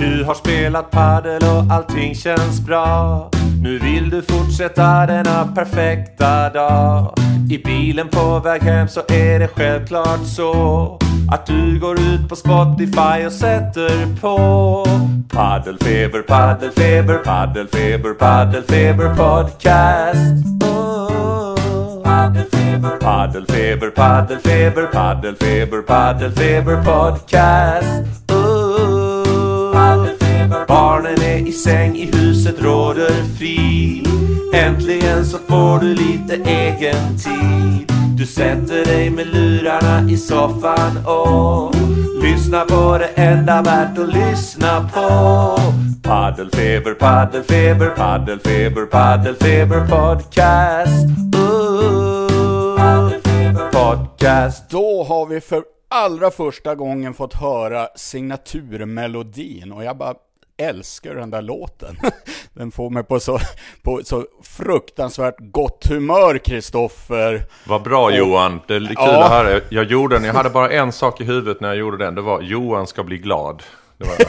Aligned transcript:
Du 0.00 0.24
har 0.24 0.34
spelat 0.34 0.90
padel 0.90 1.42
och 1.42 1.74
allting 1.74 2.14
känns 2.14 2.60
bra. 2.60 3.30
Nu 3.62 3.78
vill 3.78 4.10
du 4.10 4.22
fortsätta 4.22 5.06
denna 5.06 5.46
perfekta 5.54 6.50
dag. 6.50 7.14
I 7.50 7.58
bilen 7.58 8.08
på 8.08 8.38
väg 8.38 8.62
hem 8.62 8.88
så 8.88 9.00
är 9.00 9.38
det 9.38 9.48
självklart 9.48 10.26
så 10.26 10.98
att 11.30 11.46
du 11.46 11.78
går 11.80 12.00
ut 12.00 12.28
på 12.28 12.36
Spotify 12.36 13.26
och 13.26 13.32
sätter 13.32 14.20
på 14.20 14.84
Paddelfeber, 15.28 16.22
paddelfeber, 16.22 17.18
paddelfeber, 17.18 18.14
paddelfeber 18.14 19.14
podcast. 19.14 20.62
Oh. 20.64 22.02
Paddelfeber, 22.02 22.96
paddelfeber, 23.00 23.90
paddelfeber, 23.90 24.86
paddelfeber, 24.86 25.82
paddelfeber 25.82 26.84
podcast. 26.84 28.19
Paddelfeber. 29.80 30.66
Barnen 30.68 31.22
är 31.22 31.48
i 31.48 31.52
säng, 31.52 31.96
i 31.96 32.10
huset 32.16 32.62
råder 32.62 33.10
frid. 33.38 34.08
Äntligen 34.54 35.24
så 35.24 35.38
får 35.38 35.80
du 35.80 35.94
lite 35.94 36.34
egen 36.34 37.18
tid. 37.18 37.92
Du 38.16 38.26
sätter 38.26 38.84
dig 38.84 39.10
med 39.10 39.26
lurarna 39.26 40.10
i 40.10 40.16
soffan 40.16 41.06
och 41.06 41.74
lyssnar 42.22 42.64
på 42.64 42.98
det 42.98 43.22
enda 43.22 43.62
värt 43.62 43.98
att 43.98 44.14
lyssna 44.14 44.90
på. 44.94 45.58
Paddelfeber, 46.02 46.94
paddelfeber, 46.94 47.90
paddelfeber, 47.96 48.86
paddelfeber 48.86 49.80
podcast. 49.80 51.06
Ooh, 51.36 52.76
paddelfeber 52.76 53.70
podcast. 53.72 54.70
Då 54.70 55.04
har 55.08 55.26
vi 55.26 55.40
för 55.40 55.79
allra 55.90 56.30
första 56.30 56.74
gången 56.74 57.14
fått 57.14 57.34
höra 57.34 57.88
signaturmelodin 57.96 59.72
och 59.72 59.84
jag 59.84 59.96
bara 59.96 60.14
älskar 60.56 61.14
den 61.14 61.30
där 61.30 61.42
låten. 61.42 61.96
Den 62.54 62.70
får 62.70 62.90
mig 62.90 63.04
på 63.04 63.20
så, 63.20 63.38
på 63.82 64.00
så 64.04 64.24
fruktansvärt 64.42 65.36
gott 65.38 65.86
humör, 65.86 66.38
Kristoffer. 66.38 67.42
Vad 67.66 67.82
bra 67.82 68.16
Johan, 68.16 68.60
det 68.66 68.74
är 68.74 68.80
kul 68.80 68.94
Ja. 68.94 69.24
att 69.24 69.30
höra. 69.30 69.60
Jag 69.68 69.84
gjorde 69.84 70.16
den, 70.16 70.24
jag 70.24 70.34
hade 70.34 70.50
bara 70.50 70.70
en 70.70 70.92
sak 70.92 71.20
i 71.20 71.24
huvudet 71.24 71.60
när 71.60 71.68
jag 71.68 71.76
gjorde 71.76 72.04
den. 72.04 72.14
Det 72.14 72.22
var 72.22 72.40
Johan 72.40 72.86
ska 72.86 73.02
bli 73.04 73.18
glad. 73.18 73.62
Det 73.98 74.04
det. 74.18 74.26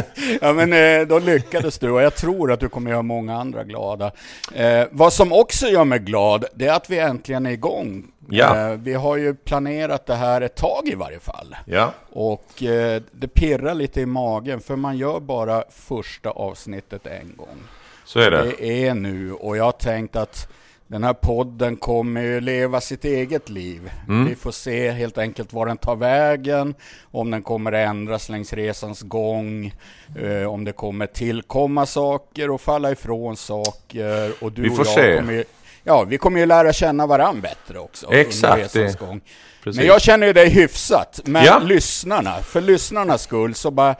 Ja 0.40 0.52
men 0.52 0.72
eh, 0.72 1.06
då 1.08 1.18
lyckades 1.18 1.78
du 1.78 1.90
och 1.90 2.02
jag 2.02 2.14
tror 2.14 2.52
att 2.52 2.60
du 2.60 2.68
kommer 2.68 2.90
göra 2.90 3.02
många 3.02 3.36
andra 3.36 3.64
glada. 3.64 4.10
Eh, 4.54 4.84
vad 4.90 5.12
som 5.12 5.32
också 5.32 5.66
gör 5.66 5.84
mig 5.84 5.98
glad, 5.98 6.44
det 6.54 6.66
är 6.66 6.72
att 6.72 6.90
vi 6.90 6.98
äntligen 6.98 7.46
är 7.46 7.50
igång. 7.50 8.04
Ja. 8.30 8.70
Eh, 8.70 8.76
vi 8.76 8.94
har 8.94 9.16
ju 9.16 9.34
planerat 9.34 10.06
det 10.06 10.14
här 10.14 10.40
ett 10.40 10.56
tag 10.56 10.88
i 10.88 10.94
varje 10.94 11.20
fall. 11.20 11.56
Ja, 11.66 11.92
Och 12.12 12.62
eh, 12.62 13.02
det 13.12 13.28
pirrar 13.28 13.74
lite 13.74 14.00
i 14.00 14.06
magen 14.06 14.60
för 14.60 14.76
man 14.76 14.96
gör 14.98 15.20
bara 15.20 15.64
första 15.70 16.30
avsnittet 16.30 17.06
en 17.06 17.32
gång. 17.36 17.58
så 18.04 18.20
är 18.20 18.30
det. 18.30 18.42
Det 18.58 18.86
är 18.86 18.94
nu 18.94 19.32
och 19.32 19.56
jag 19.56 19.64
har 19.64 19.72
tänkt 19.72 20.16
att 20.16 20.48
den 20.86 21.04
här 21.04 21.12
podden 21.14 21.76
kommer 21.76 22.20
ju 22.22 22.40
leva 22.40 22.80
sitt 22.80 23.04
eget 23.04 23.48
liv. 23.48 23.90
Mm. 24.08 24.26
Vi 24.28 24.34
får 24.34 24.50
se 24.50 24.90
helt 24.90 25.18
enkelt 25.18 25.52
var 25.52 25.66
den 25.66 25.76
tar 25.76 25.96
vägen, 25.96 26.74
om 27.10 27.30
den 27.30 27.42
kommer 27.42 27.72
ändras 27.72 28.28
längs 28.28 28.52
resans 28.52 29.02
gång, 29.02 29.74
eh, 30.22 30.44
om 30.52 30.64
det 30.64 30.72
kommer 30.72 31.06
tillkomma 31.06 31.86
saker 31.86 32.50
och 32.50 32.60
falla 32.60 32.90
ifrån 32.92 33.36
saker. 33.36 34.32
Och 34.40 34.52
du 34.52 34.62
Vi 34.62 34.70
får 34.70 34.80
och 34.80 34.86
jag 34.86 34.94
se. 34.94 35.16
Kommer 35.16 35.32
ju, 35.32 35.44
ja, 35.88 36.04
vi 36.04 36.18
kommer 36.18 36.40
ju 36.40 36.46
lära 36.46 36.72
känna 36.72 37.06
varandra 37.06 37.40
bättre 37.42 37.78
också 37.78 38.06
Exakt, 38.12 38.52
under 38.54 38.62
resans 38.86 38.96
gång. 38.96 39.20
Precis. 39.64 39.78
Men 39.78 39.86
jag 39.86 40.00
känner 40.02 40.26
ju 40.26 40.32
dig 40.32 40.48
hyfsat. 40.48 41.20
Men 41.24 41.44
Ja. 41.44 41.58
lyssnarna, 41.58 42.34
för 42.42 42.60
lyssnarnas 42.60 43.22
skull 43.22 43.54
så 43.54 43.70
bara 43.70 43.90
eh, 43.90 43.96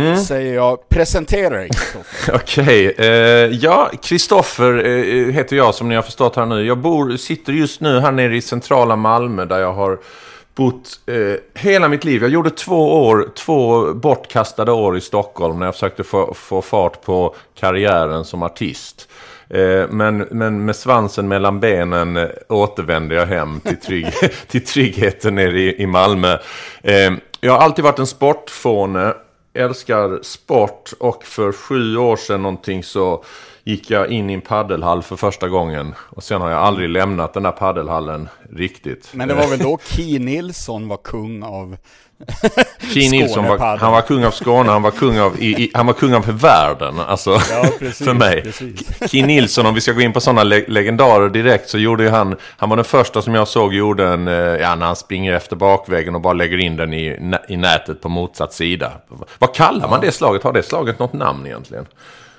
Mm. 0.00 0.16
säger 0.18 0.54
jag, 0.54 0.88
presentera 0.88 1.56
dig. 1.56 1.70
Okej, 2.34 2.94
eh, 2.98 3.06
ja, 3.46 3.90
Kristoffer 4.02 4.84
eh, 4.86 5.32
heter 5.34 5.56
jag 5.56 5.74
som 5.74 5.88
ni 5.88 5.94
har 5.94 6.02
förstått 6.02 6.36
här 6.36 6.46
nu. 6.46 6.66
Jag 6.66 6.78
bor, 6.78 7.16
sitter 7.16 7.52
just 7.52 7.80
nu 7.80 8.00
här 8.00 8.12
nere 8.12 8.36
i 8.36 8.42
centrala 8.42 8.96
Malmö 8.96 9.44
där 9.44 9.58
jag 9.58 9.72
har 9.72 9.98
bott 10.54 11.00
eh, 11.06 11.60
hela 11.62 11.88
mitt 11.88 12.04
liv. 12.04 12.22
Jag 12.22 12.30
gjorde 12.30 12.50
två 12.50 13.06
år, 13.06 13.28
två 13.36 13.94
bortkastade 13.94 14.72
år 14.72 14.96
i 14.96 15.00
Stockholm 15.00 15.58
när 15.58 15.66
jag 15.66 15.74
försökte 15.74 16.04
få, 16.04 16.34
få 16.34 16.62
fart 16.62 17.02
på 17.02 17.34
karriären 17.60 18.24
som 18.24 18.42
artist. 18.42 19.08
Eh, 19.50 19.88
Men, 19.90 20.18
men 20.30 20.64
med 20.64 20.76
svansen 20.76 21.28
mellan 21.28 21.60
benen 21.60 22.16
eh, 22.16 22.28
återvände 22.48 23.14
jag 23.14 23.26
hem 23.26 23.60
till, 23.60 23.76
trygg, 23.86 24.06
till 24.48 24.64
tryggheten 24.64 25.34
nere 25.34 25.60
i, 25.60 25.82
i 25.82 25.86
Malmö. 25.86 26.38
Eh, 26.82 27.12
Jag 27.40 27.52
har 27.52 27.58
alltid 27.58 27.84
varit 27.84 27.98
en 27.98 28.06
sportfåne 28.06 29.14
älskar 29.54 30.22
sport 30.22 30.92
och 31.00 31.24
för 31.24 31.52
sju 31.52 31.96
år 31.96 32.16
sedan 32.16 32.42
någonting 32.42 32.82
så 32.84 33.24
gick 33.64 33.90
jag 33.90 34.08
in 34.10 34.30
i 34.30 34.34
en 34.34 34.40
paddelhall 34.40 35.02
för 35.02 35.16
första 35.16 35.48
gången. 35.48 35.94
Och 35.98 36.22
sen 36.22 36.40
har 36.40 36.50
jag 36.50 36.58
aldrig 36.58 36.88
lämnat 36.88 37.34
den 37.34 37.42
där 37.42 37.52
paddelhallen 37.52 38.28
riktigt. 38.52 39.08
Men 39.12 39.28
det 39.28 39.34
var 39.34 39.46
väl 39.48 39.58
då 39.58 39.78
Key 39.84 40.18
Nilsson 40.18 40.88
var 40.88 40.96
kung 40.96 41.42
av... 41.42 41.76
Key 42.94 43.10
Nilsson 43.10 43.44
var, 43.44 43.76
han 43.76 43.92
var 43.92 44.00
kung 44.02 44.24
av 44.24 44.30
Skåne, 44.30 44.70
han 44.70 44.82
var 44.82 44.90
kung 44.90 45.18
av, 45.18 45.42
i, 45.42 45.64
i, 45.64 45.70
han 45.74 45.86
var 45.86 45.94
kung 45.94 46.14
av 46.14 46.40
världen. 46.40 47.00
Alltså, 47.00 47.30
Ja, 47.30 47.64
precis, 47.78 48.06
för 48.06 48.14
mig. 48.14 48.52
Key 49.08 49.22
Nilsson, 49.22 49.66
om 49.66 49.74
vi 49.74 49.80
ska 49.80 49.92
gå 49.92 50.00
in 50.00 50.12
på 50.12 50.20
sådana 50.20 50.42
le 50.42 50.64
legendarer 50.68 51.28
direkt, 51.28 51.68
så 51.68 51.78
gjorde 51.78 52.02
ju 52.02 52.10
han, 52.10 52.36
han 52.56 52.68
var 52.68 52.76
den 52.76 52.84
första 52.84 53.22
som 53.22 53.34
jag 53.34 53.48
såg 53.48 53.74
gjorde 53.74 54.08
en, 54.08 54.28
eh, 54.28 54.34
ja, 54.34 54.74
när 54.74 54.86
han 54.86 54.96
springer 54.96 55.32
efter 55.32 55.56
bakvägen 55.56 56.14
och 56.14 56.20
bara 56.20 56.32
lägger 56.32 56.58
in 56.58 56.76
den 56.76 56.94
i, 56.94 57.34
i 57.48 57.56
nätet 57.56 58.00
på 58.00 58.08
motsatt 58.08 58.52
sida. 58.52 58.92
Vad 59.38 59.54
kallar 59.54 59.88
man 59.88 60.00
det 60.00 60.12
slaget? 60.12 60.42
Har 60.42 60.52
det 60.52 60.62
slaget 60.62 60.98
något 60.98 61.12
namn 61.12 61.46
egentligen? 61.46 61.86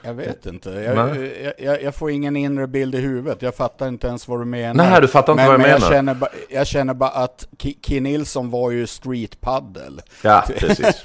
Jag 0.02 0.14
vet 0.14 0.46
inte. 0.46 0.70
Jag, 0.70 0.96
jag, 0.98 1.54
jag, 1.58 1.84
jag 1.84 1.96
får 1.96 2.12
ingen 2.12 2.36
inre 2.36 2.68
bild 2.68 2.96
i 2.96 2.98
huvudet. 2.98 3.42
Jag 3.42 3.56
fattar 3.56 3.88
inte 3.88 4.08
ens 4.08 4.28
vad 4.28 4.42
du 4.42 4.46
menar. 4.46 4.90
Nej, 4.90 5.02
du 5.02 5.08
fattar 5.08 5.34
inte 5.34 5.44
men, 5.44 5.48
vad 5.48 5.54
jag 5.54 5.60
men 5.62 5.70
menar. 5.70 5.86
Jag 5.86 5.98
känner, 5.98 6.14
ba, 6.14 6.28
jag 6.50 6.68
känner 6.68 6.94
bara 6.94 7.10
att 7.10 7.48
Key 7.82 8.00
Nilsson 8.00 8.50
var 8.50 8.72
ju 8.72 8.88
streetpaddel. 8.88 10.02
Ja, 10.22 10.44
precis. 10.60 11.04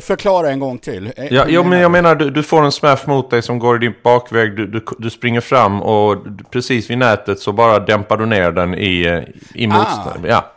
Förklara 0.04 0.50
en 0.50 0.60
gång 0.60 0.78
till. 0.78 1.12
Eh, 1.16 1.32
Ja, 1.34 1.44
jo, 1.48 1.64
men 1.64 1.78
jag 1.80 1.90
menar, 1.90 2.14
du, 2.14 2.30
du 2.30 2.42
får 2.42 2.64
en 2.64 2.72
smash 2.72 2.98
mot 3.06 3.30
dig 3.30 3.42
som 3.42 3.58
går 3.58 3.76
i 3.76 3.78
din 3.78 3.94
bakväg. 4.04 4.56
Du, 4.56 4.66
du, 4.66 4.84
du 4.98 5.10
springer 5.10 5.40
fram 5.40 5.82
och 5.82 6.16
precis 6.50 6.90
vid 6.90 6.98
nätet 6.98 7.38
så 7.40 7.52
bara 7.52 7.78
dämpar 7.78 8.16
du 8.16 8.26
ner 8.26 8.52
den 8.52 8.74
i, 8.74 9.06
eh, 9.06 9.22
i 9.62 9.66
motstånd. 9.66 10.26
Ja, 10.26 10.50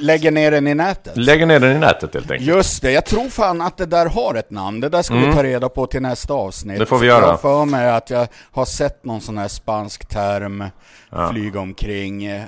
Lägger 0.00 0.30
ner 0.30 0.50
den 0.50 0.66
i 0.68 0.74
nätet. 0.74 1.16
lägger 1.16 1.46
ner 1.46 1.60
den 1.60 1.76
i 1.76 1.78
nätet 1.78 2.14
helt 2.14 2.30
enkelt. 2.30 2.48
Just 2.48 2.82
det, 2.82 2.92
jag 2.92 3.04
tror 3.04 3.28
fan 3.28 3.60
att 3.60 3.76
det 3.76 3.86
där 3.86 4.06
har 4.06 4.34
ett 4.34 4.50
namn. 4.50 4.80
Det 4.80 4.88
där 4.88 5.02
ska 5.02 5.14
vi 5.14 5.32
ta 5.32 5.42
reda 5.42 5.68
på 5.68 5.86
till 5.86 6.02
nästa 6.02 6.34
avsnitt. 6.34 6.64
Mm. 6.70 6.78
Det 6.78 6.86
får 6.86 6.98
vi 6.98 7.06
Jag 7.06 7.20
göra. 7.20 7.30
har 7.30 7.36
för 7.36 7.64
mig 7.64 7.90
att 7.90 8.10
jag 8.10 8.26
har 8.52 8.64
sett 8.64 9.04
någon 9.04 9.20
sån 9.20 9.38
här 9.38 9.48
spansk 9.48 10.06
term 10.08 10.64
flyga 11.30 11.60
omkring 11.60 12.24
eh, 12.26 12.42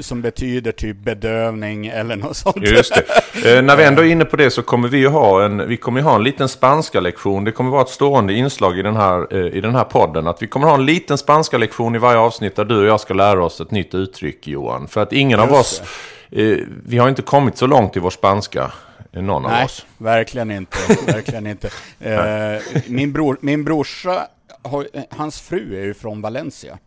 som 0.00 0.22
betyder 0.22 0.72
typ 0.72 0.96
bedövning 0.96 1.86
eller 1.86 2.16
något 2.16 2.36
sånt. 2.36 2.56
Just 2.68 2.94
det. 2.94 3.56
Eh, 3.58 3.62
när 3.62 3.76
vi 3.76 3.84
ändå 3.84 4.02
är 4.02 4.06
inne 4.06 4.24
på 4.24 4.36
det 4.36 4.50
så 4.50 4.62
kommer 4.62 4.88
vi 4.88 4.98
ju 4.98 5.08
ha 5.08 5.44
en, 5.44 5.68
vi 5.68 5.76
kommer 5.76 6.00
ha 6.00 6.14
en 6.14 6.22
liten 6.24 6.48
spanska 6.48 7.00
lektion. 7.00 7.44
Det 7.44 7.52
kommer 7.52 7.70
vara 7.70 7.82
ett 7.82 7.88
stående 7.88 8.32
inslag 8.34 8.78
i 8.78 8.82
den, 8.82 8.96
här, 8.96 9.26
eh, 9.36 9.46
i 9.56 9.60
den 9.60 9.74
här 9.74 9.84
podden. 9.84 10.26
Att 10.26 10.42
vi 10.42 10.46
kommer 10.46 10.66
ha 10.66 10.74
en 10.74 10.86
liten 10.86 11.18
spanska 11.18 11.58
lektion 11.58 11.94
i 11.94 11.98
varje 11.98 12.18
avsnitt 12.18 12.56
där 12.56 12.64
du 12.64 12.78
och 12.78 12.86
jag 12.86 13.00
ska 13.00 13.14
lära 13.14 13.44
oss 13.44 13.60
ett 13.60 13.70
nytt 13.70 13.94
uttryck 13.94 14.46
Johan. 14.48 14.88
För 14.88 15.02
att 15.02 15.12
ingen 15.12 15.40
av 15.40 15.48
Just 15.48 15.60
oss, 15.60 15.82
eh, 16.30 16.56
vi 16.86 16.98
har 16.98 17.08
inte 17.08 17.22
kommit 17.22 17.56
så 17.58 17.66
långt 17.66 17.96
i 17.96 18.00
vår 18.00 18.10
spanska. 18.10 18.72
eh, 19.12 19.22
Någon 19.22 19.44
av 19.44 19.50
Nej, 19.50 19.64
oss. 19.64 19.86
verkligen 19.98 20.50
inte. 20.50 20.76
verkligen 21.06 21.46
inte. 21.46 21.70
Eh, 22.00 22.60
min, 22.86 23.12
bror, 23.12 23.36
min 23.40 23.64
brorsa, 23.64 24.26
har, 24.64 24.86
hans 25.10 25.40
fru 25.40 25.76
är 25.80 25.84
ju 25.84 25.94
från 25.94 26.22
Valencia. 26.22 26.78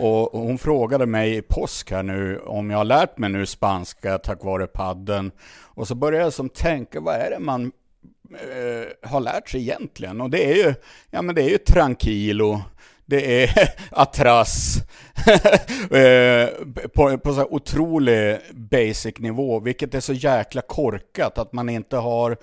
Och, 0.00 0.34
och 0.34 0.40
hon 0.40 0.58
frågade 0.58 1.06
mig 1.06 1.36
i 1.36 1.42
påsk 1.42 1.90
här 1.90 2.02
nu 2.02 2.38
om 2.38 2.70
jag 2.70 2.78
har 2.78 2.84
lärt 2.84 3.18
mig 3.18 3.30
nu 3.30 3.46
spanska 3.46 4.18
tack 4.18 4.44
vare 4.44 4.66
padden. 4.66 5.30
Och 5.74 5.88
så 5.88 5.94
började 5.94 6.24
jag 6.24 6.32
som 6.32 6.48
tänka, 6.48 7.00
vad 7.00 7.14
är 7.14 7.30
det 7.30 7.38
man 7.38 7.72
eh, 8.30 9.10
har 9.10 9.20
lärt 9.20 9.48
sig 9.48 9.60
egentligen? 9.60 10.20
Och 10.20 10.30
det 10.30 10.50
är 10.50 10.54
ju, 10.54 10.74
ja 11.10 11.22
men 11.22 11.34
det 11.34 11.42
är 11.42 11.50
ju 11.50 11.58
tranquilo, 11.58 12.62
det 13.06 13.42
är 13.42 13.74
atras, 13.90 14.76
eh, 15.90 16.48
på, 16.94 17.18
på 17.18 17.32
så 17.32 17.38
här 17.38 17.54
otrolig 17.54 18.38
basic 18.52 19.18
nivå, 19.18 19.60
vilket 19.60 19.94
är 19.94 20.00
så 20.00 20.12
jäkla 20.12 20.62
korkat 20.62 21.38
att 21.38 21.52
man 21.52 21.68
inte 21.68 21.96
har 21.96 22.36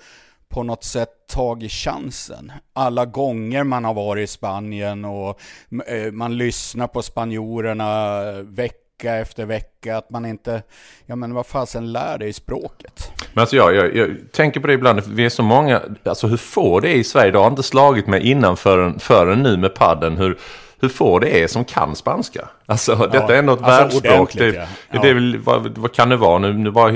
på 0.56 0.62
något 0.62 0.84
sätt 0.84 1.10
tagit 1.28 1.72
chansen. 1.72 2.52
Alla 2.72 3.04
gånger 3.04 3.64
man 3.64 3.84
har 3.84 3.94
varit 3.94 4.24
i 4.24 4.26
Spanien 4.26 5.04
och 5.04 5.40
eh, 5.86 6.12
man 6.12 6.38
lyssnar 6.38 6.86
på 6.86 7.02
spanjorerna 7.02 8.22
eh, 8.28 8.36
vecka 8.36 9.14
efter 9.14 9.46
vecka, 9.46 9.96
att 9.96 10.10
man 10.10 10.26
inte, 10.26 10.62
ja 11.06 11.16
men 11.16 11.34
vad 11.34 11.46
fasen 11.46 11.92
lär 11.92 12.18
dig 12.18 12.32
språket. 12.32 13.12
Men 13.32 13.40
alltså 13.40 13.56
jag, 13.56 13.74
jag, 13.74 13.96
jag 13.96 14.16
tänker 14.32 14.60
på 14.60 14.66
det 14.66 14.72
ibland, 14.72 15.02
vi 15.06 15.24
är 15.24 15.28
så 15.28 15.42
många, 15.42 15.82
alltså 16.04 16.26
hur 16.26 16.36
få 16.36 16.80
det 16.80 16.88
är 16.88 16.96
i 16.96 17.04
Sverige, 17.04 17.30
det 17.30 17.38
har 17.38 17.50
inte 17.50 17.62
slagit 17.62 18.06
mig 18.06 18.30
innan 18.30 18.56
förrän, 18.56 18.98
förrän 18.98 19.42
nu 19.42 19.56
med 19.56 19.74
padden 19.74 20.16
hur 20.16 20.38
hur 20.80 20.88
få 20.88 21.18
det 21.18 21.42
är 21.42 21.46
som 21.46 21.64
kan 21.64 21.96
spanska. 21.96 22.48
Alltså 22.66 22.94
detta 23.12 23.34
är 23.34 23.38
ändå 23.38 23.52
ett 23.52 23.62
alltså, 23.62 24.00
världsspråk. 24.00 24.32
Det, 24.32 24.54
ja. 24.54 24.64
Ja. 24.90 25.02
det 25.02 25.14
väl, 25.14 25.38
vad, 25.38 25.78
vad, 25.78 25.92
kan 25.92 26.08
det 26.08 26.16
vara? 26.16 26.38
Nu, 26.38 26.52
nu 26.52 26.70
bara 26.70 26.92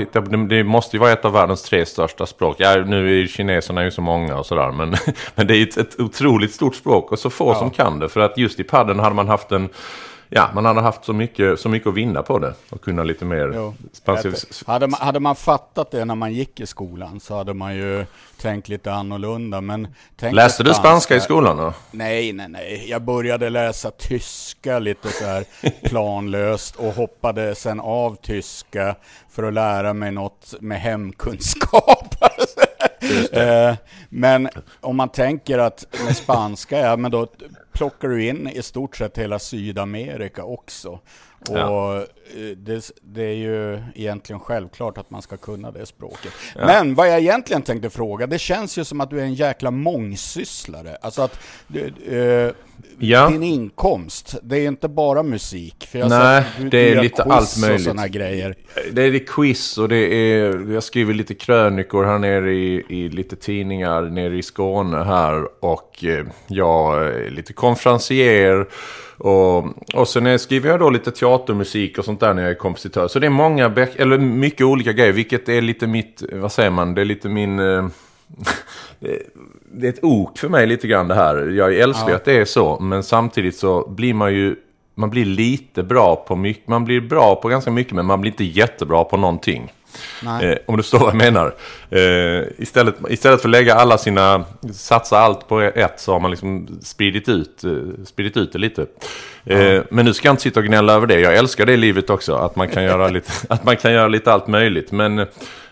det 0.47 0.63
måste 0.63 0.95
ju 0.95 0.99
vara 0.99 1.11
ett 1.11 1.25
av 1.25 1.33
världens 1.33 1.63
tre 1.63 1.85
största 1.85 2.25
språk. 2.25 2.55
Ja, 2.59 2.75
nu 2.75 3.23
är 3.23 3.27
kineserna 3.27 3.83
ju 3.83 3.91
så 3.91 4.01
många 4.01 4.37
och 4.37 4.45
sådär. 4.45 4.71
Men, 4.71 4.95
men 5.35 5.47
det 5.47 5.57
är 5.57 5.63
ett, 5.63 5.77
ett 5.77 5.99
otroligt 5.99 6.53
stort 6.53 6.75
språk 6.75 7.11
och 7.11 7.19
så 7.19 7.29
få 7.29 7.49
ja. 7.49 7.59
som 7.59 7.69
kan 7.69 7.99
det. 7.99 8.09
För 8.09 8.19
att 8.19 8.37
just 8.37 8.59
i 8.59 8.63
padden 8.63 8.99
hade 8.99 9.15
man 9.15 9.27
haft 9.27 9.51
en 9.51 9.69
ja, 10.33 10.49
man 10.53 10.65
hade 10.65 10.81
haft 10.81 11.05
så 11.05 11.13
mycket, 11.13 11.59
så 11.59 11.69
mycket 11.69 11.87
att 11.87 11.93
vinna 11.93 12.23
på 12.23 12.39
det 12.39 12.53
och 12.69 12.81
kunna 12.81 13.03
lite 13.03 13.25
mer 13.25 13.73
hade, 14.65 14.87
man, 14.87 14.99
hade 15.01 15.19
man 15.19 15.35
fattat 15.35 15.91
det 15.91 16.05
när 16.05 16.15
man 16.15 16.33
gick 16.33 16.59
i 16.59 16.65
skolan 16.65 17.19
så 17.19 17.35
hade 17.35 17.53
man 17.53 17.75
ju 17.75 18.05
tänkt 18.37 18.67
lite 18.67 18.93
annorlunda. 18.93 19.61
Men 19.61 19.87
Läste 20.31 20.63
du 20.63 20.73
spanska 20.73 21.15
i 21.15 21.19
skolan 21.19 21.57
då? 21.57 21.73
Nej, 21.91 22.33
nej, 22.33 22.47
nej. 22.49 22.85
Jag 22.89 23.01
började 23.01 23.49
läsa 23.49 23.91
tyska 23.91 24.79
lite 24.79 25.09
så 25.09 25.25
här 25.25 25.45
planlöst 25.89 26.75
och 26.75 26.93
hoppade 26.93 27.55
sen 27.55 27.79
av 27.79 28.15
tyska 28.21 28.95
för 29.29 29.43
att 29.43 29.53
lära 29.53 29.93
mig 29.93 30.11
något 30.11 30.53
med 30.59 30.81
hemkunskap. 30.81 32.15
Eh, 33.31 33.75
men 34.09 34.49
om 34.79 34.97
man 34.97 35.09
tänker 35.09 35.59
att 35.59 35.85
med 36.05 36.17
spanska, 36.17 36.79
ja 36.79 36.97
men 36.97 37.11
då 37.11 37.27
plockar 37.73 38.07
du 38.07 38.27
in 38.27 38.47
i 38.47 38.61
stort 38.61 38.95
sett 38.95 39.17
hela 39.17 39.39
Sydamerika 39.39 40.43
också. 40.43 40.99
Och 41.49 41.57
ja. 41.57 41.97
Eh, 41.97 42.57
det, 42.57 42.91
det, 43.01 43.23
är 43.23 43.35
ju 43.35 43.81
egentligen 43.95 44.39
självklart 44.39 44.97
att 44.97 45.09
man 45.09 45.21
ska 45.21 45.37
kunna 45.37 45.71
det 45.71 45.85
språket. 45.85 46.33
Ja. 46.55 46.65
Men 46.65 46.95
vad 46.95 47.09
jag 47.09 47.19
egentligen 47.19 47.61
tänkte 47.61 47.89
fråga, 47.89 48.27
det 48.27 48.39
känns 48.39 48.77
ju 48.77 48.83
som 48.83 49.01
att 49.01 49.09
du 49.09 49.19
är 49.19 49.23
en 49.23 49.33
jäkla 49.33 49.71
mångsysslare. 49.71 50.97
Alltså 51.01 51.21
att 51.21 51.39
uh, 52.09 52.49
ja. 52.99 53.29
din 53.29 53.43
inkomst, 53.43 54.35
det 54.43 54.57
är 54.57 54.67
inte 54.67 54.87
bara 54.87 55.23
musik. 55.23 55.87
För 55.91 55.99
jag 55.99 56.09
Nej, 56.09 56.43
du, 56.59 56.69
det 56.69 56.91
är 56.91 57.01
lite 57.01 57.23
allt 57.23 57.57
möjligt. 57.61 57.87
Och 57.87 58.09
grejer. 58.09 58.55
Det 58.91 59.03
är 59.03 59.11
det 59.11 59.19
quiz 59.19 59.77
och 59.77 59.89
det 59.89 60.13
är, 60.13 60.71
jag 60.73 60.83
skriver 60.83 61.13
lite 61.13 61.33
krönikor 61.33 62.05
här 62.05 62.19
nere 62.19 62.53
i, 62.53 62.85
i 62.89 63.09
lite 63.09 63.35
tidningar 63.35 64.01
nere 64.01 64.37
i 64.37 64.43
Skåne 64.43 65.03
här. 65.03 65.63
Och 65.65 66.03
eh, 66.03 66.25
jag 66.47 67.05
är 67.07 67.29
lite 67.29 67.53
konferencier. 67.61 68.67
Och, 69.17 69.57
och 69.93 70.07
sen 70.07 70.39
skriver 70.39 70.69
jag 70.69 70.79
då 70.79 70.89
lite 70.89 71.11
teatermusik 71.11 71.97
och 71.97 72.05
sånt 72.05 72.19
där 72.19 72.33
när 72.33 72.41
jag 72.41 72.51
är 72.51 72.55
kompositör. 72.55 73.07
Så 73.07 73.19
det 73.19 73.25
är 73.25 73.31
många, 73.31 73.65
eller 73.95 74.17
mycket 74.17 74.65
olika 74.65 74.93
grejer, 74.93 75.13
vilket 75.13 75.49
är 75.49 75.61
lite 75.61 75.87
mitt, 75.87 76.23
vad 76.31 76.51
säger 76.51 76.69
man, 76.69 76.95
det 76.95 77.01
är 77.01 77.05
lite 77.05 77.29
min... 77.29 77.59
Eh, 77.59 77.87
det 79.73 79.87
är 79.87 79.89
ett 79.89 80.03
ok 80.03 80.37
för 80.37 80.49
mig 80.49 80.67
lite 80.67 80.87
grann 80.87 81.07
det 81.07 81.15
här. 81.15 81.47
Jag 81.47 81.75
älskar 81.75 82.09
ja. 82.09 82.15
att 82.15 82.25
det 82.25 82.37
är 82.37 82.45
så, 82.45 82.79
men 82.79 83.03
samtidigt 83.03 83.55
så 83.55 83.89
blir 83.89 84.13
man 84.13 84.33
ju 84.33 84.55
man 84.95 85.09
blir 85.09 85.25
lite 85.25 85.83
bra 85.83 86.15
på 86.15 86.35
mycket, 86.35 86.67
man 86.67 86.85
blir 86.85 87.01
bra 87.01 87.35
på 87.35 87.47
ganska 87.47 87.71
mycket 87.71 87.93
men 87.93 88.05
man 88.05 88.21
blir 88.21 88.31
inte 88.31 88.43
jättebra 88.43 89.03
på 89.03 89.17
någonting. 89.17 89.71
Eh, 90.41 90.57
om 90.65 90.77
du 90.77 90.83
förstår 90.83 90.99
vad 90.99 91.07
jag 91.07 91.15
menar. 91.15 91.55
Eh, 91.89 92.43
istället, 92.57 92.95
istället 93.09 93.41
för 93.41 93.47
att 93.47 93.51
lägga 93.51 93.75
alla 93.75 93.97
sina, 93.97 94.45
satsa 94.73 95.19
allt 95.19 95.47
på 95.47 95.61
ett 95.61 95.99
så 95.99 96.11
har 96.11 96.19
man 96.19 96.31
liksom 96.31 96.79
spridit 96.81 97.29
ut, 97.29 97.63
eh, 97.63 98.03
spridit 98.05 98.37
ut 98.37 98.53
det 98.53 98.59
lite. 98.59 98.85
Mm. 99.45 99.83
Men 99.89 100.05
nu 100.05 100.13
ska 100.13 100.27
jag 100.27 100.33
inte 100.33 100.43
sitta 100.43 100.59
och 100.59 100.65
gnälla 100.65 100.93
över 100.93 101.07
det. 101.07 101.19
Jag 101.19 101.35
älskar 101.35 101.65
det 101.65 101.77
livet 101.77 102.09
också. 102.09 102.35
Att 102.35 102.55
man 102.55 102.67
kan 102.67 102.83
göra 102.83 103.07
lite, 103.07 103.31
att 103.49 103.63
man 103.63 103.77
kan 103.77 103.93
göra 103.93 104.07
lite 104.07 104.33
allt 104.33 104.47
möjligt. 104.47 104.91
Men, 104.91 105.25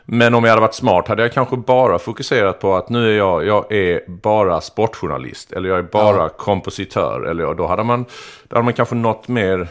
men 0.05 0.33
om 0.33 0.43
jag 0.43 0.51
hade 0.51 0.61
varit 0.61 0.75
smart 0.75 1.07
hade 1.07 1.21
jag 1.21 1.33
kanske 1.33 1.57
bara 1.57 1.99
fokuserat 1.99 2.59
på 2.59 2.75
att 2.75 2.89
nu 2.89 3.11
är 3.13 3.17
jag, 3.17 3.45
jag 3.45 3.71
är 3.71 4.01
bara 4.07 4.61
sportjournalist. 4.61 5.51
Eller 5.51 5.69
jag 5.69 5.77
är 5.77 5.83
bara 5.83 6.23
ja. 6.23 6.29
kompositör. 6.29 7.25
Eller 7.25 7.53
då 7.53 7.67
hade 7.67 7.83
man, 7.83 8.05
då 8.47 8.55
hade 8.55 8.65
man 8.65 8.73
kanske 8.73 8.95
nått 8.95 9.27
mer 9.27 9.67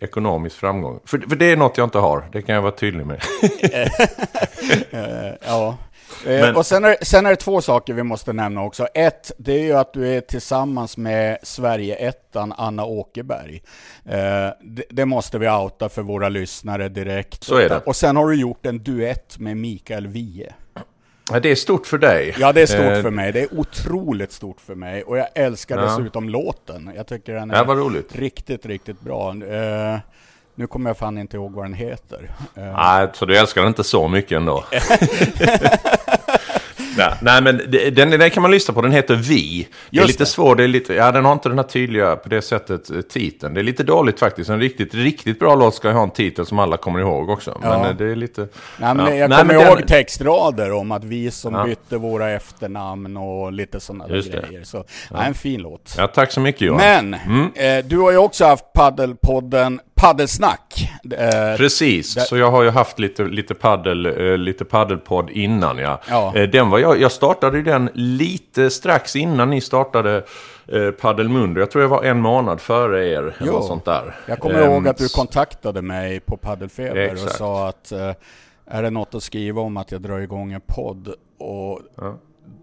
ekonomisk 0.00 0.56
framgång. 0.56 1.00
För, 1.04 1.18
för 1.18 1.36
det 1.36 1.52
är 1.52 1.56
något 1.56 1.78
jag 1.78 1.86
inte 1.86 1.98
har, 1.98 2.28
det 2.32 2.42
kan 2.42 2.54
jag 2.54 2.62
vara 2.62 2.72
tydlig 2.72 3.06
med. 3.06 3.22
Eh, 4.90 5.32
ja. 5.46 5.76
Eh, 6.26 6.40
Men, 6.40 6.56
och 6.56 6.66
sen 6.66 6.84
är, 6.84 6.96
sen 7.02 7.26
är 7.26 7.30
det 7.30 7.36
två 7.36 7.60
saker 7.60 7.94
vi 7.94 8.02
måste 8.02 8.32
nämna 8.32 8.62
också. 8.62 8.86
Ett, 8.94 9.32
det 9.38 9.52
är 9.52 9.64
ju 9.64 9.72
att 9.72 9.92
du 9.92 10.08
är 10.08 10.20
tillsammans 10.20 10.96
med 10.96 11.38
Sverige-ettan 11.42 12.54
Anna 12.56 12.84
Åkerberg. 12.84 13.62
Eh, 14.04 14.50
det, 14.62 14.84
det, 14.90 15.04
måste 15.04 15.38
vi 15.38 15.48
outa 15.48 15.88
för 15.88 16.02
våra 16.02 16.28
lyssnare 16.28 16.88
direkt. 16.88 17.44
Så 17.44 17.56
är 17.56 17.68
det. 17.68 17.82
Och 17.86 17.96
sen 17.96 18.16
har 18.16 18.28
du 18.28 18.34
gjort 18.34 18.66
en 18.66 18.82
duett 18.82 19.38
med 19.38 19.56
Mikael 19.56 20.06
Wiehe. 20.06 20.52
Ja, 21.30 21.40
det 21.40 21.50
är 21.50 21.54
stort 21.54 21.86
för 21.86 21.98
dig. 21.98 22.34
Ja, 22.38 22.52
det 22.52 22.62
är 22.62 22.66
stort 22.66 22.80
eh, 22.80 23.02
för 23.02 23.10
mig. 23.10 23.32
Det 23.32 23.40
är 23.40 23.58
otroligt 23.58 24.32
stort 24.32 24.60
för 24.60 24.74
mig. 24.74 25.02
Och 25.02 25.18
jag 25.18 25.26
älskar 25.34 25.78
ja. 25.78 25.84
dessutom 25.84 26.28
låten. 26.28 26.92
Jag 26.96 27.06
tycker 27.06 27.34
den 27.34 27.50
är 27.50 27.54
ja, 27.54 28.02
riktigt, 28.12 28.66
riktigt 28.66 29.00
bra. 29.00 29.32
Uh, 29.32 29.98
nu 30.54 30.66
kommer 30.66 30.90
jag 30.90 30.98
fan 30.98 31.18
inte 31.18 31.36
ihåg 31.36 31.52
vad 31.52 31.64
den 31.64 31.74
heter. 31.74 32.30
Uh, 32.58 32.64
Nej, 32.76 33.08
så 33.12 33.26
du 33.26 33.36
älskar 33.36 33.60
den 33.60 33.68
inte 33.68 33.84
så 33.84 34.08
mycket 34.08 34.36
ändå? 34.36 34.64
Nej, 36.96 37.14
nej, 37.22 37.42
men 37.42 37.56
den, 37.94 38.10
den 38.10 38.30
kan 38.30 38.42
man 38.42 38.50
lyssna 38.50 38.74
på. 38.74 38.82
Den 38.82 38.92
heter 38.92 39.14
Vi. 39.14 39.68
Det 39.90 39.98
är 39.98 40.06
lite 40.06 40.22
det. 40.22 40.26
svår. 40.26 40.56
Det 40.56 40.64
är 40.64 40.68
lite, 40.68 40.94
ja, 40.94 41.12
den 41.12 41.24
har 41.24 41.32
inte 41.32 41.48
den 41.48 41.58
här 41.58 41.64
tydliga, 41.64 42.16
på 42.16 42.28
det 42.28 42.42
sättet, 42.42 42.90
eh, 42.90 43.00
titeln. 43.00 43.54
Det 43.54 43.60
är 43.60 43.62
lite 43.62 43.82
dåligt 43.82 44.18
faktiskt. 44.20 44.50
En 44.50 44.60
riktigt, 44.60 44.94
riktigt 44.94 45.38
bra 45.38 45.54
låt 45.54 45.74
ska 45.74 45.90
ha 45.90 46.02
en 46.02 46.10
titel 46.10 46.46
som 46.46 46.58
alla 46.58 46.76
kommer 46.76 47.00
ihåg 47.00 47.30
också. 47.30 47.58
Men 47.62 47.70
ja. 47.70 47.88
Eh, 47.88 47.96
det 47.96 48.10
är 48.10 48.16
lite... 48.16 48.40
Nej, 48.78 48.94
men 48.94 49.06
ja. 49.06 49.14
Jag 49.14 49.30
nej, 49.30 49.38
kommer 49.38 49.54
ihåg 49.54 49.78
den... 49.78 49.86
textrader 49.86 50.72
om 50.72 50.92
att 50.92 51.04
vi 51.04 51.30
som 51.30 51.54
ja. 51.54 51.64
bytte 51.64 51.96
våra 51.96 52.30
efternamn 52.30 53.16
och 53.16 53.52
lite 53.52 53.80
sådana 53.80 54.08
grejer. 54.08 54.64
Så, 54.64 54.76
ja. 54.76 54.84
nej, 55.16 55.26
en 55.28 55.34
fin 55.34 55.62
låt. 55.62 55.94
Ja, 55.98 56.06
tack 56.06 56.32
så 56.32 56.40
mycket 56.40 56.60
Johan. 56.60 56.78
Men, 56.78 57.14
mm. 57.14 57.52
eh, 57.54 57.84
du 57.84 57.98
har 57.98 58.10
ju 58.10 58.18
också 58.18 58.44
haft 58.44 58.72
paddelpodden 58.72 59.80
Paddelsnack. 59.94 60.90
Eh, 61.10 61.56
Precis, 61.56 62.14
där... 62.14 62.22
så 62.22 62.36
jag 62.36 62.50
har 62.50 62.62
ju 62.62 62.70
haft 62.70 62.98
lite, 62.98 63.24
lite, 63.24 63.54
paddel, 63.54 64.06
eh, 64.06 64.38
lite 64.38 64.64
paddelpodd 64.64 65.30
innan 65.30 65.78
ja. 65.78 66.00
ja. 66.08 66.36
Eh, 66.36 66.48
den 66.48 66.70
var 66.70 66.78
jag, 66.78 67.00
jag 67.00 67.12
startade 67.12 67.62
den 67.62 67.90
lite 67.94 68.70
strax 68.70 69.16
innan 69.16 69.50
ni 69.50 69.60
startade 69.60 70.24
eh, 70.66 70.90
Paddelmundo. 70.90 71.60
Jag 71.60 71.70
tror 71.70 71.82
jag 71.82 71.88
var 71.88 72.02
en 72.02 72.20
månad 72.20 72.60
före 72.60 73.08
er. 73.08 73.36
Jo. 73.40 73.46
Eller 73.46 73.60
sånt 73.60 73.84
där. 73.84 74.14
Jag 74.26 74.40
kommer 74.40 74.62
um, 74.62 74.72
ihåg 74.72 74.88
att 74.88 74.96
du 74.96 75.08
kontaktade 75.08 75.82
mig 75.82 76.20
på 76.20 76.36
Paddelfeber 76.36 77.12
och 77.12 77.30
sa 77.30 77.68
att 77.68 77.92
är 78.66 78.82
det 78.82 78.90
något 78.90 79.14
att 79.14 79.22
skriva 79.22 79.60
om 79.60 79.76
att 79.76 79.92
jag 79.92 80.02
drar 80.02 80.18
igång 80.18 80.52
en 80.52 80.60
podd? 80.60 81.14
Och 81.38 81.80
ja. 81.96 82.18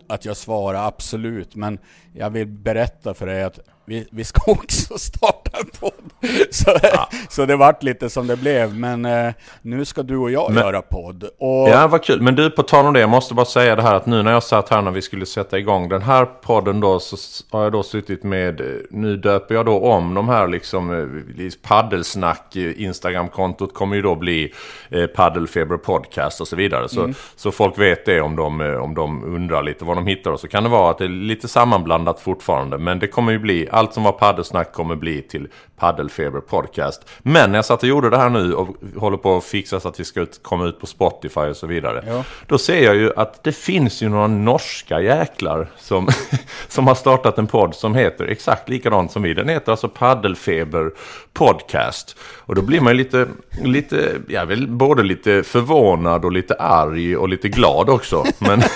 att 0.07 0.25
jag 0.25 0.37
svarar 0.37 0.87
absolut, 0.87 1.55
men 1.55 1.79
jag 2.13 2.29
vill 2.29 2.47
berätta 2.47 3.13
för 3.13 3.25
dig 3.25 3.43
att 3.43 3.59
vi, 3.85 4.07
vi 4.11 4.23
ska 4.23 4.41
också 4.51 4.97
starta 4.97 5.57
en 5.59 5.69
podd. 5.79 6.31
Så, 6.51 6.71
ja. 6.83 7.09
så 7.29 7.45
det 7.45 7.55
vart 7.55 7.83
lite 7.83 8.09
som 8.09 8.27
det 8.27 8.35
blev. 8.35 8.75
Men 8.75 9.05
eh, 9.05 9.33
nu 9.61 9.85
ska 9.85 10.03
du 10.03 10.17
och 10.17 10.31
jag 10.31 10.51
men, 10.51 10.63
göra 10.63 10.81
podd. 10.81 11.23
Och... 11.23 11.69
Ja, 11.69 11.87
vad 11.87 12.03
kul. 12.03 12.21
Men 12.21 12.35
du, 12.35 12.49
på 12.49 12.63
tal 12.63 12.85
om 12.85 12.93
det, 12.93 12.99
jag 12.99 13.09
måste 13.09 13.33
bara 13.33 13.45
säga 13.45 13.75
det 13.75 13.81
här 13.81 13.95
att 13.95 14.05
nu 14.05 14.23
när 14.23 14.31
jag 14.31 14.43
satt 14.43 14.69
här 14.69 14.81
när 14.81 14.91
vi 14.91 15.01
skulle 15.01 15.25
sätta 15.25 15.57
igång 15.57 15.89
den 15.89 16.01
här 16.01 16.25
podden 16.25 16.79
då, 16.79 16.99
så 16.99 17.17
har 17.51 17.63
jag 17.63 17.71
då 17.71 17.83
suttit 17.83 18.23
med, 18.23 18.61
nu 18.89 19.17
döper 19.17 19.55
jag 19.55 19.65
då 19.65 19.79
om 19.79 20.13
de 20.13 20.29
här 20.29 20.47
liksom, 20.47 20.91
eh, 20.91 21.51
paddelsnack, 21.61 22.55
Instagramkontot 22.55 23.73
kommer 23.73 23.95
ju 23.95 24.01
då 24.01 24.15
bli 24.15 24.53
eh, 24.89 25.05
Paddelfeber 25.05 25.77
Podcast 25.77 26.41
och 26.41 26.47
så 26.47 26.55
vidare. 26.55 26.89
Så, 26.89 26.99
mm. 26.99 27.13
så 27.35 27.51
folk 27.51 27.79
vet 27.79 28.05
det 28.05 28.21
om 28.21 28.35
de, 28.35 28.61
eh, 28.61 28.75
om 28.75 28.93
de 28.93 29.23
undrar 29.23 29.63
lite 29.63 29.85
vad 29.85 29.97
de 29.97 30.07
hittar. 30.07 30.31
Och 30.31 30.39
så 30.39 30.47
kan 30.47 30.63
det 30.63 30.69
vara 30.69 30.91
att 30.91 30.97
det 30.97 31.03
är 31.03 31.09
lite 31.09 31.47
sammanblandat 31.47 32.19
fortfarande. 32.19 32.77
Men 32.77 32.99
det 32.99 33.07
kommer 33.07 33.31
ju 33.31 33.39
bli 33.39 33.67
allt 33.71 33.93
som 33.93 34.03
var 34.03 34.11
paddelsnack 34.11 34.73
kommer 34.73 34.95
bli 34.95 35.21
till 35.21 35.47
Paddelfeber 35.81 36.39
Podcast. 36.39 37.09
Men 37.19 37.51
när 37.51 37.57
jag 37.57 37.65
satt 37.65 37.83
och 37.83 37.89
gjorde 37.89 38.09
det 38.09 38.17
här 38.17 38.29
nu 38.29 38.53
och 38.53 38.75
håller 38.97 39.17
på 39.17 39.37
att 39.37 39.43
fixa 39.43 39.79
så 39.79 39.87
att 39.87 39.99
vi 39.99 40.03
ska 40.03 40.21
ut, 40.21 40.39
komma 40.43 40.65
ut 40.65 40.79
på 40.79 40.85
Spotify 40.85 41.39
och 41.39 41.57
så 41.57 41.67
vidare. 41.67 42.03
Ja. 42.07 42.23
Då 42.47 42.57
ser 42.57 42.83
jag 42.83 42.95
ju 42.95 43.11
att 43.15 43.43
det 43.43 43.51
finns 43.51 44.01
ju 44.01 44.09
några 44.09 44.27
norska 44.27 45.01
jäklar 45.01 45.67
som, 45.77 46.09
som 46.67 46.87
har 46.87 46.95
startat 46.95 47.37
en 47.37 47.47
podd 47.47 47.75
som 47.75 47.95
heter 47.95 48.25
exakt 48.25 48.69
likadant 48.69 49.11
som 49.11 49.21
vi. 49.21 49.33
Den 49.33 49.49
heter 49.49 49.71
alltså 49.71 49.89
Paddelfeber 49.89 50.91
Podcast. 51.33 52.15
Och 52.21 52.55
då 52.55 52.61
blir 52.61 52.81
man 52.81 52.93
ju 52.93 52.97
lite, 52.97 53.27
lite, 53.63 54.11
jag 54.27 54.45
vill 54.45 54.67
både 54.67 55.03
lite 55.03 55.43
förvånad 55.43 56.25
och 56.25 56.31
lite 56.31 56.55
arg 56.55 57.17
och 57.17 57.29
lite 57.29 57.49
glad 57.49 57.89
också. 57.89 58.25
Men 58.39 58.61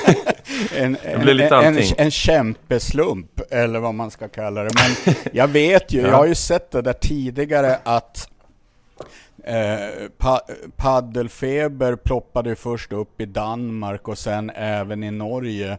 en, 0.75 0.97
en, 1.03 1.39
en, 1.51 1.77
en, 1.97 2.11
kämpeslump, 2.11 3.41
eller 3.51 3.79
vad 3.79 3.95
man 3.95 4.11
ska 4.11 4.27
kalla 4.27 4.63
det. 4.63 4.69
Men 5.05 5.15
jag 5.33 5.47
vet 5.47 5.93
ju, 5.93 6.01
ja. 6.01 6.07
jag 6.07 6.15
har 6.15 6.25
ju 6.25 6.35
sett 6.35 6.71
det 6.71 6.81
där 6.81 6.93
tidigare 6.93 7.79
att 7.83 8.29
Eh, 9.47 10.09
pa 10.17 10.41
paddelfeber 10.75 11.95
ploppade 11.95 12.55
först 12.55 12.91
upp 12.91 13.21
i 13.21 13.25
Danmark 13.25 14.07
och 14.07 14.17
sen 14.17 14.51
även 14.55 15.03
i 15.03 15.11
Norge. 15.11 15.77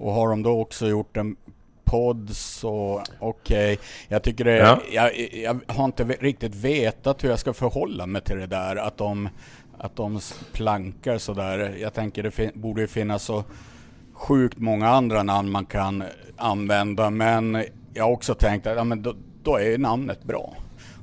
Och 0.00 0.12
har 0.12 0.28
de 0.28 0.42
då 0.42 0.60
också 0.60 0.88
gjort 0.88 1.16
en 1.16 1.36
podd 1.84 2.30
så 2.36 3.02
okej. 3.18 3.72
Okay. 3.72 3.86
Jag 4.08 4.22
tycker 4.22 4.44
det, 4.44 4.56
ja. 4.56 4.80
jag, 4.92 5.30
jag 5.32 5.60
har 5.66 5.84
inte 5.84 6.04
riktigt 6.04 6.54
vetat 6.54 7.24
hur 7.24 7.28
jag 7.28 7.38
ska 7.38 7.52
förhålla 7.52 8.06
mig 8.06 8.22
till 8.22 8.38
det 8.38 8.46
där. 8.46 8.76
Att 8.76 8.96
de, 8.96 9.28
att 9.78 9.96
de 9.96 10.20
plankar 10.52 11.18
sådär. 11.18 11.76
Jag 11.80 11.94
tänker 11.94 12.22
det 12.22 12.54
borde 12.54 12.86
finnas 12.86 13.22
så 13.22 13.44
sjukt 14.12 14.58
många 14.58 14.88
andra 14.88 15.22
namn 15.22 15.50
man 15.50 15.66
kan 15.66 16.04
använda. 16.36 17.10
Men 17.10 17.64
jag 17.94 18.04
har 18.04 18.10
också 18.10 18.34
tänkt 18.34 18.66
att 18.66 18.76
ja, 18.76 18.84
men 18.84 19.02
då, 19.02 19.14
då 19.42 19.56
är 19.56 19.78
namnet 19.78 20.24
bra 20.24 20.54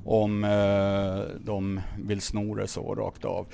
om 0.07 0.43
eh, 0.43 1.35
de 1.39 1.81
vill 1.97 2.21
sno 2.21 2.55
det 2.55 2.67
så 2.67 2.95
rakt 2.95 3.25
av. 3.25 3.47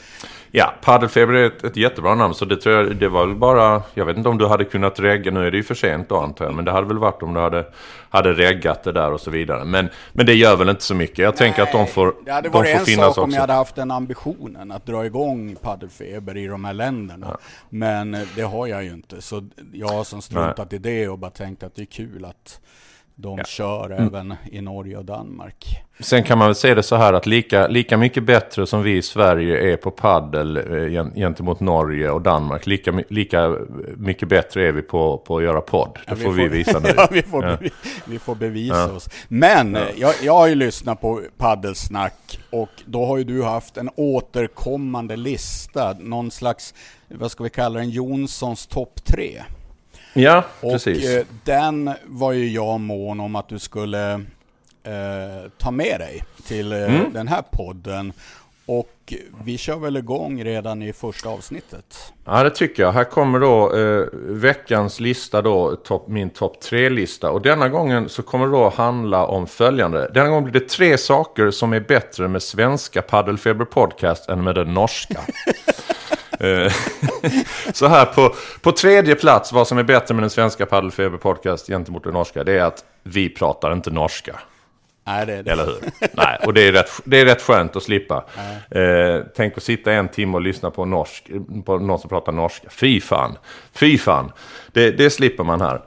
Ja, 0.51 0.73
Paddelfeber 0.81 1.33
är 1.33 1.47
ett, 1.47 1.63
ett 1.63 1.77
jättebra 1.77 2.15
namn. 2.15 2.33
Så 2.33 2.45
det 2.45 2.57
tror 2.57 2.75
jag, 2.75 2.95
det 2.95 3.07
var 3.07 3.25
väl 3.25 3.35
bara, 3.35 3.81
jag 3.93 4.05
vet 4.05 4.17
inte 4.17 4.29
om 4.29 4.37
du 4.37 4.47
hade 4.47 4.65
kunnat 4.65 4.99
regga, 4.99 5.31
nu 5.31 5.47
är 5.47 5.51
det 5.51 5.57
ju 5.57 5.63
för 5.63 5.75
sent 5.75 6.09
då 6.09 6.17
antar 6.17 6.45
jag. 6.45 6.53
Men 6.53 6.65
det 6.65 6.71
hade 6.71 6.87
väl 6.87 6.97
varit 6.97 7.23
om 7.23 7.33
du 7.33 7.39
hade, 7.39 7.65
hade 8.09 8.33
reggat 8.33 8.83
det 8.83 8.91
där 8.91 9.11
och 9.11 9.21
så 9.21 9.31
vidare. 9.31 9.65
Men, 9.65 9.89
men 10.11 10.25
det 10.25 10.33
gör 10.33 10.55
väl 10.55 10.69
inte 10.69 10.83
så 10.83 10.95
mycket. 10.95 11.17
Jag 11.17 11.31
Nej, 11.31 11.37
tänker 11.37 11.63
att 11.63 11.71
de 11.71 11.87
får, 11.87 12.15
det 12.25 12.31
hade 12.31 12.49
varit 12.49 12.87
en 12.87 12.95
sak 12.95 13.17
om 13.17 13.31
jag 13.31 13.41
hade 13.41 13.53
haft 13.53 13.75
den 13.75 13.91
ambitionen 13.91 14.71
att 14.71 14.85
dra 14.85 15.05
igång 15.05 15.55
paddelfeber 15.61 16.37
i 16.37 16.47
de 16.47 16.65
här 16.65 16.73
länderna. 16.73 17.27
Ja. 17.29 17.37
Men 17.69 18.17
det 18.35 18.41
har 18.41 18.67
jag 18.67 18.83
ju 18.83 18.93
inte. 18.93 19.21
Så 19.21 19.47
jag 19.71 19.87
har 19.87 20.03
som 20.03 20.21
struntat 20.21 20.71
Nej. 20.71 20.75
i 20.75 20.77
det 20.77 21.09
och 21.09 21.19
bara 21.19 21.31
tänkt 21.31 21.63
att 21.63 21.75
det 21.75 21.81
är 21.81 21.85
kul 21.85 22.25
att 22.25 22.59
de 23.15 23.37
ja. 23.37 23.43
kör 23.43 23.85
mm. 23.85 24.07
även 24.07 24.35
i 24.51 24.61
Norge 24.61 24.97
och 24.97 25.05
Danmark. 25.05 25.83
Sen 25.99 26.23
kan 26.23 26.37
man 26.37 26.47
väl 26.47 26.55
se 26.55 26.73
det 26.73 26.83
så 26.83 26.95
här 26.95 27.13
att 27.13 27.25
lika, 27.25 27.67
lika 27.67 27.97
mycket 27.97 28.23
bättre 28.23 28.67
som 28.67 28.83
vi 28.83 28.97
i 28.97 29.01
Sverige 29.01 29.73
är 29.73 29.77
på 29.77 29.91
paddel 29.91 30.57
eh, 30.57 31.13
gentemot 31.15 31.59
Norge 31.59 32.09
och 32.09 32.21
Danmark, 32.21 32.67
lika, 32.67 33.03
lika 33.09 33.55
mycket 33.97 34.29
bättre 34.29 34.67
är 34.67 34.71
vi 34.71 34.81
på, 34.81 35.17
på 35.17 35.37
att 35.37 35.43
göra 35.43 35.61
podd. 35.61 35.93
Det 35.93 36.01
ja, 36.07 36.15
får 36.15 36.31
vi, 36.31 36.47
visa 36.47 36.79
nu. 36.83 36.89
ja, 36.97 37.07
vi 37.11 37.21
får, 37.21 37.45
ja. 37.45 37.57
vi 38.05 38.19
får 38.19 38.35
bevisa 38.35 38.93
oss. 38.93 39.09
Men 39.27 39.77
jag, 39.95 40.13
jag 40.23 40.33
har 40.33 40.47
ju 40.47 40.55
lyssnat 40.55 41.01
på 41.01 41.21
paddelsnack 41.37 42.39
och 42.49 42.69
då 42.85 43.05
har 43.05 43.17
ju 43.17 43.23
du 43.23 43.43
haft 43.43 43.77
en 43.77 43.89
återkommande 43.95 45.15
lista, 45.15 45.95
någon 45.99 46.31
slags, 46.31 46.73
vad 47.07 47.31
ska 47.31 47.43
vi 47.43 47.49
kalla 47.49 47.79
den, 47.79 47.89
Jonssons 47.89 48.67
topp 48.67 49.03
tre. 49.03 49.43
Ja, 50.13 50.43
och 50.59 50.71
precis. 50.71 51.09
Eh, 51.09 51.25
den 51.43 51.91
var 52.05 52.31
ju 52.31 52.49
jag 52.49 52.79
mån 52.79 53.19
om 53.19 53.35
att 53.35 53.49
du 53.49 53.59
skulle 53.59 54.13
eh, 54.83 55.49
ta 55.57 55.71
med 55.71 55.99
dig 55.99 56.23
till 56.47 56.71
eh, 56.71 56.95
mm. 56.95 57.13
den 57.13 57.27
här 57.27 57.43
podden. 57.51 58.13
Och 58.65 59.13
vi 59.43 59.57
kör 59.57 59.75
väl 59.75 59.97
igång 59.97 60.43
redan 60.43 60.81
i 60.81 60.93
första 60.93 61.29
avsnittet. 61.29 62.13
Ja, 62.25 62.43
det 62.43 62.49
tycker 62.49 62.83
jag. 62.83 62.91
Här 62.91 63.03
kommer 63.03 63.39
då 63.39 63.77
eh, 63.77 64.05
veckans 64.13 64.99
lista 64.99 65.41
då, 65.41 65.75
top, 65.75 66.07
min 66.07 66.29
topp 66.29 66.61
tre-lista. 66.61 67.31
Och 67.31 67.41
denna 67.41 67.69
gången 67.69 68.09
så 68.09 68.23
kommer 68.23 68.45
det 68.45 68.51
då 68.51 68.69
handla 68.69 69.25
om 69.25 69.47
följande. 69.47 70.11
Denna 70.13 70.29
gång 70.29 70.43
blir 70.43 70.53
det 70.53 70.69
tre 70.69 70.97
saker 70.97 71.51
som 71.51 71.73
är 71.73 71.79
bättre 71.79 72.27
med 72.27 72.43
svenska 72.43 73.01
Paddelfeber 73.01 73.65
Podcast 73.65 74.29
än 74.29 74.43
med 74.43 74.55
den 74.55 74.73
norska. 74.73 75.19
Eh, 76.43 76.73
så 77.73 77.87
här 77.87 78.05
på, 78.05 78.35
på 78.61 78.71
tredje 78.71 79.15
plats, 79.15 79.53
vad 79.53 79.67
som 79.67 79.77
är 79.77 79.83
bättre 79.83 80.15
med 80.15 80.23
den 80.23 80.29
svenska 80.29 80.65
Paddelfeber 80.65 81.17
Podcast 81.17 81.67
gentemot 81.67 82.03
den 82.03 82.13
norska, 82.13 82.43
det 82.43 82.59
är 82.59 82.63
att 82.63 82.85
vi 83.03 83.29
pratar 83.29 83.73
inte 83.73 83.91
norska. 83.91 84.39
Nej, 85.05 85.25
det 85.25 85.33
är 85.33 85.43
det. 85.43 85.51
Eller 85.51 85.65
hur? 85.65 85.75
Nej, 86.13 86.39
och 86.45 86.53
det 86.53 86.67
är 86.67 86.71
rätt, 86.71 86.91
det 87.03 87.21
är 87.21 87.25
rätt 87.25 87.41
skönt 87.41 87.75
att 87.75 87.83
slippa. 87.83 88.25
Eh, 88.71 89.21
tänk 89.35 89.57
att 89.57 89.63
sitta 89.63 89.91
en 89.91 90.09
timme 90.09 90.33
och 90.33 90.41
lyssna 90.41 90.71
på, 90.71 90.85
norsk, 90.85 91.29
på 91.65 91.77
någon 91.77 91.99
som 91.99 92.09
pratar 92.09 92.31
norska. 92.31 92.69
Fy 92.69 93.01
fan. 93.01 93.37
Fy 93.73 93.97
fan. 93.97 94.31
Det, 94.71 94.91
det 94.91 95.09
slipper 95.09 95.43
man 95.43 95.61
här. 95.61 95.81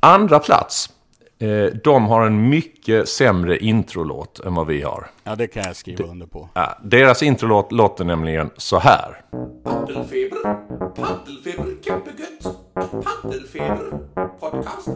Andra 0.00 0.38
plats. 0.38 0.90
Eh, 1.38 1.66
de 1.84 2.06
har 2.06 2.26
en 2.26 2.48
mycket 2.48 3.08
sämre 3.08 3.58
introlåt 3.58 4.40
än 4.40 4.54
vad 4.54 4.66
vi 4.66 4.82
har. 4.82 5.06
Ja, 5.24 5.36
det 5.36 5.46
kan 5.46 5.62
jag 5.66 5.76
skriva 5.76 6.04
under 6.04 6.26
på. 6.26 6.48
Ja, 6.54 6.78
deras 6.84 7.22
introlåt 7.22 7.72
låter 7.72 8.04
nämligen 8.04 8.50
så 8.56 8.78
här. 8.78 9.20
Paddelfeber, 9.64 10.42
paddelfeber, 10.96 11.82
kämpegött, 11.84 12.56
paddelfeber, 13.04 13.98
podcast. 14.40 14.88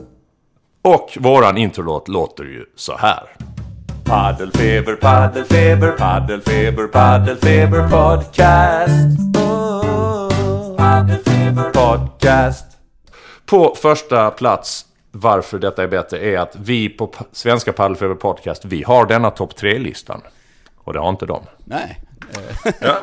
Och 0.83 1.19
våran 1.21 1.57
introlåt 1.59 2.09
låter 2.09 2.45
ju 2.45 2.65
så 2.77 2.97
här. 2.97 3.37
Paddelfeber, 4.05 4.97
paddelfeber, 4.97 5.93
paddelfeber, 5.93 6.87
paddelfeber 6.87 7.89
podcast. 7.89 9.37
Oh, 9.39 10.77
paddelfeber 10.77 11.71
podcast. 11.71 12.65
På 13.47 13.75
första 13.75 14.31
plats 14.31 14.88
varför 15.21 15.59
detta 15.59 15.83
är 15.83 15.89
bättre 15.89 16.19
är 16.19 16.39
att 16.39 16.57
vi 16.57 16.89
på 16.89 17.15
Svenska 17.33 17.73
Paddelfeber 17.73 18.15
Podcast, 18.15 18.65
vi 18.65 18.83
har 18.83 19.07
denna 19.07 19.31
topp 19.31 19.57
tre-listan. 19.57 20.23
Och 20.77 20.93
det 20.93 21.01
har 21.01 21.09
inte 21.09 21.27
de. 21.27 21.43
Nej. 21.65 22.01
ja. 22.81 22.99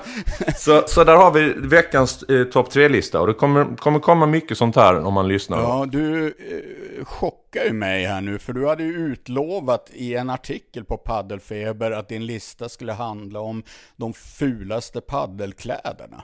så, 0.57 0.83
så 0.87 1.03
där 1.03 1.15
har 1.15 1.31
vi 1.31 1.53
veckans 1.53 2.23
eh, 2.23 2.43
topp 2.43 2.69
tre-lista. 2.69 3.21
Och 3.21 3.27
det 3.27 3.33
kommer, 3.33 3.77
kommer 3.77 3.99
komma 3.99 4.25
mycket 4.25 4.57
sånt 4.57 4.75
här 4.75 4.99
om 4.99 5.13
man 5.13 5.27
lyssnar. 5.27 5.57
Ja, 5.57 5.85
du 5.89 6.27
eh, 6.27 7.05
chockar 7.05 7.63
ju 7.63 7.73
mig 7.73 8.05
här 8.05 8.21
nu. 8.21 8.39
För 8.39 8.53
du 8.53 8.67
hade 8.67 8.83
ju 8.83 8.93
utlovat 8.93 9.89
i 9.93 10.15
en 10.15 10.29
artikel 10.29 10.83
på 10.83 10.97
Paddelfeber 10.97 11.91
att 11.91 12.09
din 12.09 12.25
lista 12.25 12.69
skulle 12.69 12.93
handla 12.93 13.39
om 13.39 13.63
de 13.95 14.13
fulaste 14.13 15.01
paddelkläderna. 15.01 16.23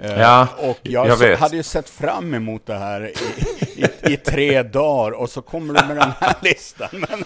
Eh, 0.00 0.20
ja, 0.20 0.48
och 0.58 0.78
jag, 0.82 1.06
jag 1.06 1.16
vet. 1.16 1.38
hade 1.38 1.56
ju 1.56 1.62
sett 1.62 1.90
fram 1.90 2.34
emot 2.34 2.66
det 2.66 2.78
här 2.78 3.08
i, 3.08 3.14
i, 3.78 4.12
i, 4.12 4.16
tre 4.16 4.62
dagar 4.62 5.10
och 5.10 5.30
så 5.30 5.42
kommer 5.42 5.74
du 5.74 5.86
med 5.86 5.96
den 5.96 6.12
här 6.20 6.34
listan. 6.42 6.88
Men, 6.92 7.20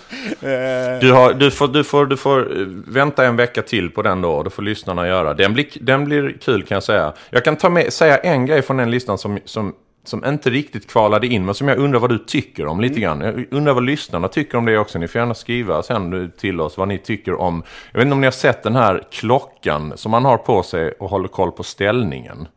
eh... 0.53 1.01
du, 1.01 1.13
har, 1.13 1.35
du, 1.35 1.51
får, 1.51 1.69
du, 1.69 1.85
får, 1.85 2.07
du 2.07 2.17
får 2.17 2.61
eh, 2.61 2.67
vänta 2.87 3.27
en 3.27 3.37
vecka 3.37 3.63
till 3.63 3.91
på 3.91 4.03
den 4.03 4.21
då, 4.21 4.31
och 4.31 4.45
då 4.45 4.51
får 4.51 4.63
lyssnarna 4.63 5.09
göra. 5.09 5.35
Den 5.35 5.55
blir, 5.55 5.67
den 5.81 6.05
blir 6.05 6.37
kul 6.41 6.63
kan 6.63 6.77
jag 6.77 6.83
säga. 6.83 7.13
Jag 7.31 7.45
kan 7.45 7.57
ta 7.57 7.71
med, 7.71 7.93
säga 7.93 8.19
en 8.19 8.47
grej 8.47 8.63
från 8.63 8.77
den 8.77 8.91
listan 8.91 9.19
som, 9.19 9.39
som 9.45 9.75
som 10.05 10.25
inte 10.25 10.51
riktigt 10.51 10.91
kvalade 10.91 11.27
in, 11.27 11.45
men 11.45 11.55
som 11.55 11.69
jag 11.69 11.79
undrar 11.79 12.01
vad 12.01 12.11
du 12.11 12.19
tycker 12.19 12.67
om 12.67 12.81
lite 12.81 13.03
mm. 13.03 13.03
grann. 13.03 13.21
Jag 13.21 13.47
undrar 13.51 13.75
vad 13.75 13.85
lyssnarna 13.85 14.29
tycker 14.29 14.59
om 14.59 14.65
det 14.65 14.79
också. 14.79 14.99
Ni 14.99 15.09
får 15.09 15.19
gärna 15.19 15.35
skriva 15.35 15.83
sen 15.83 16.33
till 16.39 16.61
oss 16.61 16.77
vad 16.79 16.89
ni 16.89 16.99
tycker 16.99 17.41
om... 17.41 17.63
Jag 17.93 17.99
vet 17.99 18.07
inte 18.07 18.15
om 18.15 18.21
ni 18.21 18.27
har 18.27 18.33
sett 18.33 18.63
den 18.63 18.77
här 18.77 19.03
klockan 19.11 19.93
som 19.97 20.11
man 20.11 20.25
har 20.25 20.39
på 20.39 20.63
sig 20.63 20.93
och 20.93 21.11
håller 21.11 21.29
koll 21.29 21.53
på 21.53 21.63
ställningen. 21.63 22.49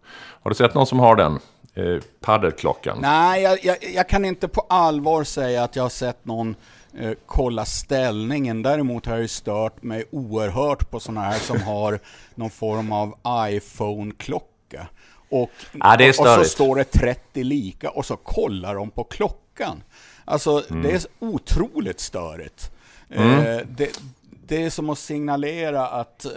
Har 0.43 0.51
du 0.51 0.55
sett 0.55 0.73
någon 0.73 0.87
som 0.87 0.99
har 0.99 1.15
den? 1.15 1.39
Eh, 1.75 2.01
paddelklockan? 2.19 2.97
Nej, 3.01 3.41
jag, 3.41 3.65
jag, 3.65 3.77
jag, 3.93 4.09
kan 4.09 4.25
inte 4.25 4.47
på 4.47 4.65
allvar 4.69 5.23
säga 5.23 5.63
att 5.63 5.75
jag 5.75 5.83
har 5.83 5.89
sett 5.89 6.25
någon 6.25 6.55
eh, 6.99 7.11
kolla 7.25 7.65
ställningen. 7.65 8.61
Däremot 8.61 9.05
har 9.05 9.13
jag 9.13 9.21
ju 9.21 9.27
stört 9.27 9.83
mig 9.83 10.03
oerhört 10.11 10.91
på 10.91 10.99
sådana 10.99 11.21
här 11.21 11.39
som 11.39 11.61
har 11.65 11.99
någon 12.35 12.49
form 12.49 12.91
av 12.91 13.15
iPhone-klocka. 13.49 14.87
Och, 15.29 15.49
ja, 15.71 15.95
och, 15.95 16.19
och, 16.19 16.27
så 16.27 16.43
står 16.43 16.75
det 16.75 16.83
30 16.83 17.43
lika 17.43 17.89
och 17.89 18.05
så 18.05 18.17
kollar 18.17 18.75
de 18.75 18.91
på 18.91 19.03
klockan. 19.03 19.83
Alltså 20.25 20.63
mm. 20.69 20.83
det 20.83 20.91
är 20.91 21.01
otroligt 21.19 21.99
störigt. 21.99 22.71
Mm. 23.09 23.39
Eh, 23.39 23.65
det, 23.67 23.99
det, 24.47 24.63
är 24.63 24.69
som 24.69 24.89
att 24.89 24.99
signalera 24.99 25.87
att, 25.87 26.25
eh, 26.25 26.31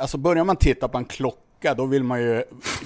alltså 0.00 0.18
börjar 0.18 0.44
man 0.44 0.56
titta 0.56 0.88
på 0.88 0.98
en 0.98 1.04
klocka 1.04 1.45
åka, 1.66 1.74
då 1.74 1.86
vill 1.86 2.04
man 2.04 2.20
ju 2.20 2.42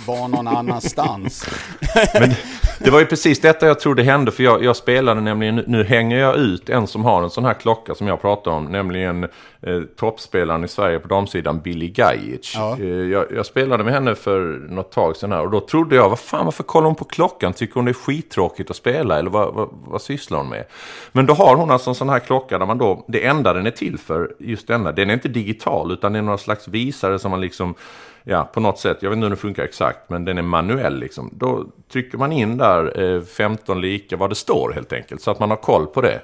vara 0.06 0.28
någon 0.28 0.48
annanstans. 0.48 1.46
Men 2.20 2.30
det 2.78 2.90
var 2.90 3.00
ju 3.00 3.06
precis 3.06 3.40
detta 3.40 3.66
jag 3.66 3.80
trodde 3.80 4.02
hände, 4.02 4.30
för 4.30 4.42
jag, 4.42 4.64
jag 4.64 4.76
spelade 4.76 5.20
nämligen, 5.20 5.56
nu 5.66 5.84
hänger 5.84 6.18
jag 6.18 6.36
ut 6.36 6.68
en 6.68 6.86
som 6.86 7.04
har 7.04 7.22
en 7.22 7.30
sån 7.30 7.44
här 7.44 7.54
klocka 7.54 7.94
som 7.94 8.06
jag 8.06 8.20
pratade 8.20 8.56
om, 8.56 8.64
nämligen 8.64 9.24
eh, 9.24 9.80
toppspelaren 9.96 10.64
i 10.64 10.68
Sverige 10.68 10.98
på 10.98 11.08
damsidan, 11.08 11.60
Billy 11.60 11.88
Gajic. 11.88 12.52
Ja. 12.54 12.76
Eh, 12.80 12.86
jag, 12.86 13.26
jag, 13.32 13.46
spelade 13.46 13.84
med 13.84 13.92
henne 13.92 14.14
för 14.14 14.66
något 14.68 14.92
tag 14.92 15.16
sedan 15.16 15.32
här 15.32 15.44
och 15.44 15.50
då 15.50 15.60
trodde 15.60 15.96
jag, 15.96 16.08
vad 16.08 16.18
fan, 16.18 16.44
varför 16.44 16.62
kollar 16.62 16.86
hon 16.86 16.94
på 16.94 17.04
klockan? 17.04 17.52
Tycker 17.52 17.74
hon 17.74 17.84
det 17.84 17.90
är 17.90 17.92
skittråkigt 17.92 18.70
att 18.70 18.76
spela 18.76 19.18
eller 19.18 19.30
vad, 19.30 19.54
vad, 19.54 19.68
vad 19.86 20.02
sysslar 20.02 20.38
hon 20.38 20.48
med? 20.48 20.64
Men 21.12 21.26
då 21.26 21.34
har 21.34 21.56
hon 21.56 21.70
alltså 21.70 21.90
en 21.90 21.94
sån 21.94 22.08
här 22.08 22.18
klocka 22.18 22.58
där 22.58 22.66
man 22.66 22.78
då, 22.78 23.04
det 23.08 23.26
enda 23.26 23.52
den 23.52 23.66
är 23.66 23.70
till 23.70 23.98
för, 23.98 24.32
just 24.38 24.66
denna, 24.66 24.92
den 24.92 25.10
är 25.10 25.14
inte 25.14 25.28
digital 25.28 25.92
utan 25.92 26.12
det 26.12 26.18
är 26.18 26.22
några 26.22 26.38
slags 26.38 26.68
visare 26.68 27.18
som 27.18 27.30
man 27.30 27.40
liksom 27.40 27.74
ja, 28.24 28.50
på 28.52 28.60
något 28.60 28.78
sätt, 28.78 28.98
jag 29.00 29.10
vet 29.10 29.16
inte 29.16 29.24
hur 29.24 29.30
den 29.30 29.36
funkar 29.36 29.62
exakt, 29.62 29.98
men 30.10 30.24
den 30.24 30.38
är 30.38 30.42
manuell 30.42 30.98
liksom. 31.00 31.30
Då 31.32 31.66
trycker 31.92 32.18
man 32.18 32.32
in 32.32 32.56
där 32.56 33.14
eh, 33.14 33.22
15 33.22 33.80
lika 33.80 34.16
vad 34.16 34.30
det 34.30 34.34
står 34.34 34.72
helt 34.74 34.92
enkelt, 34.92 35.22
så 35.22 35.30
att 35.30 35.38
man 35.38 35.50
har 35.50 35.56
koll 35.56 35.86
på 35.86 36.00
det. 36.00 36.20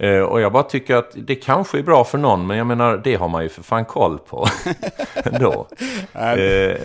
Eh, 0.00 0.20
och 0.20 0.40
jag 0.40 0.52
bara 0.52 0.62
tycker 0.62 0.96
att 0.96 1.10
det 1.14 1.34
kanske 1.34 1.78
är 1.78 1.82
bra 1.82 2.04
för 2.04 2.18
någon, 2.18 2.46
men 2.46 2.56
jag 2.56 2.66
menar 2.66 3.00
det 3.04 3.14
har 3.14 3.28
man 3.28 3.42
ju 3.42 3.48
för 3.48 3.62
fan 3.62 3.84
koll 3.84 4.18
på 4.18 4.46
ändå. 5.14 5.68
eh, 6.12 6.76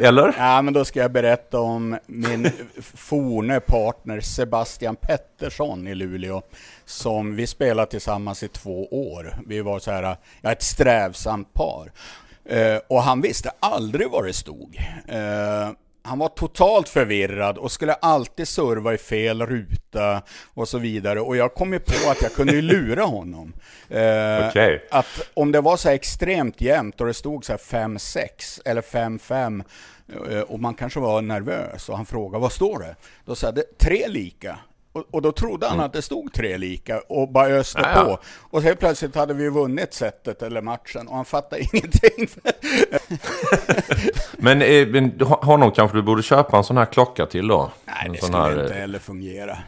eller? 0.00 0.34
Ja, 0.38 0.62
men 0.62 0.74
då 0.74 0.84
ska 0.84 1.00
jag 1.00 1.12
berätta 1.12 1.60
om 1.60 1.98
min 2.06 2.50
forne 2.94 3.60
partner 3.60 4.20
Sebastian 4.20 4.96
Pettersson 4.96 5.86
i 5.86 5.94
Luleå. 5.94 6.42
Som 6.84 7.36
vi 7.36 7.46
spelade 7.46 7.90
tillsammans 7.90 8.42
i 8.42 8.48
två 8.48 9.12
år. 9.12 9.34
Vi 9.46 9.60
var 9.60 9.78
så 9.78 9.90
här, 9.90 10.16
ja, 10.42 10.52
ett 10.52 10.62
strävsamt 10.62 11.54
par. 11.54 11.92
Eh, 12.48 12.78
och 12.88 13.02
han 13.02 13.20
visste 13.20 13.50
aldrig 13.60 14.10
vad 14.10 14.24
det 14.24 14.32
stod. 14.32 14.78
Eh, 15.08 15.70
han 16.06 16.18
var 16.18 16.28
totalt 16.28 16.88
förvirrad 16.88 17.58
och 17.58 17.72
skulle 17.72 17.94
alltid 17.94 18.48
serva 18.48 18.94
i 18.94 18.98
fel 18.98 19.46
ruta 19.46 20.22
och 20.54 20.68
så 20.68 20.78
vidare. 20.78 21.20
Och 21.20 21.36
jag 21.36 21.54
kom 21.54 21.72
ju 21.72 21.78
på 21.78 22.10
att 22.10 22.22
jag 22.22 22.32
kunde 22.32 22.52
ju 22.52 22.62
lura 22.62 23.04
honom. 23.04 23.52
Eh, 23.88 24.48
okay. 24.48 24.78
Att 24.90 25.30
om 25.34 25.52
det 25.52 25.60
var 25.60 25.76
så 25.76 25.88
extremt 25.88 26.60
jämnt 26.60 27.00
och 27.00 27.06
det 27.06 27.14
stod 27.14 27.44
så 27.44 27.52
här 27.52 27.58
5-6 27.58 28.60
eller 28.64 28.82
5-5 28.82 29.64
eh, 30.30 30.40
och 30.40 30.60
man 30.60 30.74
kanske 30.74 31.00
var 31.00 31.22
nervös 31.22 31.88
och 31.88 31.96
han 31.96 32.06
frågade 32.06 32.42
vad 32.42 32.52
står 32.52 32.78
det? 32.78 32.96
Då 33.24 33.34
sa 33.34 33.46
jag 33.46 33.78
tre 33.78 34.08
lika. 34.08 34.58
Och, 34.96 35.04
och 35.10 35.22
då 35.22 35.32
trodde 35.32 35.66
han 35.66 35.74
mm. 35.74 35.86
att 35.86 35.92
det 35.92 36.02
stod 36.02 36.32
tre 36.32 36.58
lika 36.58 37.00
och 37.08 37.28
bara 37.28 37.46
öste 37.46 37.90
ja, 37.94 38.04
på. 38.04 38.18
Och 38.50 38.62
helt 38.62 38.78
plötsligt 38.78 39.14
hade 39.14 39.34
vi 39.34 39.48
vunnit 39.48 39.94
setet 39.94 40.42
eller 40.42 40.62
matchen 40.62 41.08
och 41.08 41.16
han 41.16 41.24
fattade 41.24 41.62
ingenting. 41.72 42.28
men, 44.32 44.62
eh, 44.62 44.86
men 44.86 45.20
honom 45.20 45.72
kanske 45.72 45.96
du 45.96 46.02
borde 46.02 46.22
köpa 46.22 46.56
en 46.56 46.64
sån 46.64 46.76
här 46.76 46.84
klocka 46.84 47.26
till 47.26 47.48
då? 47.48 47.70
Nej, 47.84 48.10
det 48.12 48.22
skulle 48.22 48.38
här... 48.38 48.62
inte 48.62 48.74
eh, 48.74 48.80
heller 48.80 48.98
fungera. 48.98 49.58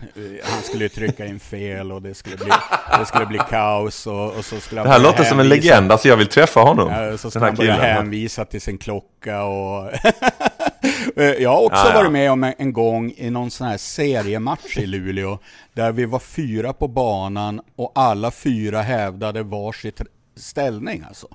Han 0.42 0.62
skulle 0.62 0.88
trycka 0.88 1.26
in 1.26 1.40
fel 1.40 1.92
och 1.92 2.02
det 2.02 2.14
skulle 2.14 2.36
bli, 2.36 2.50
det 2.98 3.06
skulle 3.06 3.26
bli 3.26 3.40
kaos. 3.50 4.06
Och, 4.06 4.36
och 4.36 4.44
så 4.44 4.60
skulle 4.60 4.82
det 4.82 4.88
här 4.88 4.98
låter 4.98 5.12
hänvisa... 5.12 5.30
som 5.30 5.40
en 5.40 5.48
legend, 5.48 5.92
alltså 5.92 6.08
jag 6.08 6.16
vill 6.16 6.26
träffa 6.26 6.60
honom. 6.60 6.92
Ja, 6.92 7.18
så 7.18 7.30
skulle 7.30 7.46
han 7.46 7.54
börja 7.54 7.74
hänvisa 7.74 8.44
till 8.44 8.60
sin 8.60 8.78
klocka 8.78 9.42
och... 9.42 9.90
Eh, 11.16 11.24
jag 11.24 11.50
har 11.50 11.62
också 11.64 11.86
ja. 11.86 11.94
varit 11.94 12.12
med 12.12 12.32
om 12.32 12.52
en 12.58 12.72
gång 12.72 13.12
i 13.16 13.30
någon 13.30 13.50
sån 13.50 13.66
här 13.66 13.76
seriematch 13.76 14.78
i 14.78 14.86
Luleå, 14.86 15.38
där 15.74 15.92
vi 15.92 16.04
var 16.04 16.18
fyra 16.18 16.72
på 16.72 16.88
banan 16.88 17.60
och 17.76 17.92
alla 17.94 18.30
fyra 18.30 18.82
hävdade 18.82 19.42
varsitt 19.42 20.00
ställning 20.36 21.04
alltså. 21.08 21.26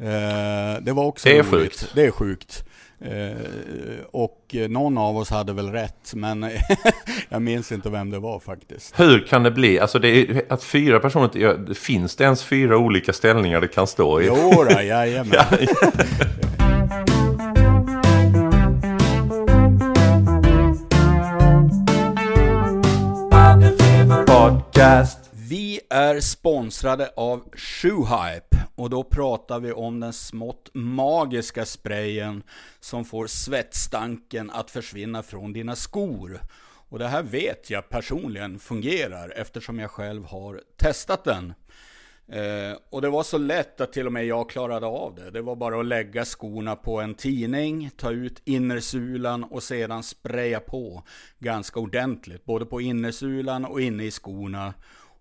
Eh, 0.00 0.82
det 0.82 0.92
var 0.92 1.04
också 1.04 1.28
Det 1.28 1.38
är 1.38 1.42
roligt. 1.42 1.50
sjukt. 1.80 1.92
Det 1.94 2.04
är 2.06 2.10
sjukt. 2.10 2.64
Eh, 3.00 3.36
och 4.12 4.54
någon 4.68 4.98
av 4.98 5.16
oss 5.16 5.30
hade 5.30 5.52
väl 5.52 5.70
rätt, 5.72 6.12
men 6.14 6.50
jag 7.28 7.42
minns 7.42 7.72
inte 7.72 7.90
vem 7.90 8.10
det 8.10 8.18
var 8.18 8.40
faktiskt. 8.40 9.00
Hur 9.00 9.26
kan 9.26 9.42
det 9.42 9.50
bli? 9.50 9.80
Alltså 9.80 9.98
det 9.98 10.08
är, 10.08 10.42
att 10.48 10.62
fyra 10.64 11.00
personer, 11.00 11.74
finns 11.74 12.16
det 12.16 12.24
ens 12.24 12.42
fyra 12.44 12.78
olika 12.78 13.12
ställningar 13.12 13.60
det 13.60 13.68
kan 13.68 13.86
stå 13.86 14.20
i? 14.20 14.26
Jo 14.26 14.64
då, 14.70 14.82
jajamän. 14.82 15.44
Podcast. 24.76 25.30
Vi 25.32 25.80
är 25.90 26.20
sponsrade 26.20 27.10
av 27.16 27.44
Shoehype 27.54 28.56
och 28.74 28.90
då 28.90 29.04
pratar 29.04 29.60
vi 29.60 29.72
om 29.72 30.00
den 30.00 30.12
smått 30.12 30.70
magiska 30.74 31.64
sprayen 31.66 32.42
som 32.80 33.04
får 33.04 33.26
svettstanken 33.26 34.50
att 34.50 34.70
försvinna 34.70 35.22
från 35.22 35.52
dina 35.52 35.76
skor. 35.76 36.40
Och 36.88 36.98
det 36.98 37.08
här 37.08 37.22
vet 37.22 37.70
jag 37.70 37.88
personligen 37.88 38.58
fungerar 38.58 39.32
eftersom 39.36 39.78
jag 39.78 39.90
själv 39.90 40.24
har 40.24 40.60
testat 40.76 41.24
den. 41.24 41.54
Eh, 42.28 42.78
och 42.90 43.02
det 43.02 43.08
var 43.08 43.22
så 43.22 43.38
lätt 43.38 43.80
att 43.80 43.92
till 43.92 44.06
och 44.06 44.12
med 44.12 44.26
jag 44.26 44.50
klarade 44.50 44.86
av 44.86 45.14
det. 45.14 45.30
Det 45.30 45.42
var 45.42 45.56
bara 45.56 45.80
att 45.80 45.86
lägga 45.86 46.24
skorna 46.24 46.76
på 46.76 47.00
en 47.00 47.14
tidning, 47.14 47.90
ta 47.96 48.10
ut 48.10 48.42
innersulan 48.44 49.44
och 49.44 49.62
sedan 49.62 50.02
spraya 50.02 50.60
på 50.60 51.02
ganska 51.38 51.80
ordentligt. 51.80 52.44
Både 52.44 52.66
på 52.66 52.80
innersulan 52.80 53.64
och 53.64 53.80
inne 53.80 54.04
i 54.04 54.10
skorna. 54.10 54.74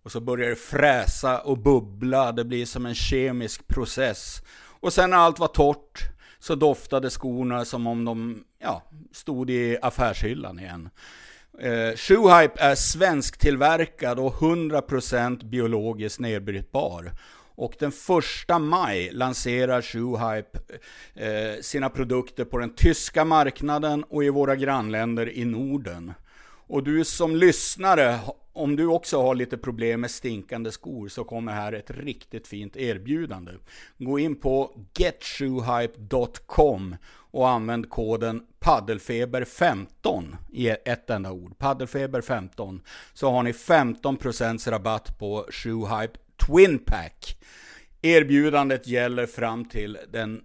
Och 0.04 0.12
så 0.12 0.20
börjar 0.20 0.50
det 0.50 0.56
fräsa 0.56 1.40
och 1.40 1.58
bubbla, 1.58 2.32
det 2.32 2.46
blir 2.46 2.66
som 2.66 2.86
en 2.86 2.96
kemisk 2.96 3.68
process. 3.68 4.42
Och 4.80 4.94
sen 4.94 5.10
när 5.10 5.18
allt 5.18 5.40
var 5.40 5.48
torrt 5.48 6.00
så 6.40 6.56
doftade 6.56 7.10
skorna 7.10 7.66
som 7.66 7.88
om 7.88 8.06
de 8.06 8.44
ja, 8.60 8.84
stod 9.12 9.50
i 9.50 9.78
affärshyllan 9.82 10.60
igen. 10.60 10.90
Eh, 11.60 11.96
Shoehype 11.96 12.54
är 12.60 12.76
svensktillverkad 12.76 14.20
och 14.20 14.34
100% 14.34 15.46
biologiskt 15.46 16.20
nedbrytbar. 16.20 17.12
Och 17.56 17.76
den 17.80 17.92
första 17.92 18.60
maj 18.60 19.12
lanserar 19.12 19.82
Shoehype 19.82 20.60
eh, 21.14 21.62
sina 21.62 21.90
produkter 21.90 22.46
på 22.46 22.58
den 22.58 22.76
tyska 22.76 23.26
marknaden 23.26 24.04
och 24.04 24.24
i 24.24 24.30
våra 24.30 24.56
grannländer 24.56 25.38
i 25.38 25.46
Norden. 25.46 26.14
Och 26.68 26.84
du 26.84 27.06
som 27.06 27.36
lyssnare, 27.36 28.20
om 28.56 28.76
du 28.76 28.88
också 28.88 29.22
har 29.22 29.36
lite 29.36 29.58
problem 29.58 30.02
med 30.02 30.12
stinkande 30.12 30.72
skor 30.72 31.08
så 31.08 31.24
kommer 31.24 31.54
här 31.54 31.74
ett 31.74 31.92
riktigt 31.92 32.48
fint 32.48 32.78
erbjudande. 32.78 33.52
Gå 33.98 34.20
in 34.20 34.36
på 34.36 34.72
getshoehype.com 34.94 36.96
och 37.32 37.50
använd 37.50 37.90
koden 37.90 38.46
paddelfeber15 38.60 40.36
i 40.52 40.70
ett 40.70 41.10
enda 41.10 41.32
ord. 41.32 41.54
Paddelfeber15 41.60 42.80
så 43.14 43.32
har 43.32 43.44
ni 43.44 43.52
15% 43.52 44.70
rabatt 44.70 45.20
på 45.20 45.46
Shoehype 45.50 46.20
Twin 46.48 46.80
Pack. 46.80 47.38
Erbjudandet 48.02 48.88
gäller 48.88 49.26
fram 49.26 49.66
till 49.66 49.98
den 50.12 50.42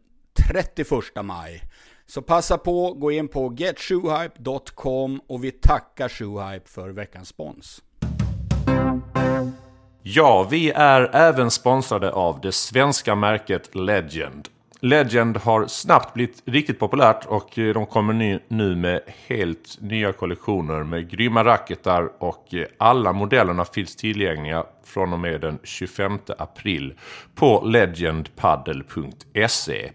31 0.52 0.88
maj. 1.22 1.62
Så 2.06 2.22
passa 2.22 2.58
på, 2.58 2.92
gå 2.92 3.12
in 3.12 3.28
på 3.28 3.54
getshoehype.com 3.56 5.20
och 5.26 5.44
vi 5.44 5.50
tackar 5.50 6.08
Shoehype 6.08 6.68
för 6.68 6.90
veckans 6.90 7.28
spons. 7.28 7.82
Ja, 10.02 10.46
vi 10.50 10.70
är 10.70 11.10
även 11.12 11.50
sponsrade 11.50 12.12
av 12.12 12.40
det 12.40 12.52
svenska 12.52 13.14
märket 13.14 13.74
Legend. 13.74 14.48
Legend 14.80 15.36
har 15.36 15.66
snabbt 15.66 16.14
blivit 16.14 16.42
riktigt 16.44 16.78
populärt 16.78 17.26
och 17.26 17.58
eh, 17.58 17.74
de 17.74 17.86
kommer 17.86 18.40
nu 18.48 18.76
med 18.76 19.00
helt 19.26 19.78
nya 19.80 20.12
kollektioner 20.12 20.82
med 20.82 21.10
grymma 21.10 21.44
racketar 21.44 22.10
och 22.18 22.54
eh, 22.54 22.66
alla 22.78 23.12
modellerna 23.12 23.64
finns 23.64 23.96
tillgängliga 23.96 24.64
från 24.84 25.12
och 25.12 25.18
med 25.18 25.40
den 25.40 25.58
25 25.62 26.18
april 26.38 26.94
på 27.34 27.62
legendpaddle.se. 27.66 29.90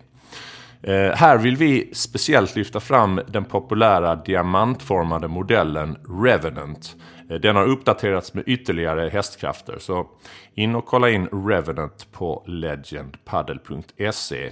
Eh, 0.81 1.11
här 1.15 1.37
vill 1.37 1.57
vi 1.57 1.89
speciellt 1.93 2.55
lyfta 2.55 2.79
fram 2.79 3.21
den 3.27 3.45
populära 3.45 4.15
diamantformade 4.15 5.27
modellen 5.27 5.97
Revenant. 6.23 6.95
Eh, 7.29 7.39
den 7.39 7.55
har 7.55 7.65
uppdaterats 7.65 8.33
med 8.33 8.43
ytterligare 8.47 9.09
hästkrafter. 9.09 9.75
Så 9.79 10.07
in 10.53 10.75
och 10.75 10.85
kolla 10.85 11.09
in 11.09 11.27
Revenant 11.27 12.07
på 12.11 12.43
legendpaddle.se. 12.45 14.51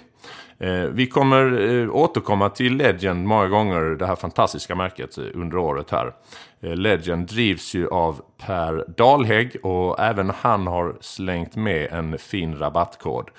Eh, 0.58 0.84
vi 0.84 1.08
kommer 1.08 1.70
eh, 1.70 1.96
återkomma 1.96 2.50
till 2.50 2.78
Legend 2.78 3.28
många 3.28 3.48
gånger, 3.48 3.82
det 3.82 4.06
här 4.06 4.16
fantastiska 4.16 4.76
märket 4.76 5.18
under 5.18 5.58
året 5.58 5.90
här. 5.90 6.14
Legend 6.60 7.28
drivs 7.28 7.74
ju 7.74 7.88
av 7.88 8.22
Per 8.38 8.86
Dalhägg 8.98 9.56
och 9.64 10.00
även 10.00 10.30
han 10.30 10.68
har 10.68 10.98
slängt 11.02 11.56
med 11.56 11.88
en 11.92 12.18
fin 12.18 12.58
rabattkod. 12.58 13.30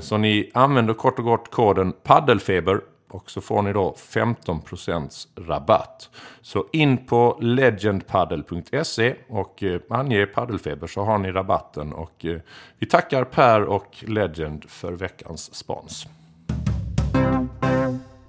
Så 0.00 0.16
ni 0.16 0.50
använder 0.54 0.94
kort 0.94 1.18
och 1.18 1.24
gott 1.24 1.50
koden 1.50 1.92
paddelfeber 1.92 2.80
och 3.10 3.30
så 3.30 3.40
får 3.40 3.62
ni 3.62 3.72
då 3.72 3.94
15% 3.98 5.26
rabatt. 5.36 6.10
Så 6.40 6.66
in 6.72 7.06
på 7.06 7.38
legendpaddle.se 7.40 9.14
och 9.28 9.62
eh, 9.62 9.80
ange 9.90 10.26
paddelfeber 10.26 10.86
så 10.86 11.02
har 11.02 11.18
ni 11.18 11.32
rabatten. 11.32 11.92
Och 11.92 12.24
eh, 12.24 12.40
vi 12.78 12.86
tackar 12.86 13.24
Per 13.24 13.62
och 13.62 14.04
Legend 14.06 14.64
för 14.70 14.92
veckans 14.92 15.54
spons. 15.54 16.06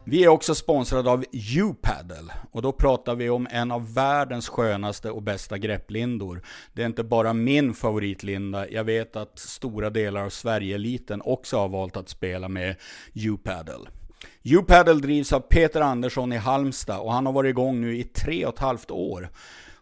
Vi 0.04 0.24
är 0.24 0.28
också 0.28 0.56
sponsrade 0.56 1.12
av 1.12 1.26
U-Paddle 1.32 2.34
och 2.52 2.62
då 2.62 2.72
pratar 2.72 3.16
vi 3.16 3.30
om 3.30 3.48
en 3.52 3.72
av 3.72 3.94
världens 3.94 4.50
skönaste 4.50 5.12
och 5.12 5.24
bästa 5.24 5.58
grepplindor. 5.58 6.42
Det 6.74 6.82
är 6.82 6.86
inte 6.86 7.04
bara 7.04 7.34
min 7.34 7.74
favoritlinda, 7.74 8.70
jag 8.70 8.84
vet 8.84 9.16
att 9.16 9.40
stora 9.40 9.90
delar 9.90 10.26
av 10.26 10.30
Sverige-eliten 10.30 11.22
också 11.26 11.58
har 11.58 11.70
valt 11.70 11.98
att 11.98 12.10
spela 12.10 12.48
med 12.48 12.76
U-Paddle. 13.14 13.99
U-Paddle 14.44 15.02
drivs 15.02 15.34
av 15.34 15.40
Peter 15.40 15.82
Andersson 15.82 16.34
i 16.34 16.38
Halmstad 16.38 17.00
och 17.00 17.14
han 17.14 17.26
har 17.26 17.34
varit 17.34 17.50
igång 17.50 17.82
nu 17.82 17.98
i 17.98 18.04
tre 18.04 18.46
och 18.46 18.54
ett 18.54 18.60
halvt 18.60 18.92
år. 18.92 19.30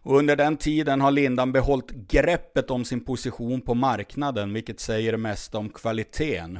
Och 0.02 0.18
under 0.18 0.36
den 0.36 0.56
tiden 0.56 1.00
har 1.00 1.10
Lindan 1.10 1.52
behållit 1.52 1.90
greppet 1.90 2.70
om 2.70 2.84
sin 2.84 3.04
position 3.04 3.60
på 3.60 3.74
marknaden, 3.74 4.52
vilket 4.52 4.80
säger 4.80 5.12
det 5.12 5.18
mesta 5.18 5.58
om 5.58 5.68
kvaliteten. 5.68 6.58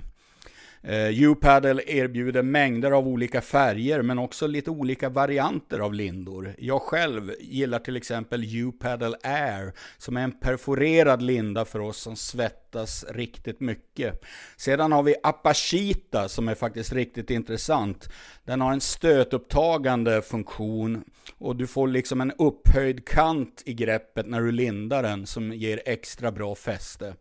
Eh, 0.82 1.22
U-Paddle 1.22 1.82
erbjuder 1.86 2.42
mängder 2.42 2.90
av 2.90 3.08
olika 3.08 3.40
färger 3.40 4.02
men 4.02 4.18
också 4.18 4.46
lite 4.46 4.70
olika 4.70 5.08
varianter 5.08 5.78
av 5.78 5.94
lindor. 5.94 6.54
Jag 6.58 6.82
själv 6.82 7.32
gillar 7.40 7.78
till 7.78 7.96
exempel 7.96 8.44
U-Paddle 8.44 9.16
Air 9.22 9.72
som 9.98 10.16
är 10.16 10.24
en 10.24 10.32
perforerad 10.32 11.22
linda 11.22 11.64
för 11.64 11.80
oss 11.80 11.98
som 11.98 12.16
svettas 12.16 13.04
riktigt 13.10 13.60
mycket. 13.60 14.24
Sedan 14.56 14.92
har 14.92 15.02
vi 15.02 15.14
Apachita 15.22 16.28
som 16.28 16.48
är 16.48 16.54
faktiskt 16.54 16.92
riktigt 16.92 17.30
intressant. 17.30 18.08
Den 18.44 18.60
har 18.60 18.72
en 18.72 18.80
stötupptagande 18.80 20.22
funktion 20.22 21.04
och 21.38 21.56
du 21.56 21.66
får 21.66 21.88
liksom 21.88 22.20
en 22.20 22.32
upphöjd 22.38 23.08
kant 23.08 23.62
i 23.66 23.74
greppet 23.74 24.26
när 24.26 24.40
du 24.40 24.52
lindar 24.52 25.02
den 25.02 25.26
som 25.26 25.52
ger 25.52 25.82
extra 25.86 26.32
bra 26.32 26.54
fäste. 26.54 27.14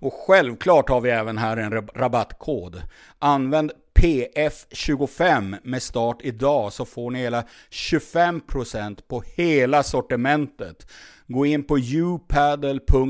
Och 0.00 0.12
självklart 0.12 0.88
har 0.88 1.00
vi 1.00 1.10
även 1.10 1.38
här 1.38 1.56
en 1.56 1.72
rabattkod. 1.72 2.82
Använd 3.18 3.72
PF25 4.04 5.58
med 5.62 5.82
start 5.82 6.18
idag 6.22 6.72
så 6.72 6.84
får 6.84 7.10
ni 7.10 7.18
hela 7.18 7.44
25% 7.70 9.00
på 9.08 9.22
hela 9.34 9.82
sortimentet. 9.82 10.86
Gå 11.26 11.46
in 11.46 11.64
på 11.64 11.78
upaddle.se 11.78 13.08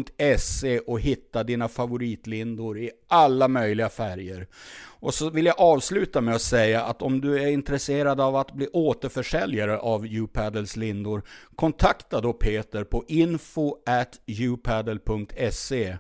och 0.79 1.01
hitta 1.01 1.45
dina 1.45 1.69
favoritlindor 1.69 2.79
i 2.79 2.91
alla 3.09 3.49
möjliga 3.49 3.89
färger. 3.89 4.47
Och 5.01 5.15
så 5.15 5.31
vill 5.31 5.47
jag 5.47 5.61
avsluta 5.61 6.21
med 6.21 6.35
att 6.35 6.43
säga 6.43 6.83
att 6.83 7.03
om 7.03 7.21
du 7.21 7.43
är 7.43 7.47
intresserad 7.47 8.21
av 8.21 8.37
att 8.37 8.53
bli 8.53 8.69
återförsäljare 8.73 9.79
av 9.79 10.07
Upaddles 10.07 10.77
lindor, 10.77 11.23
kontakta 11.55 12.21
då 12.21 12.33
Peter 12.33 12.85
på 12.85 13.05
info 13.09 13.77
at 13.87 14.21
upaddle.se. 14.27 15.97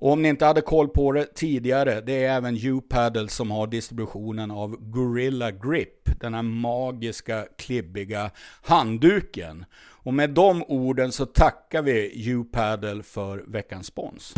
Och 0.00 0.12
om 0.12 0.22
ni 0.22 0.28
inte 0.28 0.44
hade 0.44 0.60
koll 0.60 0.88
på 0.88 1.12
det 1.12 1.34
tidigare, 1.34 2.00
det 2.00 2.24
är 2.24 2.36
även 2.36 2.56
U-Paddle 2.56 3.28
som 3.28 3.50
har 3.50 3.66
distributionen 3.66 4.50
av 4.50 4.76
Gorilla 4.78 5.50
Grip, 5.50 6.20
den 6.20 6.34
här 6.34 6.42
magiska 6.42 7.44
klibbiga 7.58 8.30
handduken. 8.62 9.64
Och 10.02 10.14
med 10.14 10.30
de 10.30 10.62
orden 10.68 11.12
så 11.12 11.26
tackar 11.26 11.82
vi 11.82 12.30
U-Paddle 12.30 13.02
för 13.02 13.44
veckans 13.46 13.86
spons. 13.86 14.34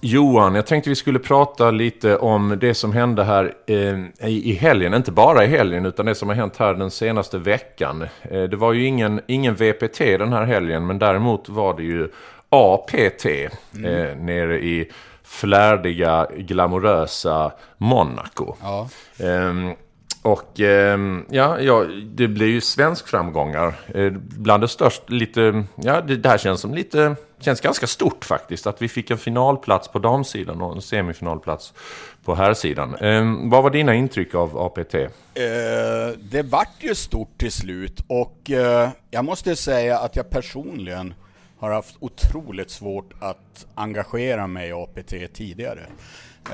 Johan, 0.00 0.54
jag 0.54 0.66
tänkte 0.66 0.90
vi 0.90 0.96
skulle 0.96 1.18
prata 1.18 1.70
lite 1.70 2.16
om 2.16 2.58
det 2.60 2.74
som 2.74 2.92
hände 2.92 3.24
här 3.24 3.54
eh, 3.66 4.28
i 4.28 4.52
helgen. 4.52 4.94
Inte 4.94 5.12
bara 5.12 5.44
i 5.44 5.46
helgen, 5.46 5.86
utan 5.86 6.06
det 6.06 6.14
som 6.14 6.28
har 6.28 6.36
hänt 6.36 6.56
här 6.56 6.74
den 6.74 6.90
senaste 6.90 7.38
veckan. 7.38 8.02
Eh, 8.22 8.42
det 8.42 8.56
var 8.56 8.72
ju 8.72 8.84
ingen, 8.84 9.20
ingen 9.26 9.54
VPT 9.54 9.98
den 9.98 10.32
här 10.32 10.44
helgen, 10.44 10.86
men 10.86 10.98
däremot 10.98 11.48
var 11.48 11.76
det 11.76 11.82
ju 11.82 12.08
APT 12.50 13.24
mm. 13.24 13.84
eh, 13.84 14.16
nere 14.16 14.58
i 14.58 14.90
flärdiga, 15.22 16.26
glamorösa 16.36 17.52
Monaco. 17.78 18.54
Ja. 18.62 18.88
Um, 19.18 19.74
och 20.22 20.60
um, 20.60 21.26
ja, 21.30 21.60
ja, 21.60 21.84
det 22.04 22.28
blir 22.28 22.46
ju 22.46 22.60
svensk 22.60 23.08
framgångar. 23.08 23.74
Uh, 23.96 24.12
bland 24.18 24.62
det 24.62 24.68
största, 24.68 25.04
lite, 25.08 25.64
ja 25.76 26.00
det, 26.00 26.16
det 26.16 26.28
här 26.28 26.38
känns 26.38 26.60
som 26.60 26.74
lite, 26.74 27.16
känns 27.40 27.60
ganska 27.60 27.86
stort 27.86 28.24
faktiskt. 28.24 28.66
Att 28.66 28.82
vi 28.82 28.88
fick 28.88 29.10
en 29.10 29.18
finalplats 29.18 29.88
på 29.88 29.98
damsidan 29.98 30.62
och 30.62 30.74
en 30.74 30.82
semifinalplats 30.82 31.74
på 32.24 32.34
herrsidan. 32.34 32.96
Um, 33.00 33.50
vad 33.50 33.62
var 33.62 33.70
dina 33.70 33.94
intryck 33.94 34.34
av 34.34 34.58
APT? 34.58 34.94
Eh, 34.94 35.00
det 36.18 36.42
vart 36.42 36.76
ju 36.78 36.94
stort 36.94 37.38
till 37.38 37.52
slut 37.52 38.04
och 38.06 38.50
uh, 38.50 38.88
jag 39.10 39.24
måste 39.24 39.56
säga 39.56 39.98
att 39.98 40.16
jag 40.16 40.30
personligen 40.30 41.14
har 41.58 41.70
haft 41.70 41.96
otroligt 42.00 42.70
svårt 42.70 43.12
att 43.20 43.66
engagera 43.74 44.46
mig 44.46 44.68
i 44.68 44.72
APT 44.72 45.34
tidigare. 45.34 45.86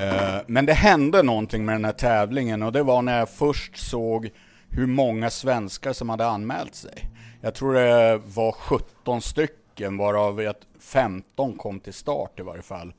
Eh, 0.01 0.37
men 0.47 0.67
det 0.67 0.73
hände 0.73 1.23
någonting 1.23 1.65
med 1.65 1.75
den 1.75 1.85
här 1.85 1.93
tävlingen 1.93 2.63
och 2.63 2.73
det 2.73 2.83
var 2.83 3.03
när 3.03 3.19
jag 3.19 3.29
först 3.29 3.77
såg 3.77 4.31
hur 4.69 4.87
många 4.87 5.31
svenskar 5.31 5.93
som 5.93 6.09
hade 6.09 6.27
anmält 6.27 6.75
sig. 6.75 7.09
Jag 7.41 7.55
tror 7.55 7.75
det 7.75 8.21
var 8.27 8.53
17 8.53 9.23
stycken 9.23 9.97
varav 9.97 10.55
15 10.81 11.57
kom 11.57 11.81
till 11.81 11.93
start 11.93 12.41
i 12.41 12.43
varje 12.43 12.63
fall. 12.63 12.93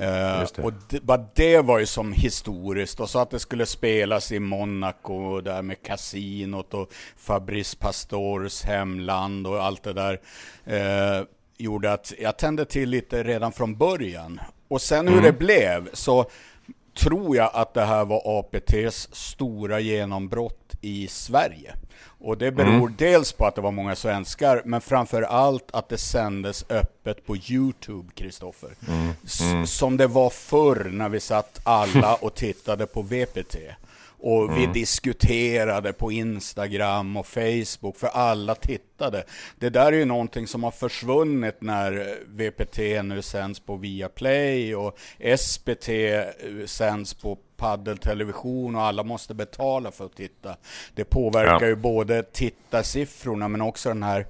Uh, 0.00 0.64
och 0.64 0.72
det, 0.88 1.00
bara 1.00 1.26
det 1.34 1.60
var 1.60 1.78
ju 1.78 1.86
som 1.86 2.12
historiskt. 2.12 3.00
Och 3.00 3.10
så 3.10 3.18
att 3.18 3.30
det 3.30 3.38
skulle 3.38 3.66
spelas 3.66 4.32
i 4.32 4.38
Monaco 4.38 5.40
där 5.40 5.62
med 5.62 5.82
kasinot 5.82 6.74
och 6.74 6.92
Fabrice 7.16 7.76
Pastors 7.78 8.62
hemland 8.62 9.46
och 9.46 9.64
allt 9.64 9.82
det 9.82 9.92
där. 9.92 10.20
Gjorde 11.60 11.92
att 11.92 12.12
jag 12.18 12.36
tände 12.36 12.64
till 12.64 12.88
lite 12.88 13.22
redan 13.22 13.52
från 13.52 13.76
början. 13.76 14.40
Och 14.68 14.82
sen 14.82 15.08
hur 15.08 15.18
mm. 15.18 15.24
det 15.24 15.38
blev 15.38 15.88
så 15.92 16.30
tror 16.98 17.36
jag 17.36 17.50
att 17.54 17.74
det 17.74 17.84
här 17.84 18.04
var 18.04 18.38
APTs 18.38 19.08
stora 19.12 19.80
genombrott 19.80 20.74
i 20.80 21.08
Sverige. 21.08 21.74
Och 22.22 22.38
det 22.38 22.52
beror 22.52 22.74
mm. 22.74 22.94
dels 22.98 23.32
på 23.32 23.46
att 23.46 23.54
det 23.54 23.60
var 23.60 23.70
många 23.70 23.96
svenskar, 23.96 24.62
men 24.64 24.80
framför 24.80 25.22
allt 25.22 25.70
att 25.70 25.88
det 25.88 25.98
sändes 25.98 26.64
öppet 26.68 27.26
på 27.26 27.36
Youtube, 27.36 28.08
Kristoffer. 28.14 28.70
Mm. 28.88 29.10
Mm. 29.40 29.66
Som 29.66 29.96
det 29.96 30.06
var 30.06 30.30
förr 30.30 30.90
när 30.92 31.08
vi 31.08 31.20
satt 31.20 31.60
alla 31.64 32.14
och 32.14 32.34
tittade 32.34 32.86
på 32.86 33.02
VPT. 33.02 33.56
Och 34.22 34.44
mm. 34.44 34.54
vi 34.54 34.80
diskuterade 34.80 35.92
på 35.92 36.12
Instagram 36.12 37.16
och 37.16 37.26
Facebook, 37.26 37.96
för 37.96 38.06
alla 38.06 38.54
tittade. 38.54 39.24
Det 39.58 39.70
där 39.70 39.92
är 39.92 39.96
ju 39.96 40.04
någonting 40.04 40.46
som 40.46 40.64
har 40.64 40.70
försvunnit 40.70 41.56
när 41.60 42.16
VPT 42.26 43.04
nu 43.04 43.22
sänds 43.22 43.60
på 43.60 43.76
Viaplay 43.76 44.74
och 44.74 44.98
SPT 45.38 45.88
sänds 46.66 47.14
på 47.14 47.38
paddeltelevision 47.56 48.76
och 48.76 48.82
alla 48.82 49.02
måste 49.02 49.34
betala 49.34 49.90
för 49.90 50.04
att 50.04 50.16
titta. 50.16 50.56
Det 50.94 51.04
påverkar 51.04 51.60
ja. 51.60 51.66
ju 51.66 51.76
både 51.76 52.22
tittarsiffrorna 52.22 53.48
men 53.48 53.60
också 53.60 53.88
den 53.88 54.02
här 54.02 54.26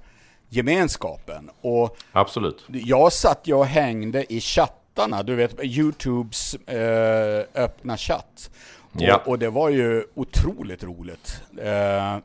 gemenskapen. 0.49 1.49
Och 1.61 1.97
Absolut. 2.11 2.63
Jag 2.67 3.13
satt 3.13 3.41
ju 3.43 3.53
och 3.53 3.65
hängde 3.65 4.33
i 4.33 4.41
chattarna, 4.41 5.23
du 5.23 5.35
vet 5.35 5.63
Youtubes 5.63 6.55
eh, 6.55 7.45
öppna 7.55 7.97
chatt. 7.97 8.49
Ja. 8.97 9.15
Och, 9.15 9.27
och, 9.27 9.39
det 9.39 9.49
var 9.49 9.69
ju 9.69 10.03
otroligt 10.13 10.83
roligt. 10.83 11.41
Eh, 11.57 12.17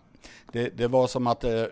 det, 0.53 0.69
det, 0.77 0.89
var 0.89 1.07
som 1.07 1.27
att 1.27 1.45
eh, 1.45 1.65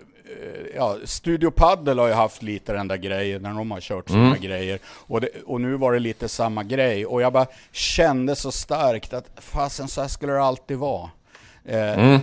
ja, 0.75 0.97
Studio 1.05 1.51
Paddle 1.51 2.01
har 2.01 2.09
ju 2.09 2.15
haft 2.15 2.43
lite 2.43 2.73
den 2.73 2.89
där 2.89 2.97
grejen 2.97 3.43
när 3.43 3.55
de 3.55 3.71
har 3.71 3.81
kört 3.81 4.09
sina 4.09 4.27
mm. 4.27 4.41
grejer. 4.41 4.79
Och, 4.87 5.21
det, 5.21 5.29
och, 5.47 5.61
nu 5.61 5.77
var 5.77 5.93
det 5.93 5.99
lite 5.99 6.29
samma 6.29 6.63
grej. 6.63 7.07
Och 7.07 7.23
jag 7.23 7.33
bara 7.33 7.47
kände 7.73 8.37
så 8.37 8.53
starkt 8.53 9.13
att 9.13 9.31
fasen 9.37 9.89
så 9.89 10.01
här 10.01 10.09
skulle 10.09 10.33
det 10.33 10.43
alltid 10.43 10.77
vara. 10.77 11.11
Eh, 11.65 11.99
mm. 11.99 12.21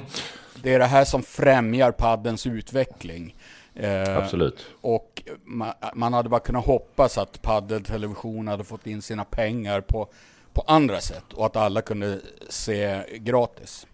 Det 0.63 0.73
är 0.73 0.79
det 0.79 0.85
här 0.85 1.05
som 1.05 1.23
främjar 1.23 1.91
paddens 1.91 2.47
utveckling. 2.47 3.35
Eh, 3.75 4.17
Absolut. 4.17 4.65
Och 4.81 5.23
man, 5.43 5.73
man, 5.93 6.13
hade 6.13 6.29
bara 6.29 6.39
kunnat 6.39 6.65
hoppas 6.65 7.17
att 7.17 7.41
Paddeltelevision 7.41 8.47
hade 8.47 8.63
fått 8.63 8.87
in 8.87 9.01
sina 9.01 9.25
pengar 9.25 9.81
på 9.81 10.07
på 10.53 10.63
andra 10.67 10.99
sätt 10.99 11.33
och 11.33 11.45
att 11.45 11.55
alla 11.55 11.81
kunde 11.81 12.19
se 12.49 13.03
gratis. 13.17 13.87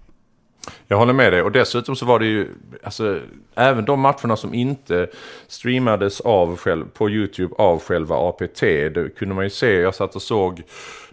Jag 0.88 0.98
håller 0.98 1.14
med 1.14 1.34
dig 1.34 1.42
och 1.42 1.52
dessutom 1.52 1.96
så 1.96 2.06
var 2.06 2.20
det 2.20 2.26
ju, 2.26 2.48
alltså 2.84 3.20
även 3.56 3.86
de 3.86 4.00
matcherna 4.00 4.36
som 4.36 4.54
inte 4.54 5.08
streamades 5.48 6.22
av 6.22 6.58
själv, 6.58 6.86
på 6.94 7.10
YouTube 7.10 7.56
av 7.58 7.80
själva 7.80 8.16
APT, 8.30 8.60
det 8.60 9.16
kunde 9.18 9.36
man 9.36 9.44
ju 9.44 9.50
se, 9.50 9.74
jag 9.74 9.96
satt 9.96 10.16
och 10.16 10.22
såg 10.22 10.64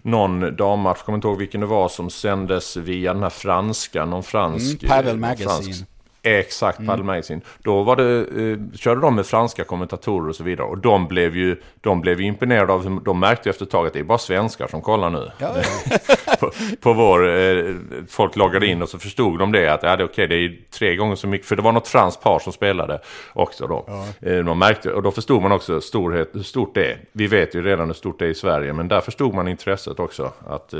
någon 0.01 0.55
dammatch, 0.55 1.01
kommer 1.01 1.17
inte 1.17 1.27
ihåg 1.27 1.37
vilken 1.37 1.61
det 1.61 1.67
var, 1.67 1.89
som 1.89 2.09
sändes 2.09 2.77
via 2.77 3.13
den 3.13 3.23
här 3.23 3.29
franska, 3.29 4.05
någon 4.05 4.23
fransk... 4.23 4.83
Mm, 4.83 4.95
Paddle 4.95 5.19
Magazine. 5.19 5.49
Fransk, 5.49 5.85
Exakt, 6.25 6.79
mm. 6.79 6.87
Paddle 6.87 7.05
Magazine. 7.05 7.41
Då 7.63 7.83
var 7.83 7.95
det, 7.95 8.19
eh, 8.19 8.77
körde 8.77 9.01
de 9.01 9.15
med 9.15 9.25
franska 9.25 9.63
kommentatorer 9.63 10.29
och 10.29 10.35
så 10.35 10.43
vidare. 10.43 10.67
Och 10.67 10.77
de 10.77 11.07
blev 11.07 11.35
ju, 11.35 11.61
de 11.81 12.01
blev 12.01 12.21
imponerade 12.21 12.73
av, 12.73 13.01
de 13.05 13.19
märkte 13.19 13.49
efter 13.49 13.65
ett 13.65 13.71
tag 13.71 13.87
att 13.87 13.93
det 13.93 13.99
är 13.99 14.03
bara 14.03 14.17
svenskar 14.17 14.67
som 14.67 14.81
kollar 14.81 15.09
nu. 15.09 15.31
Ja. 15.37 15.55
på, 16.39 16.51
på 16.81 16.93
vår, 16.93 17.27
eh, 17.27 17.75
folk 18.09 18.35
loggade 18.35 18.67
in 18.67 18.81
och 18.81 18.89
så 18.89 18.99
förstod 18.99 19.39
de 19.39 19.51
det 19.51 19.73
att 19.73 19.83
ja, 19.83 19.95
det 19.95 20.03
är 20.03 20.07
okej, 20.07 20.27
det 20.27 20.35
är 20.35 20.57
tre 20.71 20.95
gånger 20.95 21.15
så 21.15 21.27
mycket. 21.27 21.47
För 21.47 21.55
det 21.55 21.61
var 21.61 21.71
något 21.71 21.87
franskt 21.87 22.23
par 22.23 22.39
som 22.39 22.53
spelade 22.53 23.01
också 23.33 23.67
då. 23.67 23.85
Ja. 23.87 24.29
Eh, 24.29 24.43
man 24.43 24.57
märkte, 24.57 24.93
och 24.93 25.03
då 25.03 25.11
förstod 25.11 25.41
man 25.41 25.51
också 25.51 25.81
storhet, 25.81 26.29
hur 26.33 26.43
stort 26.43 26.75
det 26.75 26.91
är. 26.91 26.99
Vi 27.11 27.27
vet 27.27 27.55
ju 27.55 27.61
redan 27.61 27.87
hur 27.87 27.93
stort 27.93 28.19
det 28.19 28.25
är 28.25 28.29
i 28.29 28.35
Sverige, 28.35 28.73
men 28.73 28.87
där 28.87 29.01
förstod 29.01 29.33
man 29.33 29.47
intresset 29.47 29.99
också. 29.99 30.31
Att, 30.47 30.73
eh, 30.73 30.79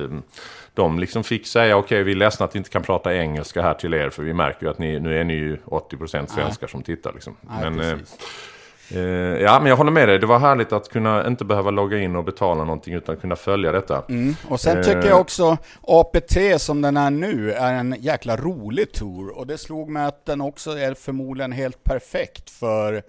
de 0.76 1.00
liksom 1.00 1.24
fick 1.24 1.48
säga 1.48 1.78
okej, 1.78 1.86
okay, 1.86 2.04
vi 2.04 2.12
är 2.12 2.16
ledsna 2.16 2.46
att 2.46 2.56
vi 2.56 2.58
inte 2.58 2.70
kan 2.70 2.84
prata 2.84 3.16
engelska 3.16 3.62
här 3.62 3.74
till 3.74 3.94
er, 3.94 4.10
för 4.10 4.24
vi 4.24 4.34
märker 4.34 4.66
ju 4.66 4.72
att 4.72 4.80
ni, 4.80 5.00
nu 5.00 5.20
är 5.20 5.24
ni 5.24 5.34
ju 5.34 5.58
80% 5.66 6.08
svenskar 6.08 6.56
Nej. 6.62 6.70
som 6.70 6.84
tittar. 6.84 7.14
Liksom. 7.14 7.36
Nej, 7.42 7.70
men, 7.70 7.80
eh, 7.80 9.00
eh, 9.00 9.42
ja, 9.42 9.60
men 9.60 9.70
jag 9.70 9.78
håller 9.78 9.92
med 9.92 10.08
dig. 10.08 10.20
Det 10.20 10.26
var 10.26 10.40
härligt 10.40 10.74
att 10.74 10.90
kunna 10.90 11.28
inte 11.28 11.46
behöva 11.46 11.72
logga 11.72 11.98
in 11.98 12.16
och 12.16 12.24
betala 12.24 12.64
någonting 12.64 12.94
utan 12.94 13.18
kunna 13.18 13.36
följa 13.36 13.72
detta. 13.72 14.04
Mm. 14.10 14.36
Och 14.48 14.60
sen 14.60 14.84
tycker 14.84 14.98
jag 14.98 15.10
eh. 15.10 15.20
också 15.20 15.58
APT 15.82 16.62
som 16.62 16.82
den 16.82 16.98
är 16.98 17.10
nu 17.10 17.52
är 17.52 17.74
en 17.74 17.96
jäkla 18.00 18.38
rolig 18.38 18.92
tour. 18.92 19.38
Och 19.38 19.48
det 19.48 19.58
slog 19.58 19.90
mig 19.90 20.06
att 20.06 20.26
den 20.26 20.42
också 20.42 20.72
är 20.72 20.94
förmodligen 20.94 21.52
helt 21.52 21.84
perfekt 21.84 22.50
för 22.50 23.04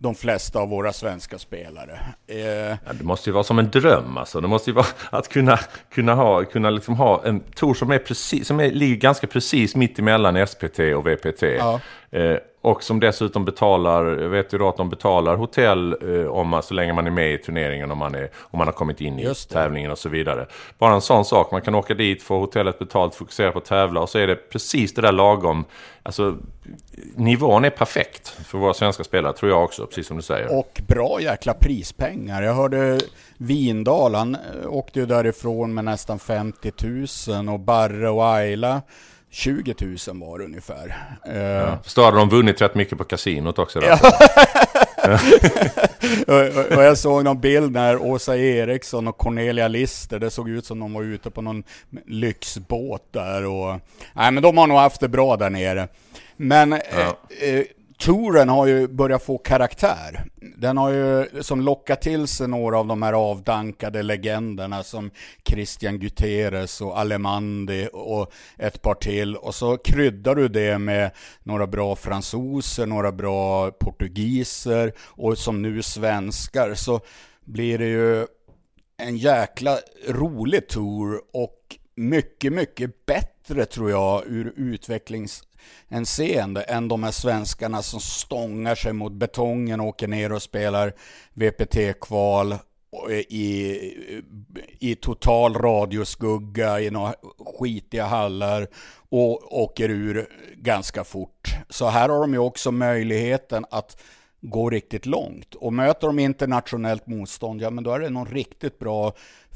de 0.00 0.14
flesta 0.14 0.58
av 0.58 0.68
våra 0.68 0.92
svenska 0.92 1.38
spelare. 1.38 2.00
Eh, 2.26 2.38
ja, 2.38 2.92
det 2.92 3.04
måste 3.04 3.30
ju 3.30 3.34
vara 3.34 3.44
som 3.44 3.58
en 3.58 3.70
dröm 3.70 4.16
alltså. 4.16 4.40
Det 4.40 4.48
måste 4.48 4.70
ju 4.70 4.74
vara 4.74 4.86
att 5.10 5.28
kunna, 5.28 5.58
kunna, 5.90 6.14
ha, 6.14 6.44
kunna 6.44 6.70
liksom 6.70 6.94
ha 6.94 7.24
en 7.24 7.40
tour 7.40 7.74
som, 7.74 7.90
är 7.90 7.98
precis, 7.98 8.46
som 8.46 8.60
är, 8.60 8.70
ligger 8.70 8.96
ganska 8.96 9.26
precis 9.26 9.76
mitt 9.76 9.98
emellan 9.98 10.46
SPT 10.46 10.78
och 10.78 11.06
VPT. 11.06 11.42
Ja. 11.42 11.80
Eh, 12.10 12.36
och 12.60 12.82
som 12.82 13.00
dessutom 13.00 13.44
betalar, 13.44 14.04
jag 14.04 14.28
vet 14.28 14.54
ju 14.54 14.58
då 14.58 14.68
att 14.68 14.76
de 14.76 14.90
betalar 14.90 15.36
hotell 15.36 15.96
eh, 16.02 16.26
om 16.26 16.48
man, 16.48 16.62
så 16.62 16.74
länge 16.74 16.92
man 16.92 17.06
är 17.06 17.10
med 17.10 17.34
i 17.34 17.38
turneringen, 17.38 17.90
om 17.90 17.98
man, 17.98 18.14
är, 18.14 18.30
om 18.40 18.58
man 18.58 18.68
har 18.68 18.72
kommit 18.72 19.00
in 19.00 19.18
i 19.18 19.34
tävlingen 19.34 19.90
och 19.90 19.98
så 19.98 20.08
vidare. 20.08 20.46
Bara 20.78 20.94
en 20.94 21.00
sån 21.00 21.24
sak, 21.24 21.50
man 21.52 21.62
kan 21.62 21.74
åka 21.74 21.94
dit, 21.94 22.22
få 22.22 22.38
hotellet 22.38 22.78
betalt, 22.78 23.14
fokusera 23.14 23.52
på 23.52 23.58
att 23.58 23.64
tävla 23.64 24.00
och 24.00 24.08
så 24.08 24.18
är 24.18 24.26
det 24.26 24.36
precis 24.36 24.94
det 24.94 25.02
där 25.02 25.12
lagom. 25.12 25.64
Alltså, 26.02 26.36
nivån 27.16 27.64
är 27.64 27.70
perfekt 27.70 28.28
för 28.28 28.58
våra 28.58 28.74
svenska 28.74 29.04
spelare, 29.04 29.32
tror 29.32 29.50
jag 29.50 29.64
också, 29.64 29.86
precis 29.86 30.06
som 30.06 30.16
du 30.16 30.22
säger. 30.22 30.58
Och 30.58 30.80
bra 30.88 31.20
jäkla 31.20 31.54
prispengar. 31.54 32.42
Jag 32.42 32.54
hörde 32.54 32.98
Vindal, 33.36 34.14
han 34.14 34.34
eh, 34.34 34.40
åkte 34.68 35.00
ju 35.00 35.06
därifrån 35.06 35.74
med 35.74 35.84
nästan 35.84 36.18
50 36.18 36.72
000 37.28 37.48
och 37.48 37.60
Barre 37.60 38.08
och 38.08 38.26
Ayla 38.26 38.82
20 39.30 39.74
000 39.80 39.96
var 40.20 40.38
det 40.38 40.44
ungefär. 40.44 40.96
Eh, 41.26 41.38
ja. 41.38 41.78
Så 41.84 42.04
hade 42.04 42.16
de 42.16 42.28
vunnit 42.28 42.60
rätt 42.60 42.74
mycket 42.74 42.98
på 42.98 43.04
kasinot 43.04 43.58
också. 43.58 43.80
Ja. 43.82 43.98
och 46.76 46.82
jag 46.82 46.98
såg 46.98 47.24
någon 47.24 47.40
bild 47.40 47.72
när 47.72 48.02
Åsa 48.02 48.36
Eriksson 48.36 49.08
och 49.08 49.18
Cornelia 49.18 49.68
Lister, 49.68 50.18
det 50.18 50.30
såg 50.30 50.48
ut 50.48 50.66
som 50.66 50.78
de 50.78 50.92
var 50.92 51.02
ute 51.02 51.30
på 51.30 51.42
någon 51.42 51.62
lyxbåt 52.06 53.12
där. 53.12 53.46
Och, 53.46 53.80
nej 54.12 54.30
men 54.32 54.42
de 54.42 54.58
har 54.58 54.66
nog 54.66 54.78
haft 54.78 55.00
det 55.00 55.08
bra 55.08 55.36
där 55.36 55.50
nere. 55.50 55.88
Men 56.36 56.70
ja. 56.72 57.18
eh, 57.46 57.64
touren 57.98 58.48
har 58.48 58.66
ju 58.66 58.88
börjat 58.88 59.22
få 59.22 59.38
karaktär. 59.38 60.24
Den 60.56 60.76
har 60.76 60.90
ju 60.90 61.42
som 61.42 61.60
lockat 61.60 62.02
till 62.02 62.26
sig 62.26 62.48
några 62.48 62.78
av 62.78 62.86
de 62.86 63.02
här 63.02 63.12
avdankade 63.12 64.02
legenderna 64.02 64.82
som 64.82 65.10
Christian 65.48 65.98
Guterres 65.98 66.80
och 66.80 66.98
Alemandi 66.98 67.88
och 67.92 68.32
ett 68.58 68.82
par 68.82 68.94
till. 68.94 69.36
Och 69.36 69.54
så 69.54 69.76
kryddar 69.76 70.34
du 70.34 70.48
det 70.48 70.78
med 70.78 71.10
några 71.42 71.66
bra 71.66 71.96
fransoser, 71.96 72.86
några 72.86 73.12
bra 73.12 73.70
portugiser 73.70 74.92
och 75.00 75.38
som 75.38 75.62
nu 75.62 75.82
svenskar 75.82 76.74
så 76.74 77.00
blir 77.44 77.78
det 77.78 77.88
ju 77.88 78.26
en 78.96 79.16
jäkla 79.16 79.78
rolig 80.08 80.68
tour 80.68 81.20
och 81.32 81.76
mycket, 81.96 82.52
mycket 82.52 83.06
bättre 83.06 83.64
tror 83.64 83.90
jag 83.90 84.26
ur 84.26 84.52
utvecklings 84.56 85.42
en 85.88 86.06
seende 86.06 86.62
än 86.62 86.88
de 86.88 87.02
här 87.02 87.10
svenskarna 87.10 87.82
som 87.82 88.00
stångar 88.00 88.74
sig 88.74 88.92
mot 88.92 89.12
betongen 89.12 89.80
och 89.80 89.86
åker 89.86 90.08
ner 90.08 90.32
och 90.32 90.42
spelar 90.42 90.92
VPT-kval 91.34 92.54
i, 93.28 93.78
i 94.78 94.94
total 94.94 95.54
radioskugga 95.54 96.80
i 96.80 96.90
några 96.90 97.14
skitiga 97.58 98.04
hallar 98.04 98.66
och 99.08 99.60
åker 99.62 99.88
ur 99.88 100.28
ganska 100.56 101.04
fort. 101.04 101.48
Så 101.68 101.88
här 101.88 102.08
har 102.08 102.20
de 102.20 102.32
ju 102.32 102.38
också 102.38 102.70
möjligheten 102.70 103.66
att 103.70 104.02
gå 104.40 104.70
riktigt 104.70 105.06
långt. 105.06 105.54
Och 105.54 105.72
möter 105.72 106.06
de 106.06 106.18
internationellt 106.18 107.06
motstånd, 107.06 107.62
ja 107.62 107.70
men 107.70 107.84
då 107.84 107.92
är 107.92 108.00
det 108.00 108.10
någon 108.10 108.26
riktigt 108.26 108.78
bra 108.78 109.12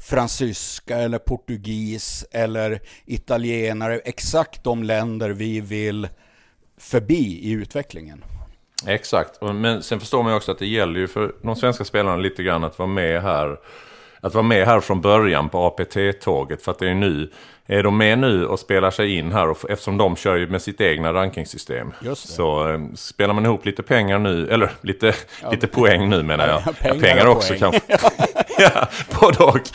fransyska 0.09 0.97
eller 0.97 1.19
portugis 1.19 2.25
eller 2.31 2.79
italienare, 3.05 3.99
exakt 3.99 4.63
de 4.63 4.83
länder 4.83 5.29
vi 5.29 5.61
vill 5.61 6.07
förbi 6.77 7.39
i 7.43 7.51
utvecklingen. 7.51 8.23
Exakt, 8.87 9.41
men 9.41 9.83
sen 9.83 9.99
förstår 9.99 10.23
man 10.23 10.31
ju 10.31 10.37
också 10.37 10.51
att 10.51 10.59
det 10.59 10.67
gäller 10.67 10.99
ju 10.99 11.07
för 11.07 11.35
de 11.41 11.55
svenska 11.55 11.83
spelarna 11.83 12.17
lite 12.17 12.43
grann 12.43 12.63
att 12.63 12.79
vara 12.79 12.89
med 12.89 13.21
här 13.21 13.57
att 14.23 14.33
vara 14.33 14.43
med 14.43 14.65
här 14.67 14.79
från 14.79 15.01
början 15.01 15.49
på 15.49 15.65
APT-tåget. 15.65 16.61
För 16.61 16.71
att 16.71 16.79
det 16.79 16.89
är 16.89 16.95
nu, 16.95 17.31
är 17.67 17.83
de 17.83 17.97
med 17.97 18.19
nu 18.19 18.45
och 18.45 18.59
spelar 18.59 18.91
sig 18.91 19.17
in 19.17 19.31
här, 19.31 19.49
och, 19.49 19.57
eftersom 19.69 19.97
de 19.97 20.15
kör 20.15 20.35
ju 20.35 20.47
med 20.47 20.61
sitt 20.61 20.81
egna 20.81 21.13
rankingsystem. 21.13 21.93
Så 22.15 22.69
eh, 22.69 22.79
spelar 22.95 23.33
man 23.33 23.45
ihop 23.45 23.65
lite 23.65 23.83
pengar 23.83 24.19
nu, 24.19 24.47
eller 24.49 24.71
lite, 24.81 25.13
ja, 25.41 25.51
lite 25.51 25.67
poäng 25.67 26.09
nu 26.09 26.23
menar 26.23 26.47
jag. 26.47 26.61
Ja, 26.65 26.73
pengar, 26.79 26.95
ja, 26.95 27.01
pengar 27.01 27.27
också 27.27 27.53
kanske. 27.59 27.81
ja, 28.57 28.87
både 29.19 29.43
och. 29.43 29.69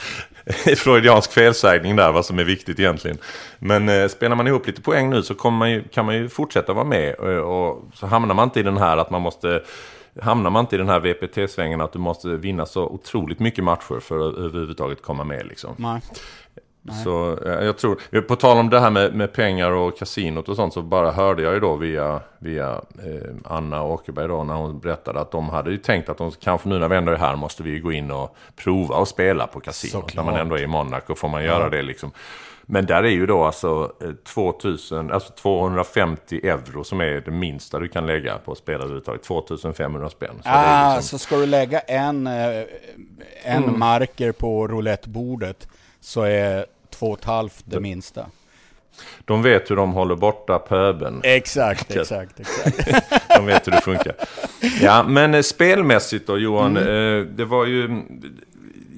Freudiansk 0.76 1.32
felsägning 1.32 1.96
där, 1.96 2.12
vad 2.12 2.26
som 2.26 2.38
är 2.38 2.44
viktigt 2.44 2.78
egentligen. 2.78 3.18
Men 3.58 3.88
eh, 3.88 4.08
spelar 4.08 4.36
man 4.36 4.46
ihop 4.46 4.66
lite 4.66 4.82
poäng 4.82 5.10
nu 5.10 5.22
så 5.22 5.50
man 5.50 5.70
ju, 5.70 5.82
kan 5.88 6.06
man 6.06 6.14
ju 6.14 6.28
fortsätta 6.28 6.72
vara 6.72 6.84
med. 6.84 7.14
Och, 7.14 7.30
eh, 7.30 7.38
och 7.38 7.84
så 7.94 8.06
hamnar 8.06 8.34
man 8.34 8.44
inte 8.44 8.60
i 8.60 8.62
den 8.62 8.76
här 8.76 8.96
att 8.96 9.10
man 9.10 9.22
måste 9.22 9.62
hamnar 10.22 10.50
man 10.50 10.60
inte 10.60 10.76
i 10.76 10.78
den 10.78 10.88
här 10.88 11.00
VPT-svängen 11.00 11.80
att 11.80 11.92
du 11.92 11.98
måste 11.98 12.28
vinna 12.28 12.66
så 12.66 12.86
otroligt 12.86 13.38
mycket 13.38 13.64
matcher 13.64 14.00
för 14.00 14.28
att 14.28 14.34
överhuvudtaget 14.34 15.02
komma 15.02 15.24
med. 15.24 15.46
Liksom. 15.46 15.74
Nej. 15.78 16.00
Nej. 16.88 17.04
Så 17.04 17.38
jag 17.44 17.78
tror, 17.78 18.20
på 18.20 18.36
tal 18.36 18.58
om 18.58 18.70
det 18.70 18.80
här 18.80 18.90
med, 18.90 19.14
med, 19.14 19.32
pengar 19.32 19.70
och 19.70 19.98
kasinot 19.98 20.48
och 20.48 20.56
sånt 20.56 20.74
så 20.74 20.82
bara 20.82 21.10
hörde 21.10 21.42
jag 21.42 21.54
ju 21.54 21.60
då 21.60 21.76
via, 21.76 22.20
via 22.38 22.70
eh, 22.72 23.30
Anna 23.44 23.82
Åkerberg 23.82 24.28
då 24.28 24.44
när 24.44 24.54
hon 24.54 24.80
berättade 24.80 25.20
att 25.20 25.30
de 25.30 25.48
hade 25.48 25.70
ju 25.70 25.78
tänkt 25.78 26.08
att 26.08 26.18
de 26.18 26.30
kanske 26.30 26.68
nu 26.68 26.78
när 26.78 26.88
vi 26.88 26.96
ändå 26.96 27.12
är 27.12 27.16
här 27.16 27.36
måste 27.36 27.62
vi 27.62 27.78
gå 27.78 27.92
in 27.92 28.10
och 28.10 28.36
prova 28.56 28.96
och 28.96 29.08
spela 29.08 29.46
på 29.46 29.60
kasinot. 29.60 30.14
När 30.14 30.22
man 30.22 30.36
ändå 30.36 30.54
är 30.54 30.62
i 30.62 30.66
Monaco 30.66 31.14
får 31.14 31.28
man 31.28 31.44
göra 31.44 31.62
ja. 31.62 31.68
det 31.68 31.82
liksom. 31.82 32.12
Men 32.70 32.86
där 32.86 33.02
är 33.02 33.10
ju 33.10 33.26
då 33.26 33.44
alltså 33.44 33.92
2000, 34.24 35.08
eh, 35.08 35.14
alltså 35.14 35.32
250 35.32 36.40
euro 36.42 36.84
som 36.84 37.00
är 37.00 37.20
det 37.20 37.30
minsta 37.30 37.78
du 37.78 37.88
kan 37.88 38.06
lägga 38.06 38.38
på 38.38 38.54
spel 38.54 38.74
överhuvudtaget. 38.74 39.22
2500 39.22 40.10
spänn. 40.10 40.30
Så, 40.42 40.48
ah, 40.48 40.94
liksom... 40.94 41.18
så 41.18 41.24
ska 41.24 41.36
du 41.36 41.46
lägga 41.46 41.80
en, 41.80 42.26
eh, 42.26 42.64
en 43.42 43.64
mm. 43.64 43.78
marker 43.78 44.32
på 44.32 44.68
roulettebordet 44.68 45.68
så 46.00 46.22
är 46.22 46.66
två 46.98 47.06
och 47.06 47.18
ett 47.18 47.24
halvt 47.24 47.64
det 47.64 47.80
minsta. 47.80 48.26
De 49.24 49.42
vet 49.42 49.70
hur 49.70 49.76
de 49.76 49.92
håller 49.92 50.16
borta 50.16 50.58
pöben. 50.58 51.20
Exakt, 51.22 51.96
exakt, 51.96 52.40
exakt. 52.40 53.28
de 53.36 53.46
vet 53.46 53.66
hur 53.66 53.72
det 53.72 53.80
funkar. 53.80 54.14
Ja, 54.80 55.02
men 55.02 55.34
eh, 55.34 55.42
spelmässigt 55.42 56.26
då 56.26 56.38
Johan, 56.38 56.76
mm. 56.76 57.36
det 57.36 57.44
var 57.44 57.66
ju 57.66 58.02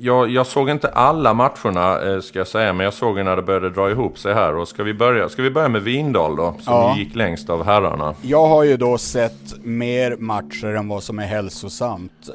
jag, 0.02 0.30
jag, 0.30 0.46
såg 0.46 0.70
inte 0.70 0.88
alla 0.88 1.34
matcherna 1.34 2.00
eh, 2.00 2.20
ska 2.20 2.38
jag 2.38 2.48
säga, 2.48 2.72
men 2.72 2.84
jag 2.84 2.94
såg 2.94 3.24
när 3.24 3.36
det 3.36 3.42
började 3.42 3.70
dra 3.70 3.90
ihop 3.90 4.18
sig 4.18 4.34
här. 4.34 4.56
Och 4.56 4.68
ska 4.68 4.82
vi 4.82 4.94
börja, 4.94 5.28
ska 5.28 5.42
vi 5.42 5.50
börja 5.50 5.68
med 5.68 5.82
Vindal 5.82 6.36
då, 6.36 6.54
som 6.60 6.74
ja. 6.74 6.96
gick 6.98 7.14
längst 7.14 7.50
av 7.50 7.64
herrarna? 7.64 8.14
Jag 8.22 8.48
har 8.48 8.64
ju 8.64 8.76
då 8.76 8.98
sett 8.98 9.64
mer 9.64 10.16
matcher 10.16 10.66
än 10.66 10.88
vad 10.88 11.02
som 11.02 11.18
är 11.18 11.26
hälsosamt. 11.26 12.30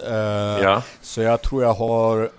Ja. 0.62 0.82
Så 1.02 1.22
jag 1.22 1.42
tror 1.42 1.64
jag 1.64 1.74
har 1.74 2.30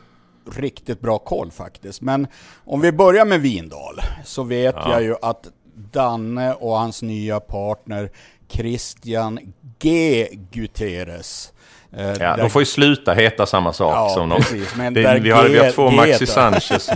riktigt 0.56 1.00
bra 1.00 1.18
koll 1.18 1.50
faktiskt. 1.50 2.00
Men 2.00 2.26
om 2.64 2.80
vi 2.80 2.92
börjar 2.92 3.24
med 3.24 3.40
Vindal, 3.40 4.00
så 4.24 4.42
vet 4.42 4.74
ja. 4.74 4.90
jag 4.90 5.02
ju 5.02 5.14
att 5.22 5.48
Danne 5.92 6.54
och 6.54 6.78
hans 6.78 7.02
nya 7.02 7.40
partner 7.40 8.10
Christian 8.48 9.38
G. 9.78 10.28
Guterres 10.50 11.52
Eh, 11.96 12.12
ja. 12.20 12.36
De 12.36 12.50
får 12.50 12.62
ju 12.62 12.66
sluta 12.66 13.14
heta 13.14 13.46
samma 13.46 13.72
sak 13.72 13.94
ja, 13.94 14.08
som 14.08 14.28
de. 14.28 14.36
Precis, 14.36 14.76
men 14.76 14.94
det, 14.94 15.18
vi, 15.20 15.30
har, 15.30 15.44
vi 15.44 15.58
har 15.58 15.70
två 15.70 15.90
Maxi 15.90 16.26
Sanchez. 16.26 16.90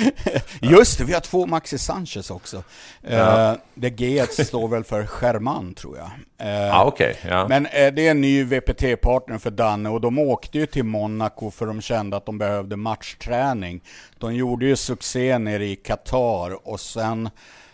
Just 0.60 0.98
det, 0.98 1.04
vi 1.04 1.12
har 1.12 1.20
två 1.20 1.46
Maxi 1.46 1.78
Sanchez 1.78 2.30
också. 2.30 2.62
Ja. 3.10 3.50
Uh, 3.50 3.58
det 3.74 3.90
G 3.90 4.26
står 4.26 4.68
väl 4.68 4.84
för 4.84 5.08
German 5.22 5.74
tror 5.74 5.98
jag. 5.98 6.10
Uh, 6.48 6.76
ah, 6.76 6.84
okay, 6.84 7.14
ja. 7.28 7.48
Men 7.48 7.66
uh, 7.66 7.70
det 7.72 8.06
är 8.06 8.10
en 8.10 8.20
ny 8.20 8.44
VPT-partner 8.44 9.38
för 9.38 9.50
Danne 9.50 9.88
och 9.88 10.00
de 10.00 10.18
åkte 10.18 10.58
ju 10.58 10.66
till 10.66 10.84
Monaco 10.84 11.50
för 11.50 11.66
de 11.66 11.80
kände 11.80 12.16
att 12.16 12.26
de 12.26 12.38
behövde 12.38 12.76
matchträning. 12.76 13.80
De 14.18 14.34
gjorde 14.34 14.66
ju 14.66 14.76
succé 14.76 15.38
nere 15.38 15.66
i 15.66 15.76
Qatar 15.76 16.68
och 16.68 16.80
sen 16.80 17.30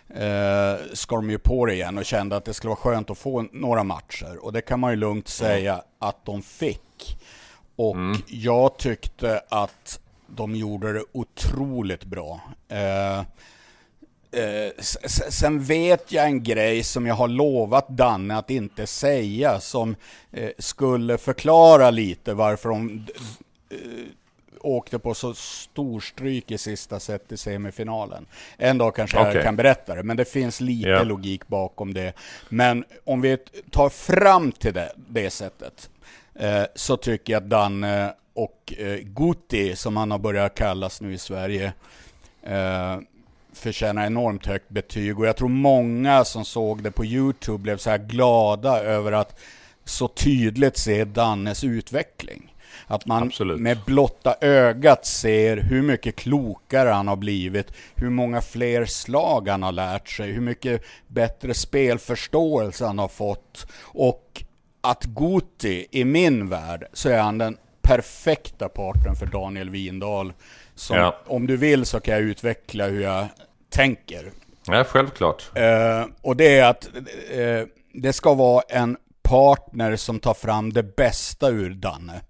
eh, 0.09 0.75
ska 0.93 1.15
de 1.15 1.29
ju 1.29 1.37
på 1.37 1.65
det 1.65 1.73
igen 1.73 1.97
och 1.97 2.05
kände 2.05 2.35
att 2.35 2.45
det 2.45 2.53
skulle 2.53 2.69
vara 2.69 2.79
skönt 2.79 3.09
att 3.09 3.17
få 3.17 3.45
några 3.51 3.83
matcher. 3.83 4.37
Och 4.41 4.53
det 4.53 4.61
kan 4.61 4.79
man 4.79 4.91
ju 4.91 4.97
lugnt 4.97 5.27
säga 5.27 5.73
mm. 5.73 5.85
att 5.99 6.25
de 6.25 6.41
fick. 6.41 7.17
Och 7.75 7.95
mm. 7.95 8.17
jag 8.27 8.77
tyckte 8.77 9.41
att 9.49 9.99
de 10.27 10.55
gjorde 10.55 10.93
det 10.93 11.03
otroligt 11.11 12.05
bra. 12.05 12.41
Eh, 12.67 13.19
eh, 14.41 14.71
sen 15.29 15.63
vet 15.63 16.11
jag 16.11 16.25
en 16.25 16.43
grej 16.43 16.83
som 16.83 17.05
jag 17.05 17.15
har 17.15 17.27
lovat 17.27 17.89
Danne 17.89 18.37
att 18.37 18.49
inte 18.49 18.87
säga 18.87 19.59
som 19.59 19.95
eh, 20.31 20.49
skulle 20.59 21.17
förklara 21.17 21.91
lite 21.91 22.33
varför 22.33 22.69
de 22.69 23.05
eh, 23.69 23.77
åkte 24.65 24.99
på 24.99 25.13
så 25.13 25.33
stor 25.33 25.99
stryk 25.99 26.51
i 26.51 26.57
sista 26.57 26.99
set 26.99 27.31
i 27.31 27.37
semifinalen. 27.37 28.25
En 28.57 28.77
dag 28.77 28.95
kanske 28.95 29.19
okay. 29.19 29.33
jag 29.33 29.43
kan 29.43 29.55
berätta 29.55 29.95
det, 29.95 30.03
men 30.03 30.17
det 30.17 30.25
finns 30.25 30.61
lite 30.61 30.89
yeah. 30.89 31.05
logik 31.05 31.47
bakom 31.47 31.93
det. 31.93 32.13
Men 32.49 32.85
om 33.03 33.21
vi 33.21 33.37
tar 33.71 33.89
fram 33.89 34.51
till 34.51 34.73
det, 34.73 34.91
det 34.95 35.29
sättet, 35.29 35.89
eh, 36.35 36.63
så 36.75 36.97
tycker 36.97 37.33
jag 37.33 37.43
att 37.43 37.49
Danne 37.49 38.13
och 38.33 38.73
eh, 38.77 38.97
Guti, 38.97 39.75
som 39.75 39.97
han 39.97 40.11
har 40.11 40.19
börjat 40.19 40.55
kallas 40.55 41.01
nu 41.01 41.13
i 41.13 41.17
Sverige, 41.17 41.73
eh, 42.43 42.97
förtjänar 43.53 44.05
enormt 44.05 44.45
högt 44.45 44.69
betyg. 44.69 45.19
Och 45.19 45.27
jag 45.27 45.37
tror 45.37 45.49
många 45.49 46.25
som 46.25 46.45
såg 46.45 46.83
det 46.83 46.91
på 46.91 47.05
YouTube 47.05 47.57
blev 47.57 47.77
så 47.77 47.89
här 47.89 47.97
glada 47.97 48.79
över 48.79 49.11
att 49.11 49.39
så 49.85 50.07
tydligt 50.07 50.77
se 50.77 51.05
Dannes 51.05 51.63
utveckling. 51.63 52.54
Att 52.87 53.05
man 53.05 53.23
Absolut. 53.23 53.59
med 53.61 53.77
blotta 53.85 54.35
ögat 54.41 55.05
ser 55.05 55.57
hur 55.57 55.81
mycket 55.81 56.15
klokare 56.15 56.89
han 56.89 57.07
har 57.07 57.15
blivit, 57.15 57.67
hur 57.95 58.09
många 58.09 58.41
fler 58.41 58.85
slag 58.85 59.47
han 59.47 59.63
har 59.63 59.71
lärt 59.71 60.09
sig, 60.09 60.31
hur 60.31 60.41
mycket 60.41 60.81
bättre 61.07 61.53
spelförståelse 61.53 62.85
han 62.85 62.99
har 62.99 63.07
fått. 63.07 63.67
Och 63.81 64.43
att 64.81 65.03
Guti, 65.03 65.87
i 65.91 66.05
min 66.05 66.49
värld, 66.49 66.87
så 66.93 67.09
är 67.09 67.19
han 67.19 67.37
den 67.37 67.57
perfekta 67.81 68.69
partnern 68.69 69.15
för 69.15 69.25
Daniel 69.25 69.69
Windahl. 69.69 70.33
Som, 70.75 70.97
Ja. 70.97 71.17
Om 71.27 71.47
du 71.47 71.57
vill 71.57 71.85
så 71.85 71.99
kan 71.99 72.13
jag 72.13 72.23
utveckla 72.23 72.87
hur 72.87 73.01
jag 73.01 73.27
tänker. 73.69 74.31
Ja, 74.67 74.83
självklart. 74.83 75.51
Eh, 75.55 76.05
och 76.21 76.35
det 76.35 76.57
är 76.57 76.69
att 76.69 76.89
eh, 77.31 77.67
det 77.93 78.13
ska 78.13 78.33
vara 78.33 78.63
en 78.69 78.97
partner 79.21 79.95
som 79.95 80.19
tar 80.19 80.33
fram 80.33 80.73
det 80.73 80.95
bästa 80.95 81.49
ur 81.49 81.69
Danne. 81.69 82.21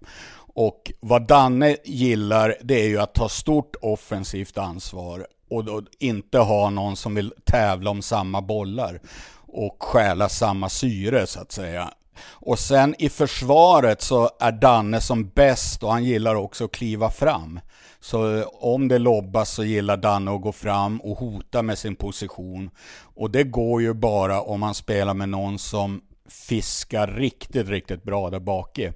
Och 0.56 0.92
vad 1.00 1.26
Danne 1.26 1.76
gillar, 1.84 2.56
det 2.62 2.80
är 2.80 2.88
ju 2.88 2.98
att 2.98 3.14
ta 3.14 3.28
stort 3.28 3.76
offensivt 3.80 4.58
ansvar 4.58 5.26
och 5.50 5.64
då 5.64 5.82
inte 5.98 6.38
ha 6.38 6.70
någon 6.70 6.96
som 6.96 7.14
vill 7.14 7.32
tävla 7.44 7.90
om 7.90 8.02
samma 8.02 8.42
bollar 8.42 9.00
och 9.46 9.76
stjäla 9.82 10.28
samma 10.28 10.68
syre 10.68 11.26
så 11.26 11.40
att 11.40 11.52
säga. 11.52 11.90
Och 12.22 12.58
sen 12.58 12.94
i 12.98 13.08
försvaret 13.08 14.02
så 14.02 14.30
är 14.40 14.52
Danne 14.52 15.00
som 15.00 15.28
bäst 15.28 15.82
och 15.82 15.92
han 15.92 16.04
gillar 16.04 16.34
också 16.34 16.64
att 16.64 16.72
kliva 16.72 17.10
fram. 17.10 17.60
Så 18.00 18.36
eh, 18.36 18.46
om 18.52 18.88
det 18.88 18.98
lobbas 18.98 19.50
så 19.50 19.64
gillar 19.64 19.96
Danne 19.96 20.34
att 20.34 20.42
gå 20.42 20.52
fram 20.52 21.00
och 21.00 21.18
hota 21.18 21.62
med 21.62 21.78
sin 21.78 21.96
position. 21.96 22.70
Och 23.14 23.30
det 23.30 23.44
går 23.44 23.82
ju 23.82 23.94
bara 23.94 24.40
om 24.40 24.60
man 24.60 24.74
spelar 24.74 25.14
med 25.14 25.28
någon 25.28 25.58
som 25.58 26.00
fiskar 26.28 27.06
riktigt, 27.06 27.68
riktigt 27.68 28.02
bra 28.02 28.30
där 28.30 28.40
bak 28.40 28.78
i. 28.78 28.92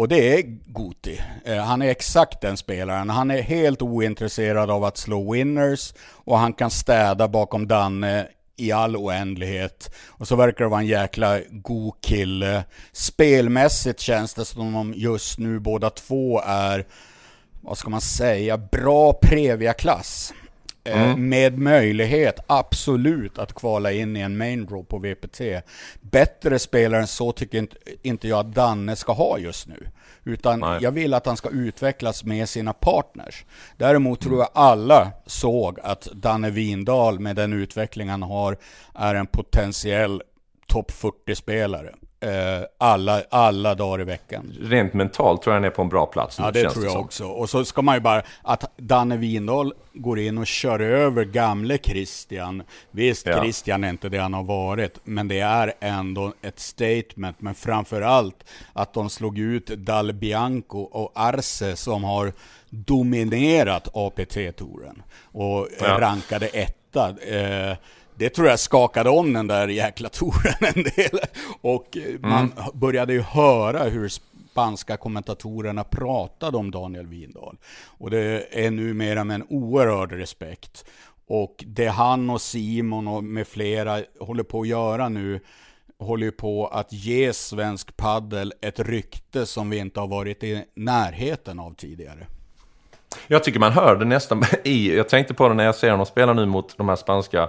Och 0.00 0.08
det 0.08 0.38
är 0.38 0.42
Guti. 0.66 1.20
Eh, 1.44 1.56
han 1.56 1.82
är 1.82 1.86
exakt 1.86 2.40
den 2.40 2.56
spelaren. 2.56 3.10
Han 3.10 3.30
är 3.30 3.42
helt 3.42 3.82
ointresserad 3.82 4.70
av 4.70 4.84
att 4.84 4.96
slå 4.96 5.32
winners 5.32 5.94
och 6.12 6.38
han 6.38 6.52
kan 6.52 6.70
städa 6.70 7.28
bakom 7.28 7.68
Danne 7.68 8.28
i 8.56 8.72
all 8.72 8.96
oändlighet. 8.96 9.94
Och 10.08 10.28
så 10.28 10.36
verkar 10.36 10.64
det 10.64 10.70
vara 10.70 10.80
en 10.80 10.86
jäkla 10.86 11.40
god 11.50 11.94
kille. 12.00 12.64
Spelmässigt 12.92 14.00
känns 14.00 14.34
det 14.34 14.44
som 14.44 14.76
om 14.76 14.94
just 14.96 15.38
nu 15.38 15.58
båda 15.58 15.90
två 15.90 16.40
är, 16.46 16.86
vad 17.60 17.78
ska 17.78 17.90
man 17.90 18.00
säga, 18.00 18.58
bra 18.58 19.12
Previa-klass. 19.12 20.32
Eh, 20.90 21.16
Med 21.16 21.58
möjlighet, 21.58 22.40
absolut, 22.46 23.38
att 23.38 23.52
kvala 23.52 23.92
in 23.92 24.16
i 24.16 24.20
en 24.20 24.36
main 24.36 24.66
draw 24.66 24.84
på 24.84 24.98
VPT. 24.98 25.40
Bättre 26.00 26.58
spelare 26.58 27.00
än 27.00 27.06
så 27.06 27.32
tycker 27.32 27.58
inte, 27.58 27.76
inte 28.02 28.28
jag 28.28 28.38
att 28.38 28.54
Danne 28.54 28.96
ska 28.96 29.12
ha 29.12 29.38
just 29.38 29.68
nu. 29.68 29.86
Utan 30.24 30.60
Nej. 30.60 30.78
jag 30.82 30.90
vill 30.92 31.14
att 31.14 31.26
han 31.26 31.36
ska 31.36 31.48
utvecklas 31.48 32.24
med 32.24 32.48
sina 32.48 32.72
partners. 32.72 33.44
Däremot 33.76 34.20
tror 34.20 34.38
jag 34.38 34.48
alla 34.54 35.12
såg 35.26 35.80
att 35.82 36.08
Danne 36.12 36.50
Windahl 36.50 37.18
med 37.18 37.36
den 37.36 37.52
utveckling 37.52 38.08
han 38.08 38.22
har 38.22 38.56
är 38.94 39.14
en 39.14 39.26
potentiell 39.26 40.22
topp 40.66 40.90
40-spelare. 40.90 41.94
Eh, 42.22 42.64
alla, 42.78 43.22
alla 43.30 43.74
dagar 43.74 44.00
i 44.00 44.04
veckan. 44.04 44.52
Rent 44.60 44.94
mentalt 44.94 45.42
tror 45.42 45.54
jag 45.54 45.60
han 45.60 45.64
är 45.64 45.70
på 45.70 45.82
en 45.82 45.88
bra 45.88 46.06
plats 46.06 46.38
nu, 46.38 46.44
Ja, 46.44 46.50
det 46.50 46.70
tror 46.70 46.84
jag 46.84 46.92
som. 46.92 47.00
också. 47.04 47.24
Och 47.26 47.50
så 47.50 47.64
ska 47.64 47.82
man 47.82 47.94
ju 47.94 48.00
bara, 48.00 48.22
att 48.42 48.70
Danne 48.76 49.16
Windahl 49.16 49.74
går 49.92 50.18
in 50.18 50.38
och 50.38 50.46
kör 50.46 50.80
över 50.80 51.24
gamle 51.24 51.78
Christian. 51.78 52.62
Visst, 52.90 53.26
Ja. 53.26 53.42
Christian 53.42 53.84
är 53.84 53.88
inte 53.90 54.08
det 54.08 54.18
han 54.18 54.34
har 54.34 54.42
varit, 54.42 54.98
men 55.04 55.28
det 55.28 55.40
är 55.40 55.72
ändå 55.80 56.32
ett 56.42 56.60
statement. 56.60 57.36
Men 57.40 57.54
framför 57.54 58.02
allt 58.02 58.44
att 58.72 58.94
de 58.94 59.10
slog 59.10 59.38
ut 59.38 59.66
Dal 59.66 60.12
Bianco 60.12 60.78
och 60.80 61.12
Arce 61.14 61.76
som 61.76 62.04
har 62.04 62.32
dominerat 62.70 63.88
APT-touren 63.94 65.02
och 65.22 65.68
Ja. 65.80 66.00
rankade 66.00 66.46
etta. 66.46 67.08
Eh, 67.08 67.76
det 68.20 68.30
tror 68.30 68.48
jag 68.48 68.60
skakade 68.60 69.10
om 69.10 69.32
den 69.32 69.46
där 69.46 69.68
jäkla 69.68 70.08
touren 70.08 70.54
en 70.60 70.82
del. 70.82 71.20
Och 71.60 71.96
eh, 71.96 72.20
man 72.20 72.52
började 72.74 73.12
ju 73.12 73.20
höra 73.20 73.82
hur 73.82 74.08
spanska 74.08 74.96
kommentatorerna 74.96 75.84
pratade 75.84 76.56
om 76.56 76.70
Daniel 76.70 77.06
Windahl. 77.06 77.56
Och 77.98 78.10
det 78.10 78.46
är 78.50 78.70
numera 78.70 79.24
med 79.24 79.34
en 79.34 79.46
oerhörd 79.48 80.12
respekt. 80.12 80.84
Och 81.26 81.64
det 81.66 81.86
han 81.86 82.30
och 82.30 82.40
Simon 82.40 83.08
och 83.08 83.24
med 83.24 83.46
flera 83.48 84.02
håller 84.20 84.42
på 84.42 84.60
att 84.60 84.68
göra 84.68 85.08
nu 85.08 85.40
håller 85.98 86.24
ju 86.24 86.32
på 86.32 86.66
att 86.66 86.92
ge 86.92 87.32
svensk 87.32 87.96
paddel 87.96 88.52
ett 88.60 88.80
rykte 88.80 89.46
som 89.46 89.70
vi 89.70 89.78
inte 89.78 90.00
har 90.00 90.08
varit 90.08 90.44
i 90.44 90.64
närheten 90.74 91.60
av 91.60 91.74
tidigare. 91.74 92.26
Jag 93.26 93.44
tycker 93.44 93.60
man 93.60 93.72
hör 93.72 93.96
det 93.96 94.04
nästan 94.04 94.44
i, 94.64 94.96
jag 94.96 95.08
tänkte 95.08 95.34
på 95.34 95.48
det 95.48 95.54
när 95.54 95.64
jag 95.64 95.74
ser 95.74 95.90
honom 95.90 96.06
spela 96.06 96.32
nu 96.32 96.46
mot 96.46 96.76
de 96.76 96.88
här 96.88 96.96
spanska 96.96 97.48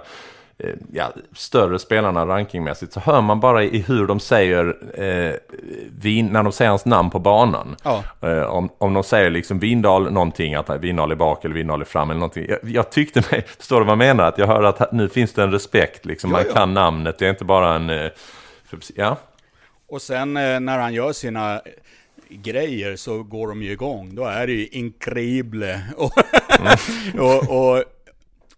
ja, 0.92 1.12
större 1.36 1.78
spelarna 1.78 2.26
rankingmässigt, 2.26 2.92
så 2.92 3.00
hör 3.00 3.20
man 3.20 3.40
bara 3.40 3.64
i 3.64 3.78
hur 3.78 4.06
de 4.06 4.20
säger, 4.20 4.76
eh, 4.94 5.34
vin, 6.00 6.26
när 6.26 6.42
de 6.42 6.52
säger 6.52 6.68
hans 6.68 6.84
namn 6.84 7.10
på 7.10 7.18
banan. 7.18 7.76
Ja. 7.82 8.04
Eh, 8.20 8.42
om, 8.42 8.68
om 8.78 8.94
de 8.94 9.02
säger 9.04 9.30
liksom 9.30 9.58
Vindal 9.58 10.12
någonting, 10.12 10.54
att 10.54 10.70
Vindal 10.70 11.10
är 11.10 11.16
bak 11.16 11.44
eller 11.44 11.54
Vindal 11.54 11.80
är 11.80 11.84
fram 11.84 12.10
eller 12.10 12.20
någonting. 12.20 12.46
Jag, 12.48 12.58
jag 12.62 12.90
tyckte 12.90 13.22
mig, 13.30 13.44
förstår 13.58 13.80
du 13.80 13.84
vad 13.84 13.92
jag 13.92 13.98
menar? 13.98 14.24
Att 14.24 14.38
jag 14.38 14.46
hör 14.46 14.62
att 14.62 14.92
nu 14.92 15.08
finns 15.08 15.32
det 15.32 15.42
en 15.42 15.52
respekt, 15.52 16.04
liksom, 16.04 16.30
Ja, 16.30 16.36
man 16.36 16.46
ja. 16.48 16.54
kan 16.54 16.74
namnet, 16.74 17.18
det 17.18 17.26
är 17.26 17.30
inte 17.30 17.44
bara 17.44 17.74
en... 17.74 17.90
Eh, 17.90 18.10
ja, 18.94 19.18
Och 19.88 20.02
sen 20.02 20.36
eh, 20.36 20.60
när 20.60 20.78
han 20.78 20.94
gör 20.94 21.12
sina 21.12 21.54
eh, 21.54 21.60
grejer 22.28 22.96
så 22.96 23.22
går 23.22 23.48
de 23.48 23.62
ju 23.62 23.72
igång. 23.72 24.14
Då 24.14 24.24
är 24.24 24.46
det 24.46 24.52
ju 24.52 24.66
incredible. 24.66 25.80
Och, 25.96 26.12
och, 27.18 27.70
och, 27.72 27.84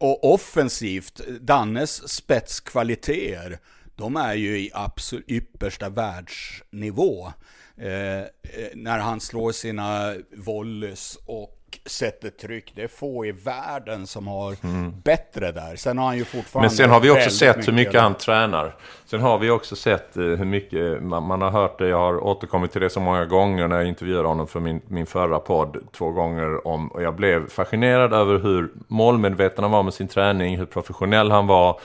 och 0.04 0.34
offensivt, 0.34 1.20
Dannes 1.40 2.08
spetskvaliteter, 2.08 3.58
de 3.96 4.16
är 4.16 4.34
ju 4.34 4.58
i 4.58 4.70
absolut 4.74 5.30
yppersta 5.30 5.88
världsnivå. 5.88 7.32
Eh, 7.76 8.18
eh 8.18 8.26
när 8.74 8.98
han 8.98 9.20
slår 9.20 9.52
sina 9.52 10.14
volleys 10.36 11.18
och 11.26 11.63
sätter 11.86 12.30
tryck. 12.30 12.72
Det 12.74 12.82
är 12.82 12.88
få 12.88 13.26
i 13.26 13.32
världen 13.32 14.06
som 14.06 14.26
har 14.26 14.56
bättre 15.02 15.52
där. 15.52 15.76
Sen 15.76 15.98
har 15.98 16.06
han 16.06 16.16
ju 16.16 16.24
fortfarande 16.24 16.68
Men 16.68 16.76
sen 16.76 16.90
har 16.90 17.00
vi 17.00 17.10
också 17.10 17.30
sett 17.30 17.68
hur 17.68 17.72
mycket 17.72 18.00
han 18.00 18.14
tränar. 18.14 18.76
Sen 19.06 19.20
har 19.20 19.38
vi 19.38 19.50
också 19.50 19.76
sett 19.76 20.16
eh, 20.16 20.22
hur 20.22 20.44
mycket, 20.44 21.02
man, 21.02 21.22
man 21.22 21.42
har 21.42 21.50
hört 21.50 21.78
det, 21.78 21.88
jag 21.88 21.98
har 21.98 22.24
återkommit 22.24 22.72
till 22.72 22.80
det 22.80 22.90
så 22.90 23.00
många 23.00 23.24
gånger 23.24 23.68
när 23.68 23.76
jag 23.76 23.88
intervjuade 23.88 24.28
honom 24.28 24.46
för 24.46 24.60
min, 24.60 24.80
min 24.88 25.06
förra 25.06 25.38
podd 25.38 25.76
två 25.92 26.10
gånger 26.10 26.66
om, 26.66 26.88
och 26.88 27.02
jag 27.02 27.14
blev 27.14 27.48
fascinerad 27.48 28.12
över 28.12 28.38
hur 28.38 28.68
målmedveten 28.88 29.64
han 29.64 29.70
var 29.70 29.82
med 29.82 29.94
sin 29.94 30.08
träning, 30.08 30.58
hur 30.58 30.66
professionell 30.66 31.30
han 31.30 31.46
var, 31.46 31.80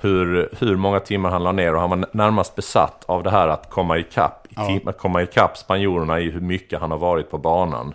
hur, 0.00 0.48
hur 0.58 0.76
många 0.76 1.00
timmar 1.00 1.30
han 1.30 1.42
la 1.44 1.52
ner 1.52 1.74
och 1.74 1.80
han 1.80 1.90
var 1.90 2.06
närmast 2.12 2.54
besatt 2.54 3.04
av 3.06 3.22
det 3.22 3.30
här 3.30 3.48
att 3.48 3.70
komma 3.70 3.98
ikapp, 3.98 4.38
Ja. 4.56 4.78
att 4.86 4.98
komma 4.98 5.22
ikapp 5.22 5.56
spanjorerna 5.56 6.20
i 6.20 6.30
hur 6.30 6.40
mycket 6.40 6.80
han 6.80 6.90
har 6.90 6.98
varit 6.98 7.30
på 7.30 7.38
banan. 7.38 7.94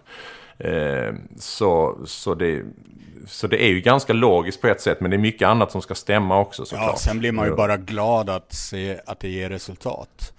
Eh, 0.59 1.13
så, 1.39 1.97
så, 2.05 2.33
det, 2.35 2.63
så 3.27 3.47
det 3.47 3.63
är 3.63 3.67
ju 3.69 3.81
ganska 3.81 4.13
logiskt 4.13 4.61
på 4.61 4.67
ett 4.67 4.81
sätt, 4.81 5.01
men 5.01 5.11
det 5.11 5.17
är 5.17 5.19
mycket 5.19 5.47
annat 5.47 5.71
som 5.71 5.81
ska 5.81 5.95
stämma 5.95 6.39
också 6.39 6.65
såklart. 6.65 6.89
Ja, 6.91 6.97
sen 6.97 7.19
blir 7.19 7.31
man 7.31 7.47
ju 7.47 7.55
bara 7.55 7.77
glad 7.77 8.29
att 8.29 8.53
se 8.53 8.99
att 9.05 9.19
det 9.19 9.29
ger 9.29 9.49
resultat. 9.49 10.33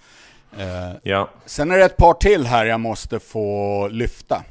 Eh, 0.57 0.91
Ja, 1.03 1.29
sen 1.45 1.71
är 1.71 1.77
det 1.77 1.85
ett 1.85 1.97
par 1.97 2.13
till 2.13 2.45
här 2.47 2.65
jag 2.65 2.79
måste 2.79 3.19
få 3.19 3.87
lyfta. 3.87 4.43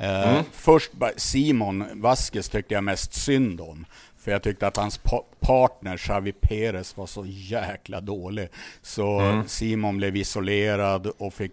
Eh, 0.00 0.28
Mm. 0.30 0.44
Först 0.52 0.90
Simon 1.16 1.84
Vasquez 1.94 2.48
tyckte 2.48 2.74
jag 2.74 2.84
mest 2.84 3.14
synd 3.14 3.60
om. 3.60 3.84
För 4.24 4.30
jag 4.30 4.42
tyckte 4.42 4.66
att 4.66 4.76
hans 4.76 4.98
pa- 4.98 5.24
partner 5.40 5.96
Xavi 5.96 6.32
Perez 6.32 6.96
var 6.96 7.06
så 7.06 7.24
jäkla 7.26 8.00
dålig. 8.00 8.48
Så 8.82 9.20
Mm. 9.20 9.48
Simon 9.48 9.96
blev 9.96 10.16
isolerad 10.16 11.06
och 11.18 11.34
fick 11.34 11.52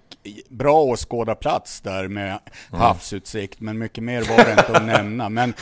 bra 0.50 0.82
åskådarplats 0.82 1.82
där 1.82 2.08
med 2.08 2.26
Mm. 2.28 2.82
havsutsikt. 2.82 3.60
Men 3.60 3.78
mycket 3.78 4.04
mer 4.04 4.22
var 4.22 4.46
det 4.46 4.52
inte 4.52 4.78
att 4.78 4.86
nämna. 4.86 5.30
Men, 5.30 5.54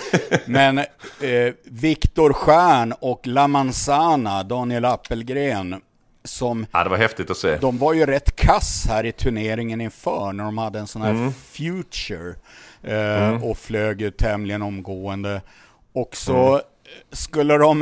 men 0.45 0.77
eh, 0.77 1.53
Viktor 1.63 2.33
Stjärn 2.33 2.93
och 2.99 3.27
La 3.27 3.47
Manzana, 3.47 4.43
Daniel 4.43 4.85
Appelgren, 4.85 5.81
som 6.23 6.65
ja, 6.71 6.83
det 6.83 6.89
var 6.89 6.97
häftigt 6.97 7.29
att 7.29 7.37
se. 7.37 7.57
de 7.57 7.77
var 7.77 7.93
ju 7.93 8.05
rätt 8.05 8.35
kass 8.35 8.85
här 8.87 9.05
i 9.05 9.11
turneringen 9.11 9.81
inför 9.81 10.33
när 10.33 10.43
de 10.43 10.57
hade 10.57 10.79
en 10.79 10.87
sån 10.87 11.01
här 11.01 11.09
Mm. 11.11 11.33
future 11.33 12.35
eh, 12.83 13.43
och 13.43 13.57
flög 13.57 14.01
ju 14.01 14.11
tämligen 14.11 14.61
omgående. 14.61 15.41
Och 15.93 16.15
så 16.15 16.47
Mm. 16.49 16.61
Skulle 17.11 17.57
de 17.57 17.81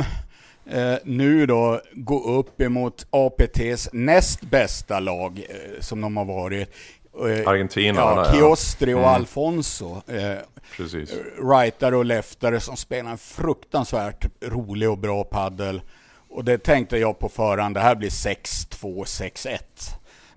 eh, 0.70 0.94
nu 1.04 1.46
då 1.46 1.80
gå 1.92 2.38
upp 2.38 2.60
emot 2.60 3.06
APTs 3.10 3.88
näst 3.92 4.40
bästa 4.40 5.00
lag 5.00 5.38
eh, 5.48 5.80
som 5.80 6.00
de 6.00 6.16
har 6.16 6.24
varit. 6.24 6.68
Eh, 7.14 7.48
Argentina, 7.48 8.00
ja, 8.00 8.24
ja. 8.26 8.32
Chiostri 8.32 8.94
och 8.94 8.98
Mm. 8.98 9.10
Alfonso. 9.10 10.02
Eh, 10.06 10.32
Precis. 10.76 11.10
rightare 11.50 11.96
och 11.96 12.04
leftare 12.04 12.60
som 12.60 12.76
spelar 12.76 13.10
en 13.10 13.18
fruktansvärt 13.18 14.26
rolig 14.40 14.90
och 14.90 14.98
bra 14.98 15.24
paddel. 15.24 15.80
Och 16.30 16.44
det 16.44 16.58
tänkte 16.58 16.98
jag 16.98 17.18
på 17.18 17.28
förhand, 17.28 17.74
det 17.74 17.80
här 17.80 17.94
blir 17.94 18.10
6-2, 18.10 19.04
6-1. 19.04 19.58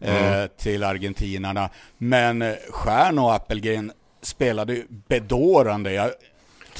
mm. 0.03 0.49
till 0.57 0.83
argentinarna. 0.83 1.69
Men 1.97 2.41
eh, 2.41 2.53
Stjärn 2.69 3.19
och 3.19 3.33
Appelgren 3.33 3.91
spelade 4.21 4.83
bedårande. 4.89 5.93
Jag 5.93 6.11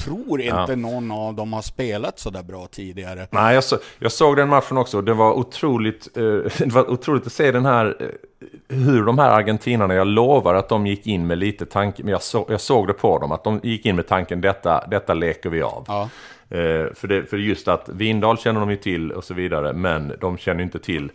tror 0.04 0.40
inte 0.40 0.54
ja. 0.68 0.76
någon 0.76 1.10
av 1.10 1.34
dem 1.34 1.52
har 1.52 1.62
spelat 1.62 2.18
så 2.18 2.30
där 2.30 2.42
bra 2.42 2.66
tidigare. 2.66 3.26
Nej, 3.30 3.54
jag, 3.54 3.64
så, 3.64 3.78
jag 3.98 4.12
såg 4.12 4.36
den 4.36 4.48
matchen 4.48 4.76
också. 4.76 5.02
Det 5.02 5.14
var 5.14 5.32
otroligt, 5.32 6.16
eh, 6.16 6.22
det 6.58 6.72
var 6.72 6.90
otroligt 6.90 7.26
att 7.26 7.32
se 7.32 7.52
den 7.52 7.66
här, 7.66 7.96
eh, 8.00 8.76
hur 8.76 9.04
de 9.04 9.18
här 9.18 9.30
argentinarna, 9.30 9.94
jag 9.94 10.06
lovar 10.06 10.54
att 10.54 10.68
de 10.68 10.86
gick 10.86 11.06
in 11.06 11.26
med 11.26 11.38
lite 11.38 11.66
tanke, 11.66 12.02
men 12.02 12.12
jag, 12.12 12.22
så, 12.22 12.46
jag 12.48 12.60
såg 12.60 12.86
det 12.86 12.92
på 12.92 13.18
dem, 13.18 13.32
att 13.32 13.44
de 13.44 13.60
gick 13.62 13.86
in 13.86 13.96
med 13.96 14.08
tanken 14.08 14.40
detta, 14.40 14.86
detta 14.86 15.14
leker 15.14 15.50
vi 15.50 15.62
av. 15.62 15.84
Ja. 15.88 16.08
Eh, 16.50 16.94
för, 16.94 17.06
det, 17.06 17.24
för 17.30 17.36
just 17.36 17.68
att 17.68 17.88
Vindal 17.88 18.38
känner 18.38 18.60
de 18.60 18.70
ju 18.70 18.76
till 18.76 19.12
och 19.12 19.24
så 19.24 19.34
vidare, 19.34 19.72
men 19.72 20.12
de 20.20 20.38
känner 20.38 20.62
inte 20.62 20.78
till 20.78 21.10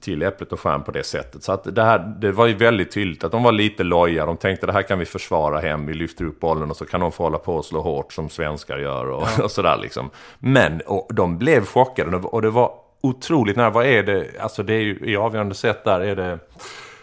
till 0.00 0.22
Äpplet 0.22 0.52
och 0.52 0.60
Stjärn 0.60 0.82
på 0.82 0.90
det 0.90 1.02
sättet. 1.02 1.42
Så 1.42 1.52
att 1.52 1.74
det, 1.74 1.82
här, 1.82 2.14
det 2.20 2.32
var 2.32 2.46
ju 2.46 2.54
väldigt 2.54 2.90
tydligt 2.90 3.24
att 3.24 3.32
de 3.32 3.42
var 3.42 3.52
lite 3.52 3.84
loja. 3.84 4.26
De 4.26 4.36
tänkte 4.36 4.66
det 4.66 4.72
här 4.72 4.82
kan 4.82 4.98
vi 4.98 5.04
försvara 5.04 5.60
hem. 5.60 5.86
Vi 5.86 5.94
lyfter 5.94 6.24
upp 6.24 6.40
bollen 6.40 6.70
och 6.70 6.76
så 6.76 6.84
kan 6.84 7.00
de 7.00 7.12
få 7.12 7.22
hålla 7.22 7.38
på 7.38 7.56
och 7.56 7.64
slå 7.64 7.80
hårt 7.80 8.12
som 8.12 8.28
svenskar 8.28 8.78
gör 8.78 9.10
och, 9.10 9.28
ja. 9.38 9.42
och 9.44 9.50
sådär 9.50 9.78
liksom. 9.82 10.10
Men 10.38 10.80
och 10.86 11.14
de 11.14 11.38
blev 11.38 11.64
chockade 11.66 12.16
och 12.16 12.42
det 12.42 12.50
var 12.50 12.72
otroligt 13.00 13.56
nära. 13.56 13.70
Vad 13.70 13.86
är 13.86 14.02
det? 14.02 14.26
Alltså 14.40 14.62
det 14.62 14.74
är 14.74 14.80
ju 14.80 14.98
i 15.04 15.16
avgörande 15.16 15.54
sätt 15.54 15.84
där 15.84 16.00
är 16.00 16.16
det... 16.16 16.38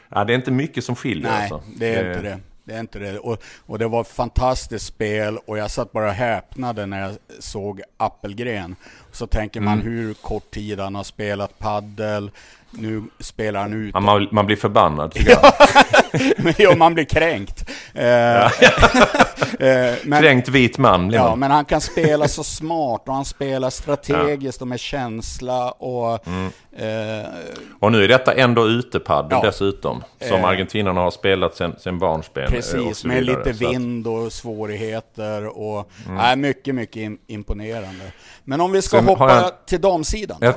Ja, 0.09 0.23
det 0.23 0.33
är 0.33 0.35
inte 0.35 0.51
mycket 0.51 0.83
som 0.83 0.95
skiljer. 0.95 1.31
Nej, 1.31 1.41
alltså. 1.41 1.61
det 1.79 1.95
är 1.95 2.09
inte 2.09 2.21
det. 2.21 2.39
Det 2.65 2.73
är 2.73 2.79
inte 2.79 2.99
det. 2.99 3.19
Och, 3.19 3.43
och 3.65 3.79
det 3.79 3.87
var 3.87 4.01
ett 4.01 4.07
fantastiskt 4.07 4.85
spel 4.85 5.37
och 5.45 5.57
jag 5.57 5.71
satt 5.71 5.91
bara 5.91 6.07
och 6.07 6.13
häpnade 6.13 6.85
när 6.85 7.01
jag 7.01 7.15
såg 7.39 7.81
Appelgren. 7.97 8.75
Så 9.11 9.27
tänker 9.27 9.61
man 9.61 9.73
mm. 9.81 9.85
hur 9.85 10.13
kort 10.13 10.51
tid 10.51 10.79
han 10.79 10.95
har 10.95 11.03
spelat 11.03 11.59
paddel. 11.59 12.31
Nu 12.71 13.03
spelar 13.19 13.61
han 13.61 13.73
ut. 13.73 13.93
Man, 13.93 14.27
man 14.31 14.45
blir 14.45 14.55
förbannad 14.55 15.11
tycker 15.11 15.29
jag. 15.31 15.41
ja, 16.57 16.75
man 16.75 16.93
blir 16.93 17.05
kränkt. 17.05 17.69
Ja. 17.93 18.51
Eh, 19.59 19.93
men, 20.03 20.21
Kränkt 20.21 20.49
vit 20.49 20.77
man 20.77 21.07
blir 21.07 21.19
Ja, 21.19 21.35
men 21.35 21.51
han 21.51 21.65
kan 21.65 21.81
spela 21.81 22.27
så 22.27 22.43
smart 22.43 23.03
och 23.07 23.13
han 23.13 23.25
spelar 23.25 23.69
strategiskt 23.69 24.61
ja. 24.61 24.63
och 24.63 24.67
med 24.67 24.79
känsla 24.79 25.71
och... 25.71 26.27
Mm. 26.27 26.51
Eh, 26.77 27.29
och 27.79 27.91
nu 27.91 28.03
är 28.03 28.07
detta 28.07 28.33
ändå 28.33 28.67
utepaddel 28.67 29.39
ja. 29.41 29.49
dessutom. 29.49 30.03
Som 30.21 30.37
eh, 30.37 30.45
argentinarna 30.45 31.01
har 31.01 31.11
spelat 31.11 31.55
sen, 31.55 31.75
sen 31.79 31.99
barnsben. 31.99 32.43
Eh, 32.43 32.51
Precis, 32.51 33.05
med 33.05 33.25
lite 33.25 33.51
vind 33.51 34.07
och 34.07 34.33
svårigheter 34.33 35.57
och... 35.57 35.91
Mm. 36.07 36.19
Äh, 36.19 36.35
mycket, 36.35 36.75
mycket 36.75 37.19
imponerande. 37.27 38.11
Men 38.43 38.61
om 38.61 38.71
vi 38.71 38.81
ska 38.81 38.97
sen 38.97 39.07
hoppa 39.07 39.35
jag... 39.35 39.65
till 39.65 39.81
damsidan. 39.81 40.37
Då. 40.41 40.53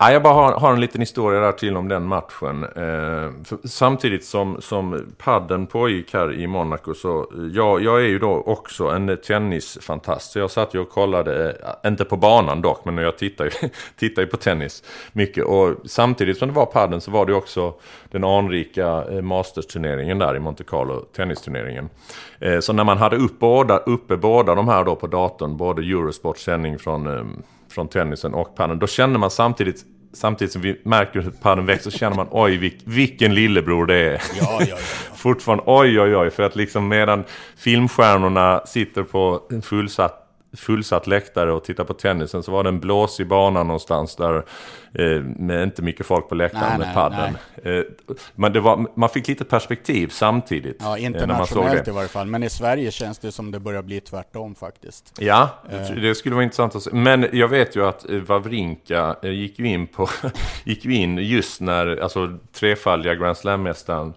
Ja, 0.00 0.12
jag 0.12 0.22
bara 0.22 0.34
har, 0.34 0.52
har, 0.52 0.72
en 0.72 0.80
liten 0.80 1.00
historia 1.00 1.40
där 1.40 1.52
till 1.52 1.76
om 1.76 1.88
den 1.88 2.06
matchen. 2.06 2.64
Eh, 2.76 3.30
samtidigt 3.64 4.24
som, 4.24 4.60
som 4.60 5.06
padden 5.18 5.66
pågick 5.66 6.14
här 6.14 6.32
i 6.32 6.46
Monaco 6.46 6.94
så 6.94 7.20
eh, 7.20 7.26
jag, 7.52 7.82
jag 7.82 8.00
är 8.00 8.06
ju 8.06 8.18
då 8.18 8.42
också 8.46 8.84
en 8.86 9.16
tennisfantast. 9.26 10.32
Så 10.32 10.38
jag 10.38 10.50
satt 10.50 10.74
ju 10.74 10.78
och 10.78 10.90
kollade, 10.90 11.50
eh, 11.50 11.90
inte 11.90 12.04
på 12.04 12.16
banan 12.16 12.62
dock, 12.62 12.84
men 12.84 12.98
jag 12.98 13.18
tittar 13.18 13.44
ju, 13.44 13.50
tittar 13.96 14.22
ju 14.22 14.28
på 14.28 14.36
tennis 14.36 14.82
mycket. 15.12 15.44
Och 15.44 15.74
samtidigt 15.84 16.38
som 16.38 16.48
det 16.48 16.54
var 16.54 16.66
padden 16.66 17.00
så 17.00 17.10
var 17.10 17.26
det 17.26 17.34
också 17.34 17.74
den 18.10 18.24
anrika 18.24 18.86
eh, 18.86 19.22
där 20.18 20.36
i 20.36 20.38
Monte 20.38 20.64
Carlo, 20.64 21.04
tennisturneringen. 21.16 21.88
Eh, 22.40 22.60
så 22.60 22.72
när 22.72 22.84
man 22.84 22.98
hade 22.98 23.16
upp 23.16 23.38
båda, 23.38 23.76
uppe 23.76 24.16
båda 24.16 24.54
de 24.54 24.68
här 24.68 24.84
då 24.84 24.96
på 24.96 25.06
datorn, 25.06 25.56
både 25.56 25.82
Eurosports 25.82 26.44
sändning 26.44 26.78
från 26.78 27.06
eh, 27.06 27.24
från 27.70 27.88
tennisen 27.88 28.34
och 28.34 28.56
padden. 28.56 28.78
Då 28.78 28.86
känner 28.86 29.18
man 29.18 29.30
samtidigt, 29.30 29.84
samtidigt 30.12 30.52
som 30.52 30.62
vi 30.62 30.80
märker 30.84 31.20
hur 31.20 31.30
padden 31.30 31.66
växer, 31.66 31.90
så 31.90 31.98
känner 31.98 32.16
man 32.16 32.26
oj 32.30 32.56
vilk, 32.56 32.76
vilken 32.84 33.34
lillebror 33.34 33.86
det 33.86 33.94
är. 33.94 34.22
Ja, 34.40 34.56
ja, 34.60 34.66
ja, 34.68 34.76
Fortfarande 35.14 35.64
oj 35.66 36.00
oj 36.00 36.16
oj, 36.16 36.30
för 36.30 36.42
att 36.42 36.56
liksom 36.56 36.88
medan 36.88 37.24
filmstjärnorna 37.56 38.62
sitter 38.66 39.02
på 39.02 39.42
en 39.50 39.62
fullsatt 39.62 40.17
fullsatt 40.56 41.06
läktare 41.06 41.52
och 41.52 41.64
tittar 41.64 41.84
på 41.84 41.94
tennisen 41.94 42.42
så 42.42 42.52
var 42.52 42.62
det 42.62 42.68
en 42.68 42.80
blåsig 42.80 43.28
bana 43.28 43.62
någonstans 43.62 44.16
där 44.16 44.36
eh, 44.94 45.22
med 45.22 45.62
inte 45.62 45.82
mycket 45.82 46.06
folk 46.06 46.28
på 46.28 46.34
läktaren 46.34 46.78
nej, 46.78 46.78
med 46.78 46.94
padden. 46.94 47.36
Eh, 47.62 47.82
men 48.34 48.52
det 48.52 48.60
var, 48.60 48.86
man 48.94 49.08
fick 49.08 49.28
lite 49.28 49.44
perspektiv 49.44 50.08
samtidigt. 50.08 50.76
Ja, 50.80 50.98
internationellt 50.98 51.88
i 51.88 51.90
varje 51.90 52.08
fall. 52.08 52.26
Men 52.26 52.42
i 52.42 52.50
Sverige 52.50 52.90
känns 52.90 53.18
det 53.18 53.32
som 53.32 53.50
det 53.50 53.60
börjar 53.60 53.82
bli 53.82 54.00
tvärtom 54.00 54.54
faktiskt. 54.54 55.14
Ja, 55.18 55.50
eh. 55.70 55.94
det 55.94 56.14
skulle 56.14 56.34
vara 56.34 56.44
intressant 56.44 56.76
att 56.76 56.82
se. 56.82 56.90
Men 56.92 57.26
jag 57.32 57.48
vet 57.48 57.76
ju 57.76 57.86
att 57.86 58.10
eh, 58.10 58.16
Wawrinka 58.16 59.16
eh, 59.22 59.30
gick 59.30 59.58
in 59.58 59.86
på, 59.86 60.08
gick 60.64 60.84
in 60.84 61.18
just 61.18 61.60
när, 61.60 61.96
alltså 61.96 62.38
trefaldiga 62.52 63.14
Grand 63.14 63.36
Slam-mästaren 63.36 64.14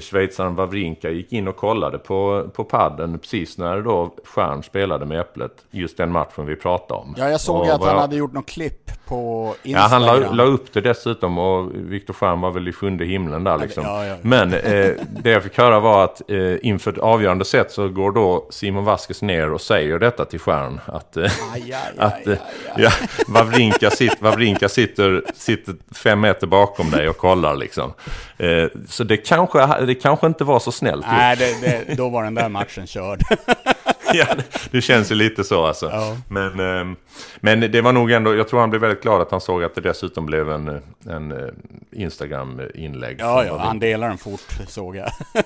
schweizaren 0.00 0.54
Wawrinka 0.54 1.10
gick 1.10 1.32
in 1.32 1.48
och 1.48 1.56
kollade 1.56 1.98
på, 1.98 2.50
på 2.54 2.64
padden 2.64 3.18
precis 3.18 3.58
när 3.58 3.82
då 3.82 4.14
Stjärn 4.24 4.62
spelade 4.62 5.06
med 5.06 5.20
Äpplet. 5.20 5.52
Just 5.70 5.96
den 5.96 6.12
matchen 6.12 6.46
vi 6.46 6.56
pratade 6.56 7.00
om. 7.00 7.14
Ja, 7.18 7.30
jag 7.30 7.40
såg 7.40 7.60
och 7.60 7.66
att 7.66 7.80
han 7.80 7.88
jag... 7.88 8.00
hade 8.00 8.16
gjort 8.16 8.32
något 8.32 8.46
klipp 8.46 8.91
på 9.12 9.54
Instagram. 9.62 10.02
Ja, 10.02 10.10
han 10.10 10.22
la, 10.22 10.32
la, 10.32 10.42
upp 10.42 10.72
det 10.72 10.80
dessutom 10.80 11.38
och 11.38 11.70
Viktor 11.74 12.14
Stjärn 12.14 12.40
var 12.40 12.50
väl 12.50 12.68
i 12.68 12.72
sjunde 12.72 13.04
himlen 13.04 13.44
där 13.44 13.58
liksom. 13.58 13.84
Ja, 13.84 14.06
ja. 14.06 14.16
Men 14.22 14.54
eh, 14.54 14.90
det 15.08 15.30
jag 15.30 15.42
fick 15.42 15.58
höra 15.58 15.80
var 15.80 16.04
att 16.04 16.30
eh, 16.30 16.54
inför 16.62 16.92
ett 16.92 16.98
avgörande 16.98 17.44
sätt 17.44 17.72
så 17.72 17.88
går 17.88 18.12
då 18.12 18.46
Simon 18.50 18.84
Vasquez 18.84 19.22
ner 19.22 19.52
och 19.52 19.60
säger 19.60 19.98
detta 19.98 20.24
till 20.24 20.40
Stjärn. 20.40 20.80
Att, 20.86 21.16
eh, 21.16 21.30
aj, 21.54 21.72
aj, 21.72 21.92
att 21.98 22.26
eh, 22.26 22.36
ja, 22.76 22.90
Wawrinka, 23.28 23.90
sit, 23.90 24.20
Wawrinka 24.20 24.68
sitter, 24.68 25.22
sitter 25.34 25.74
fem 25.94 26.20
meter 26.20 26.46
bakom 26.46 26.90
dig 26.90 27.08
och 27.08 27.16
kollar 27.16 27.56
liksom. 27.56 27.92
Eh, 28.36 28.68
så 28.88 29.04
det 29.04 29.16
kanske, 29.16 29.84
det 29.84 29.94
kanske 29.94 30.26
inte 30.26 30.44
var 30.44 30.58
så 30.58 30.72
snällt. 30.72 31.06
Nej, 31.10 31.36
det, 31.36 31.60
det, 31.60 31.94
då 31.94 32.08
var 32.08 32.24
den 32.24 32.34
där 32.34 32.48
matchen 32.48 32.86
körd. 32.86 33.22
ja, 34.14 34.26
det 34.70 34.80
känns 34.80 35.10
ju 35.10 35.14
lite 35.14 35.44
så 35.44 35.64
alltså. 35.64 35.86
Ja. 35.86 36.16
Men, 36.28 36.60
ehm, 36.60 36.96
men 37.36 37.60
det 37.60 37.80
var 37.80 37.92
nog 37.92 38.10
ändå, 38.10 38.34
jag 38.34 38.48
tror 38.48 38.60
han 38.60 38.70
blev 38.70 38.82
väldigt 38.82 39.02
glad 39.02 39.20
att 39.20 39.30
han 39.30 39.40
såg 39.40 39.64
att 39.64 39.74
det 39.74 39.80
dessutom 39.80 40.26
blev 40.26 40.50
en, 40.50 40.80
en 41.08 41.32
eh, 41.32 41.48
Instagram-inlägg. 41.92 43.16
Ja, 43.20 43.44
ja, 43.44 43.58
han 43.58 43.78
delar 43.78 44.08
den 44.08 44.18
fort 44.18 44.40
såg 44.68 44.96
jag. 44.96 45.10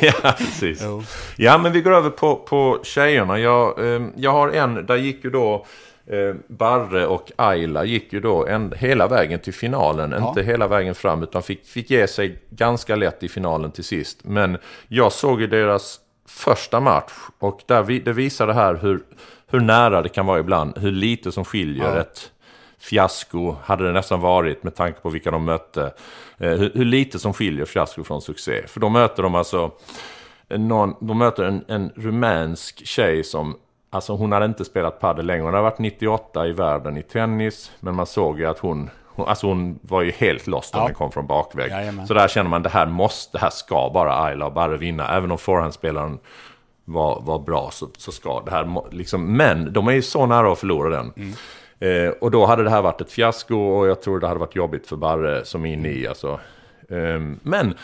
ja, 0.00 0.34
precis. 0.38 0.80
Jo. 0.84 1.02
Ja, 1.36 1.58
men 1.58 1.72
vi 1.72 1.80
går 1.80 1.92
över 1.92 2.10
på, 2.10 2.36
på 2.36 2.80
tjejerna. 2.82 3.38
Jag, 3.38 3.94
ehm, 3.94 4.12
jag 4.16 4.32
har 4.32 4.48
en, 4.48 4.86
där 4.86 4.96
gick 4.96 5.24
ju 5.24 5.30
då 5.30 5.66
Eh, 6.06 6.34
Barre 6.46 7.06
och 7.06 7.32
Ayla 7.36 7.84
gick 7.84 8.12
ju 8.12 8.20
då 8.20 8.46
en, 8.46 8.72
hela 8.76 9.08
vägen 9.08 9.40
till 9.40 9.54
finalen. 9.54 10.14
Ja. 10.18 10.28
Inte 10.28 10.42
hela 10.42 10.68
vägen 10.68 10.94
fram 10.94 11.22
utan 11.22 11.42
fick, 11.42 11.66
fick 11.66 11.90
ge 11.90 12.06
sig 12.06 12.38
ganska 12.50 12.96
lätt 12.96 13.22
i 13.22 13.28
finalen 13.28 13.70
till 13.70 13.84
sist. 13.84 14.18
Men 14.22 14.58
jag 14.88 15.12
såg 15.12 15.40
ju 15.40 15.46
deras 15.46 16.00
första 16.34 16.80
match 16.80 17.12
och 17.38 17.60
där 17.66 17.82
vi, 17.82 17.98
det 17.98 18.12
visar 18.12 18.46
det 18.46 18.54
här 18.54 18.74
hur, 18.74 19.00
hur 19.46 19.60
nära 19.60 20.02
det 20.02 20.08
kan 20.08 20.26
vara 20.26 20.38
ibland. 20.38 20.78
Hur 20.78 20.92
lite 20.92 21.32
som 21.32 21.44
skiljer 21.44 21.94
ja. 21.94 22.00
ett 22.00 22.30
fiasko 22.78 23.56
hade 23.64 23.86
det 23.86 23.92
nästan 23.92 24.20
varit 24.20 24.62
med 24.62 24.74
tanke 24.74 25.00
på 25.00 25.10
vilka 25.10 25.30
de 25.30 25.44
mötte. 25.44 25.92
Eh, 26.38 26.50
hur, 26.50 26.72
hur, 26.74 26.84
lite 26.84 27.18
som 27.18 27.32
skiljer 27.32 27.66
fiasko 27.66 28.04
från 28.04 28.22
succé. 28.22 28.66
För 28.66 28.80
då 28.80 28.88
möter 28.88 29.22
de 29.22 29.34
alltså 29.34 29.70
någon, 30.48 30.94
de 31.00 31.18
möter 31.18 31.44
en, 31.44 31.64
en 31.68 31.92
rumänsk 31.96 32.86
tjej 32.86 33.24
som 33.24 33.56
Alltså 33.90 34.12
hon 34.12 34.32
hade 34.32 34.44
inte 34.44 34.64
spelat 34.64 35.00
padel 35.00 35.26
längre. 35.26 35.42
Hon 35.42 35.54
hade 35.54 35.62
varit 35.62 35.78
98 35.78 36.46
i 36.46 36.52
världen 36.52 36.96
i 36.96 37.02
tennis. 37.02 37.72
Men 37.80 37.94
man 37.94 38.06
såg 38.06 38.38
ju 38.38 38.46
att 38.46 38.58
hon, 38.58 38.90
hon 39.03 39.03
alltså 39.16 39.46
hon 39.46 39.78
var 39.82 40.02
ju 40.02 40.10
helt 40.10 40.46
lost 40.46 40.74
när 40.74 40.80
ja. 40.80 40.86
den 40.86 40.94
kom 40.94 41.12
från 41.12 41.26
bakväg. 41.26 41.70
Jajamän. 41.70 42.06
Så 42.06 42.14
där 42.14 42.28
känner 42.28 42.50
man 42.50 42.62
det 42.62 42.68
här 42.68 42.86
måste, 42.86 43.38
det 43.38 43.40
här 43.40 43.50
ska 43.50 43.90
bara 43.94 44.22
Ayla 44.22 44.46
och 44.46 44.52
Barre 44.52 44.76
vinna. 44.76 45.16
Även 45.16 45.30
om 45.30 45.38
forehandspelaren 45.38 46.18
var, 46.84 47.20
var 47.20 47.38
bra 47.38 47.70
så, 47.72 47.88
så 47.98 48.12
ska 48.12 48.40
det 48.40 48.50
här 48.50 48.82
liksom. 48.90 49.36
Men 49.36 49.72
de 49.72 49.88
är 49.88 49.92
ju 49.92 50.02
så 50.02 50.26
nära 50.26 50.52
att 50.52 50.58
förlora 50.58 50.96
den. 50.96 51.12
Mm. 51.16 51.34
Eh, 51.78 52.12
och 52.20 52.30
då 52.30 52.46
hade 52.46 52.64
det 52.64 52.70
här 52.70 52.82
varit 52.82 53.00
ett 53.00 53.12
fiasko 53.12 53.56
och 53.56 53.86
jag 53.86 54.02
tror 54.02 54.20
det 54.20 54.26
hade 54.26 54.40
varit 54.40 54.56
jobbigt 54.56 54.86
för 54.86 54.96
Barre 54.96 55.44
som 55.44 55.66
är 55.66 55.72
inne 55.72 55.88
i. 55.88 56.08
Alltså. 56.08 56.40
Eh, 56.88 57.20
men 57.42 57.74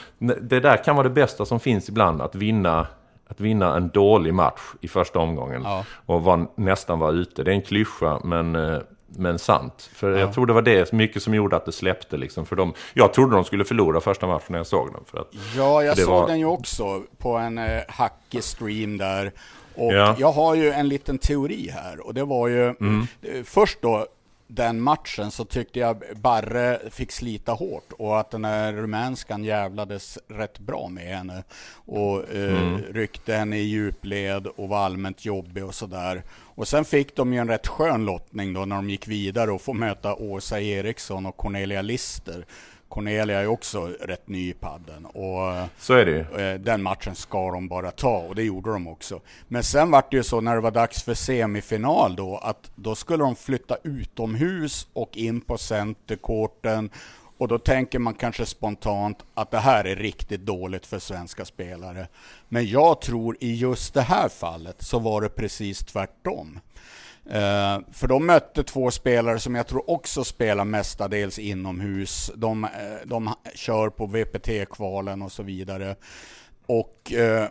det 0.40 0.60
där 0.60 0.84
kan 0.84 0.96
vara 0.96 1.08
det 1.08 1.14
bästa 1.14 1.44
som 1.44 1.60
finns 1.60 1.88
ibland. 1.88 2.22
Att 2.22 2.34
vinna 2.34 2.86
att 3.30 3.40
vinna 3.40 3.76
en 3.76 3.88
dålig 3.88 4.34
match 4.34 4.60
i 4.80 4.88
första 4.88 5.18
omgången 5.18 5.62
ja. 5.64 5.84
och 6.06 6.22
var, 6.22 6.46
nästan 6.54 6.98
vara 6.98 7.12
ute. 7.12 7.42
Det 7.42 7.50
är 7.50 7.54
en 7.54 7.62
klyscha, 7.62 8.20
men, 8.24 8.56
eh, 8.56 8.78
men 9.20 9.38
sant. 9.38 9.90
För 9.94 10.10
ja. 10.10 10.18
jag 10.18 10.34
tror 10.34 10.46
det 10.46 10.52
var 10.52 10.62
det 10.62 10.92
mycket 10.92 11.22
som 11.22 11.34
gjorde 11.34 11.56
att 11.56 11.64
det 11.64 11.72
släppte. 11.72 12.16
Liksom, 12.16 12.46
för 12.46 12.56
de, 12.56 12.74
jag 12.94 13.12
trodde 13.12 13.34
de 13.34 13.44
skulle 13.44 13.64
förlora 13.64 14.00
första 14.00 14.26
matchen 14.26 14.46
när 14.48 14.58
jag 14.58 14.66
såg 14.66 14.92
den. 14.92 15.04
För 15.06 15.18
att 15.18 15.28
ja, 15.56 15.82
jag 15.82 15.98
såg 15.98 16.08
var... 16.08 16.28
den 16.28 16.38
ju 16.38 16.44
också 16.44 17.02
på 17.18 17.36
en 17.36 17.58
eh, 17.58 17.82
hackig 17.88 18.44
stream 18.44 18.98
där. 18.98 19.32
Och 19.74 19.92
ja. 19.92 20.16
jag 20.18 20.32
har 20.32 20.54
ju 20.54 20.70
en 20.70 20.88
liten 20.88 21.18
teori 21.18 21.70
här. 21.74 22.06
Och 22.06 22.14
det 22.14 22.24
var 22.24 22.48
ju 22.48 22.64
mm. 22.64 23.06
Eh, 23.22 23.42
först 23.44 23.82
då 23.82 24.06
den 24.50 24.80
matchen 24.80 25.30
så 25.30 25.44
tyckte 25.44 25.78
jag 25.78 26.02
Barre 26.16 26.78
fick 26.90 27.12
slita 27.12 27.52
hårt 27.52 27.92
och 27.98 28.20
att 28.20 28.30
den 28.30 28.44
här 28.44 28.72
rumänskan 28.72 29.44
jävlades 29.44 30.18
rätt 30.28 30.58
bra 30.58 30.88
med 30.88 31.16
henne. 31.16 31.44
Och 31.72 32.30
eh, 32.30 32.62
mm. 32.62 32.82
ryckte 32.82 33.34
henne 33.34 33.58
i 33.58 33.62
djupled 33.62 34.46
och 34.46 34.68
var 34.68 34.78
allmänt 34.78 35.24
jobbig 35.24 35.64
och 35.64 35.74
sådär. 35.74 36.22
Och 36.54 36.68
sen 36.68 36.84
fick 36.84 37.16
de 37.16 37.32
ju 37.32 37.38
en 37.38 37.48
rätt 37.48 37.66
skön 37.66 38.04
lottning 38.04 38.52
då 38.52 38.64
när 38.64 38.76
de 38.76 38.90
gick 38.90 39.08
vidare 39.08 39.52
och 39.52 39.62
får 39.62 39.74
möta 39.74 40.14
Åsa 40.14 40.60
Eriksson 40.60 41.26
och 41.26 41.36
Cornelia 41.36 41.82
Lister. 41.82 42.46
Cornelia 42.90 43.40
är 43.40 43.46
också 43.46 43.86
rätt 44.00 44.28
ny 44.28 44.50
i 44.50 44.52
padden. 44.52 45.06
Och 45.06 45.68
så 45.78 45.94
är 45.94 46.06
det 46.06 46.10
ju. 46.10 46.40
Eh, 46.40 46.60
den 46.60 46.82
matchen 46.82 47.14
ska 47.14 47.50
de 47.50 47.68
bara 47.68 47.90
ta 47.90 48.18
och 48.18 48.34
det 48.34 48.42
gjorde 48.42 48.72
de 48.72 48.88
också. 48.88 49.20
Men 49.48 49.62
sen 49.62 49.90
var 49.90 50.04
det 50.10 50.16
ju 50.16 50.22
så 50.22 50.40
när 50.40 50.54
det 50.54 50.60
var 50.60 50.70
dags 50.70 51.02
för 51.02 51.14
semifinal 51.14 52.16
då 52.16 52.36
att 52.36 52.70
då 52.74 52.94
skulle 52.94 53.24
de 53.24 53.36
flytta 53.36 53.76
utomhus 53.84 54.88
och 54.92 55.16
in 55.16 55.40
på 55.40 55.58
centerkorten 55.58 56.90
och 57.40 57.48
då 57.48 57.58
tänker 57.58 57.98
man 57.98 58.14
kanske 58.14 58.46
spontant 58.46 59.18
att 59.34 59.50
det 59.50 59.58
här 59.58 59.84
är 59.84 59.96
riktigt 59.96 60.40
dåligt 60.40 60.86
för 60.86 60.98
svenska 60.98 61.44
spelare. 61.44 62.08
Men 62.48 62.66
jag 62.66 63.00
tror 63.00 63.36
i 63.40 63.54
just 63.54 63.94
det 63.94 64.02
här 64.02 64.28
fallet 64.28 64.82
så 64.82 64.98
var 64.98 65.20
det 65.20 65.28
precis 65.28 65.78
tvärtom. 65.78 66.60
Uh, 67.30 67.80
för 67.92 68.06
de 68.06 68.26
mötte 68.26 68.62
två 68.62 68.90
spelare 68.90 69.38
som 69.38 69.54
jag 69.54 69.66
tror 69.66 69.90
också 69.90 70.24
spelar 70.24 70.64
mestadels 70.64 71.38
inomhus. 71.38 72.30
De, 72.34 72.64
uh, 72.64 72.70
de 73.04 73.34
kör 73.54 73.90
på 73.90 74.06
VPT-kvalen 74.06 75.22
och 75.22 75.32
så 75.32 75.42
vidare. 75.42 75.96
Och 76.66 77.12
uh, 77.14 77.44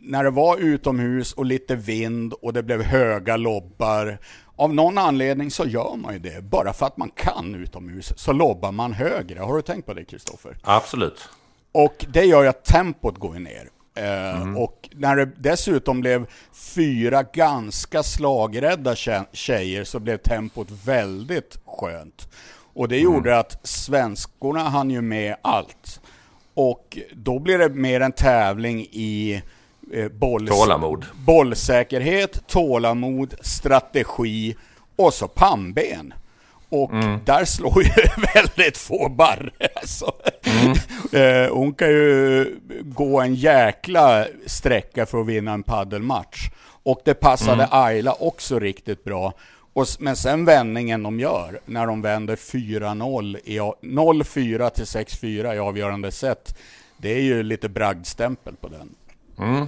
när 0.00 0.24
det 0.24 0.30
var 0.30 0.58
utomhus 0.58 1.32
och 1.32 1.44
lite 1.44 1.76
vind 1.76 2.32
och 2.32 2.52
det 2.52 2.62
blev 2.62 2.82
höga 2.82 3.36
lobbar. 3.36 4.18
Av 4.56 4.74
någon 4.74 4.98
anledning 4.98 5.50
så 5.50 5.64
gör 5.64 5.96
man 5.96 6.12
ju 6.12 6.18
det. 6.18 6.42
Bara 6.42 6.72
för 6.72 6.86
att 6.86 6.96
man 6.96 7.10
kan 7.10 7.54
utomhus 7.54 8.12
så 8.16 8.32
lobbar 8.32 8.72
man 8.72 8.92
högre. 8.92 9.40
Har 9.40 9.56
du 9.56 9.62
tänkt 9.62 9.86
på 9.86 9.94
det 9.94 10.04
Kristoffer? 10.04 10.56
Absolut. 10.62 11.28
Och 11.72 12.06
det 12.08 12.24
gör 12.24 12.42
ju 12.42 12.48
att 12.48 12.64
tempot 12.64 13.18
går 13.18 13.34
ner. 13.34 13.68
Mm. 13.94 14.56
Och 14.56 14.88
när 14.92 15.16
det 15.16 15.24
dessutom 15.24 16.00
blev 16.00 16.26
fyra 16.52 17.22
ganska 17.22 18.02
slagrädda 18.02 18.94
tjejer 19.32 19.84
så 19.84 19.98
blev 19.98 20.16
tempot 20.16 20.68
väldigt 20.84 21.58
skönt. 21.66 22.28
Och 22.74 22.88
det 22.88 23.00
mm. 23.00 23.04
gjorde 23.04 23.38
att 23.38 23.66
svenskorna 23.66 24.60
hann 24.60 24.90
ju 24.90 25.00
med 25.00 25.36
allt. 25.42 26.00
Och 26.54 26.98
då 27.12 27.38
blir 27.38 27.58
det 27.58 27.68
mer 27.68 28.00
en 28.00 28.12
tävling 28.12 28.80
i 28.80 29.42
eh, 29.92 30.08
boll, 30.08 30.48
tålamod. 30.48 31.06
bollsäkerhet, 31.14 32.46
tålamod, 32.46 33.34
strategi 33.40 34.56
och 34.96 35.14
så 35.14 35.28
pannben. 35.28 36.14
Och 36.74 36.92
mm. 36.92 37.20
där 37.24 37.44
slår 37.44 37.82
ju 37.82 37.90
väldigt 38.34 38.76
få 38.76 39.08
barre. 39.08 39.68
Alltså. 39.74 40.12
Mm. 40.44 40.76
Eh, 41.12 41.54
hon 41.54 41.74
kan 41.74 41.88
ju 41.88 42.56
gå 42.82 43.20
en 43.20 43.34
jäkla 43.34 44.26
sträcka 44.46 45.06
för 45.06 45.20
att 45.20 45.26
vinna 45.26 45.52
en 45.52 45.62
paddelmatch. 45.62 46.48
Och 46.82 47.00
det 47.04 47.14
passade 47.14 47.52
mm. 47.62 47.68
Ayla 47.70 48.12
också 48.12 48.58
riktigt 48.58 49.04
bra. 49.04 49.32
Och, 49.72 49.86
men 49.98 50.16
sen 50.16 50.44
vändningen 50.44 51.02
de 51.02 51.20
gör, 51.20 51.60
när 51.64 51.86
de 51.86 52.02
vänder 52.02 52.36
4-0, 52.36 53.38
0-4 53.82 54.70
till 54.70 54.84
6-4 54.84 55.54
i 55.54 55.58
avgörande 55.58 56.12
set, 56.12 56.58
det 56.96 57.12
är 57.12 57.22
ju 57.22 57.42
lite 57.42 57.68
bragdstämpel 57.68 58.54
på 58.56 58.68
den. 58.68 58.94
Mm. 59.38 59.66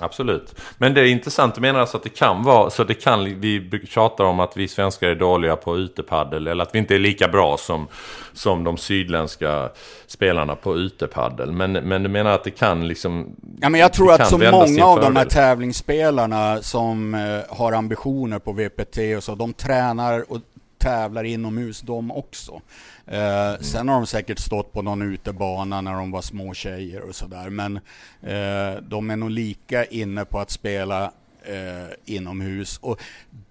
Absolut. 0.00 0.54
Men 0.78 0.94
det 0.94 1.00
är 1.00 1.04
intressant, 1.04 1.54
du 1.54 1.60
menar 1.60 1.80
alltså 1.80 1.96
att 1.96 2.02
det 2.02 2.08
kan 2.08 2.42
vara, 2.42 2.70
så 2.70 2.84
det 2.84 2.94
kan, 2.94 3.40
vi 3.40 3.80
tjatar 3.88 4.24
om 4.24 4.40
att 4.40 4.56
vi 4.56 4.68
svenskar 4.68 5.08
är 5.08 5.14
dåliga 5.14 5.56
på 5.56 5.76
utepaddel, 5.76 6.46
eller 6.46 6.62
att 6.62 6.74
vi 6.74 6.78
inte 6.78 6.94
är 6.94 6.98
lika 6.98 7.28
bra 7.28 7.56
som, 7.56 7.88
som 8.32 8.64
de 8.64 8.76
sydländska 8.76 9.70
spelarna 10.06 10.56
på 10.56 10.76
utepaddel. 10.76 11.52
Men, 11.52 11.72
men 11.72 12.02
du 12.02 12.08
menar 12.08 12.30
att 12.30 12.44
det 12.44 12.50
kan 12.50 12.88
liksom... 12.88 13.36
Ja 13.60 13.68
men 13.68 13.80
jag 13.80 13.92
tror 13.92 14.12
att 14.12 14.28
så 14.28 14.38
många 14.38 14.84
av 14.84 15.00
de 15.00 15.16
här 15.16 15.24
tävlingsspelarna 15.24 16.62
som 16.62 17.14
eh, 17.14 17.56
har 17.56 17.72
ambitioner 17.72 18.38
på 18.38 18.52
VPT 18.52 18.98
och 19.16 19.24
så, 19.24 19.34
de 19.34 19.52
tränar 19.52 20.24
och 20.32 20.38
tävlar 20.80 21.24
inomhus 21.24 21.80
de 21.80 22.10
också. 22.10 22.60
Eh, 23.06 23.54
sen 23.60 23.88
har 23.88 23.96
de 23.96 24.06
säkert 24.06 24.38
stått 24.38 24.72
på 24.72 24.82
någon 24.82 25.02
utebana 25.02 25.80
när 25.80 25.92
de 25.92 26.10
var 26.10 26.22
små 26.22 26.54
tjejer 26.54 27.00
och 27.00 27.14
sådär. 27.14 27.50
Men 27.50 27.76
eh, 28.22 28.82
de 28.82 29.10
är 29.10 29.16
nog 29.16 29.30
lika 29.30 29.84
inne 29.84 30.24
på 30.24 30.38
att 30.38 30.50
spela 30.50 31.12
eh, 31.42 32.14
inomhus. 32.14 32.78
Och 32.78 33.00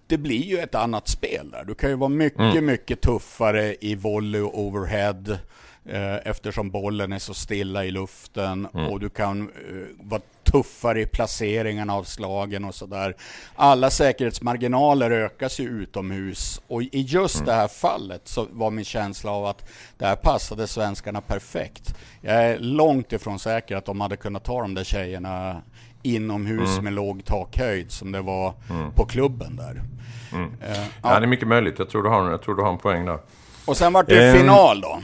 det 0.08 0.18
blir 0.18 0.44
ju 0.44 0.60
ett 0.60 0.76
annat 0.76 1.08
spel 1.08 1.52
där. 1.52 1.64
Du 1.64 1.76
kan 1.76 1.90
ju 1.90 1.96
vara 1.96 2.10
mycket, 2.10 2.40
mm. 2.40 2.66
mycket 2.66 3.02
tuffare 3.02 3.76
i 3.82 3.96
volley 3.96 4.42
och 4.42 4.60
overhead. 4.60 5.38
Eh, 5.86 6.16
eftersom 6.28 6.70
bollen 6.70 7.14
är 7.14 7.20
så 7.20 7.34
stilla 7.34 7.86
i 7.86 7.92
luften 7.92 8.68
mm. 8.74 8.86
och 8.86 9.00
du 9.00 9.10
kan 9.10 9.42
uh, 9.42 9.88
vara 10.00 10.22
tuffare 10.52 11.02
i 11.02 11.06
placeringen 11.06 11.90
av 11.90 12.04
slagen 12.04 12.66
och 12.66 12.76
sådär. 12.76 13.16
Alla 13.56 13.90
säkerhetsmarginaler 13.90 15.12
ökas 15.12 15.60
ju 15.60 15.64
utomhus 15.64 16.62
och 16.68 16.82
i 16.82 16.90
just 16.92 17.36
mm. 17.36 17.46
det 17.46 17.54
här 17.54 17.68
fallet 17.68 18.28
så 18.28 18.48
var 18.52 18.72
min 18.72 18.86
känsla 18.86 19.32
av 19.32 19.46
att 19.46 19.70
det 19.98 20.06
här 20.06 20.16
passade 20.16 20.68
svenskarna 20.68 21.22
perfekt. 21.22 21.96
Jag 22.22 22.36
är 22.36 22.60
långt 22.60 23.14
ifrån 23.14 23.40
säker 23.40 23.76
att 23.76 23.86
de 23.86 24.02
hade 24.02 24.18
kunnat 24.18 24.44
ta 24.44 24.62
de 24.62 24.74
där 24.74 24.84
tjejerna 24.84 25.62
inomhus 26.04 26.70
mm. 26.70 26.84
med 26.84 26.94
låg 26.94 27.26
takhöjd 27.26 27.92
som 27.92 28.12
det 28.12 28.22
var 28.22 28.54
mm. 28.70 28.92
på 28.92 29.06
klubben 29.06 29.56
där. 29.56 29.82
Uh, 30.34 30.48
ja. 30.62 30.86
ja. 31.04 31.20
det 31.20 31.26
är 31.26 31.28
mycket 31.28 31.48
möjligt. 31.48 31.80
Jag 31.80 31.90
tror 31.90 32.04
du 32.04 32.10
har, 32.10 32.32
jag 32.32 32.42
tror 32.42 32.56
du 32.56 32.64
har 32.64 32.70
en 32.70 32.78
poäng 32.78 33.06
där. 33.06 33.20
Och 33.66 33.78
sen 33.78 33.94
var 33.94 34.04
det 34.04 34.32
um, 34.32 34.38
final 34.38 34.82
då. 34.82 35.00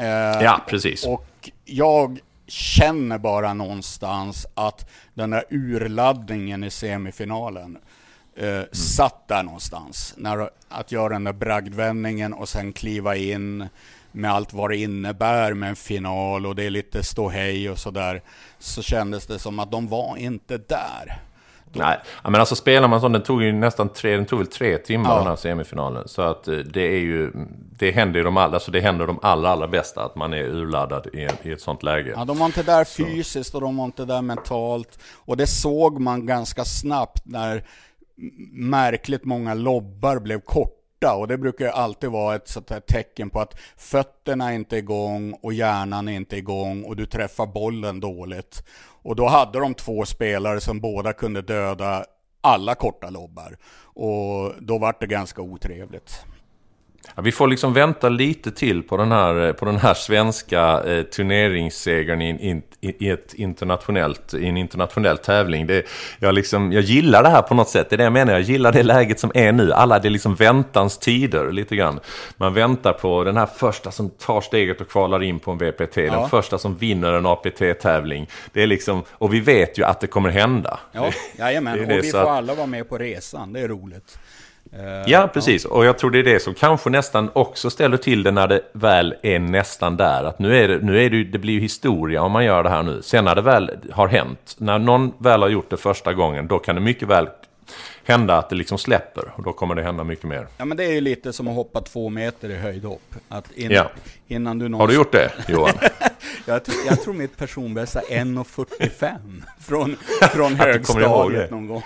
Uh, 0.00 0.06
ja, 0.42 0.60
precis. 0.66 1.06
Och 1.06 1.50
jag 1.64 2.20
känner 2.50 3.18
bara 3.18 3.54
någonstans 3.54 4.46
att 4.54 4.90
den 5.14 5.30
där 5.30 5.44
urladdningen 5.50 6.64
i 6.64 6.70
semifinalen 6.70 7.78
eh, 8.36 8.48
mm. 8.48 8.66
satt 8.72 9.28
där 9.28 9.42
någonstans. 9.42 10.14
När, 10.16 10.50
att 10.68 10.92
göra 10.92 11.12
den 11.12 11.24
där 11.24 11.32
bragdvändningen 11.32 12.32
och 12.32 12.48
sen 12.48 12.72
kliva 12.72 13.16
in 13.16 13.68
med 14.12 14.32
allt 14.32 14.52
vad 14.52 14.70
det 14.70 14.76
innebär 14.76 15.54
med 15.54 15.68
en 15.68 15.76
final 15.76 16.46
och 16.46 16.56
det 16.56 16.64
är 16.64 16.70
lite 16.70 17.02
ståhej 17.04 17.70
och 17.70 17.78
sådär. 17.78 18.22
Så 18.58 18.82
kändes 18.82 19.26
det 19.26 19.38
som 19.38 19.58
att 19.58 19.70
de 19.70 19.88
var 19.88 20.16
inte 20.16 20.58
där. 20.58 21.20
Nej, 21.72 21.98
men 22.22 22.34
alltså 22.34 22.54
spelar 22.54 22.88
man 22.88 23.00
sån, 23.00 23.12
den 23.12 23.22
tog 23.22 23.42
ju 23.42 23.52
nästan 23.52 23.88
tre, 23.88 24.16
den 24.16 24.26
tog 24.26 24.38
väl 24.38 24.48
tre 24.48 24.78
timmar 24.78 25.10
ja. 25.10 25.18
den 25.18 25.26
här 25.26 25.36
semifinalen. 25.36 26.08
Så 26.08 26.22
att 26.22 26.48
eh, 26.48 26.56
det 26.56 26.82
är 26.82 27.00
ju, 27.00 27.32
det 27.78 27.90
händer 27.90 28.18
ju 28.18 28.24
de 28.24 28.36
allra, 28.36 28.54
alltså 28.54 28.70
det 28.70 28.80
händer 28.80 29.06
de 29.06 29.18
allra, 29.22 29.50
allra 29.50 29.68
bästa 29.68 30.04
att 30.04 30.16
man 30.16 30.32
är 30.32 30.42
urladdad 30.42 31.06
i, 31.12 31.28
i 31.42 31.52
ett 31.52 31.60
sånt 31.60 31.82
läge. 31.82 32.12
Ja, 32.16 32.24
de 32.24 32.38
var 32.38 32.46
inte 32.46 32.62
där 32.62 32.84
fysiskt 32.84 33.54
och 33.54 33.60
de 33.60 33.76
var 33.76 33.84
inte 33.84 34.04
där 34.04 34.22
mentalt. 34.22 34.98
Och 35.14 35.36
det 35.36 35.46
såg 35.46 36.00
man 36.00 36.26
ganska 36.26 36.64
snabbt 36.64 37.22
när 37.26 37.64
märkligt 38.52 39.24
många 39.24 39.54
lobbar 39.54 40.18
blev 40.18 40.40
borta 41.00 41.14
och 41.14 41.28
det 41.28 41.38
brukar 41.38 41.64
ju 41.64 41.70
alltid 41.70 42.10
vara 42.10 42.36
ett 42.36 42.48
sånt 42.48 42.70
här 42.70 42.80
tecken 42.80 43.30
på 43.30 43.40
att 43.40 43.60
fötterna 43.76 44.50
är 44.50 44.54
inte 44.54 44.76
igång 44.76 45.32
och 45.42 45.52
hjärnan 45.52 46.08
är 46.08 46.12
inte 46.12 46.36
igång 46.36 46.84
och 46.84 46.96
du 46.96 47.06
träffar 47.06 47.46
bollen 47.46 48.00
dåligt. 48.00 48.64
Och 49.02 49.16
då 49.16 49.28
hade 49.28 49.60
de 49.60 49.74
två 49.74 50.04
spelare 50.04 50.60
som 50.60 50.80
båda 50.80 51.12
kunde 51.12 51.42
döda 51.42 52.04
alla 52.40 52.74
korta 52.74 53.10
lobbar. 53.10 53.56
Och 53.82 54.52
då 54.60 54.78
var 54.78 54.94
det 55.00 55.06
ganska 55.06 55.42
otrevligt. 55.42 56.24
Ja, 57.20 57.24
vi 57.24 57.32
får 57.32 57.48
liksom 57.48 57.72
vänta 57.72 58.08
lite 58.08 58.50
till 58.50 58.82
på 58.82 58.96
den 58.96 59.12
här, 59.12 59.52
på 59.52 59.64
den 59.64 59.76
här 59.76 59.94
svenska 59.94 60.82
eh, 60.86 61.02
turneringssegern 61.02 62.22
i, 62.22 62.62
i, 62.80 63.06
i, 63.06 63.10
ett 63.10 63.34
internationellt, 63.34 64.34
i 64.34 64.46
en 64.46 64.56
internationell 64.56 65.18
tävling. 65.18 65.66
Det, 65.66 65.86
jag, 66.18 66.34
liksom, 66.34 66.72
jag 66.72 66.82
gillar 66.82 67.22
det 67.22 67.28
här 67.28 67.42
på 67.42 67.54
något 67.54 67.68
sätt, 67.68 67.90
det 67.90 67.96
är 67.96 67.98
det 67.98 68.04
jag 68.04 68.12
menar. 68.12 68.32
Jag 68.32 68.42
gillar 68.42 68.72
det 68.72 68.82
läget 68.82 69.20
som 69.20 69.30
är 69.34 69.52
nu. 69.52 69.72
Alla, 69.72 69.98
det 69.98 70.08
är 70.08 70.10
liksom 70.10 70.34
väntans 70.34 70.98
tider 70.98 71.52
lite 71.52 71.76
grann. 71.76 72.00
Man 72.36 72.54
väntar 72.54 72.92
på 72.92 73.24
den 73.24 73.36
här 73.36 73.46
första 73.46 73.90
som 73.90 74.10
tar 74.10 74.40
steget 74.40 74.80
och 74.80 74.88
kvalar 74.88 75.22
in 75.22 75.38
på 75.38 75.50
en 75.50 75.58
VPT. 75.58 75.96
Ja. 75.96 76.20
Den 76.20 76.28
första 76.28 76.58
som 76.58 76.76
vinner 76.76 77.12
en 77.12 77.26
APT-tävling. 77.26 78.26
Det 78.52 78.62
är 78.62 78.66
liksom, 78.66 79.02
och 79.10 79.34
vi 79.34 79.40
vet 79.40 79.78
ju 79.78 79.84
att 79.84 80.00
det 80.00 80.06
kommer 80.06 80.30
hända. 80.30 80.80
Ja, 80.92 81.10
jajamän. 81.38 81.78
Det, 81.78 81.84
det, 81.84 81.98
och 81.98 82.04
vi 82.04 82.10
får 82.10 82.18
att... 82.18 82.28
alla 82.28 82.54
vara 82.54 82.66
med 82.66 82.88
på 82.88 82.98
resan, 82.98 83.52
det 83.52 83.60
är 83.60 83.68
roligt. 83.68 84.18
Uh, 84.74 85.10
ja, 85.10 85.30
precis. 85.32 85.64
Och 85.64 85.84
jag 85.84 85.98
tror 85.98 86.10
det 86.10 86.18
är 86.18 86.22
det 86.22 86.40
som 86.40 86.54
kanske 86.54 86.90
nästan 86.90 87.30
också 87.32 87.70
ställer 87.70 87.96
till 87.96 88.22
det 88.22 88.30
när 88.30 88.48
det 88.48 88.60
väl 88.72 89.14
är 89.22 89.38
nästan 89.38 89.96
där. 89.96 90.24
Att 90.24 90.38
nu 90.38 90.56
är 90.56 90.68
det, 90.68 90.78
nu 90.78 91.04
är 91.04 91.10
det, 91.10 91.24
det 91.24 91.38
blir 91.38 91.54
ju 91.54 91.60
historia 91.60 92.22
om 92.22 92.32
man 92.32 92.44
gör 92.44 92.62
det 92.62 92.70
här 92.70 92.82
nu. 92.82 93.02
Sen 93.02 93.24
när 93.24 93.34
det 93.34 93.42
väl 93.42 93.70
har 93.92 94.08
hänt, 94.08 94.56
när 94.58 94.78
någon 94.78 95.12
väl 95.18 95.42
har 95.42 95.48
gjort 95.48 95.70
det 95.70 95.76
första 95.76 96.12
gången, 96.12 96.48
då 96.48 96.58
kan 96.58 96.74
det 96.74 96.80
mycket 96.80 97.08
väl 97.08 97.28
hända 98.04 98.38
att 98.38 98.48
det 98.48 98.56
liksom 98.56 98.78
släpper. 98.78 99.32
Och 99.36 99.42
då 99.42 99.52
kommer 99.52 99.74
det 99.74 99.82
hända 99.82 100.04
mycket 100.04 100.24
mer. 100.24 100.46
Ja, 100.56 100.64
men 100.64 100.76
det 100.76 100.84
är 100.84 100.92
ju 100.92 101.00
lite 101.00 101.32
som 101.32 101.48
att 101.48 101.54
hoppa 101.54 101.80
två 101.80 102.08
meter 102.08 102.50
i 102.50 102.56
höjdhopp. 102.56 103.14
Att 103.28 103.52
in, 103.52 103.70
ja. 103.70 103.90
innan 104.28 104.58
du 104.58 104.68
någonsin... 104.68 104.80
Har 104.80 104.88
du 104.88 104.94
gjort 104.94 105.12
det, 105.12 105.52
Johan? 105.52 105.74
jag, 106.46 106.64
tror, 106.64 106.76
jag 106.86 107.02
tror 107.02 107.14
mitt 107.14 107.36
personbästa 107.36 108.00
är 108.00 108.24
1,45 108.24 109.42
från, 109.60 109.96
från 110.32 110.54
högstadiet 110.54 111.50
någon 111.50 111.66
gång. 111.66 111.82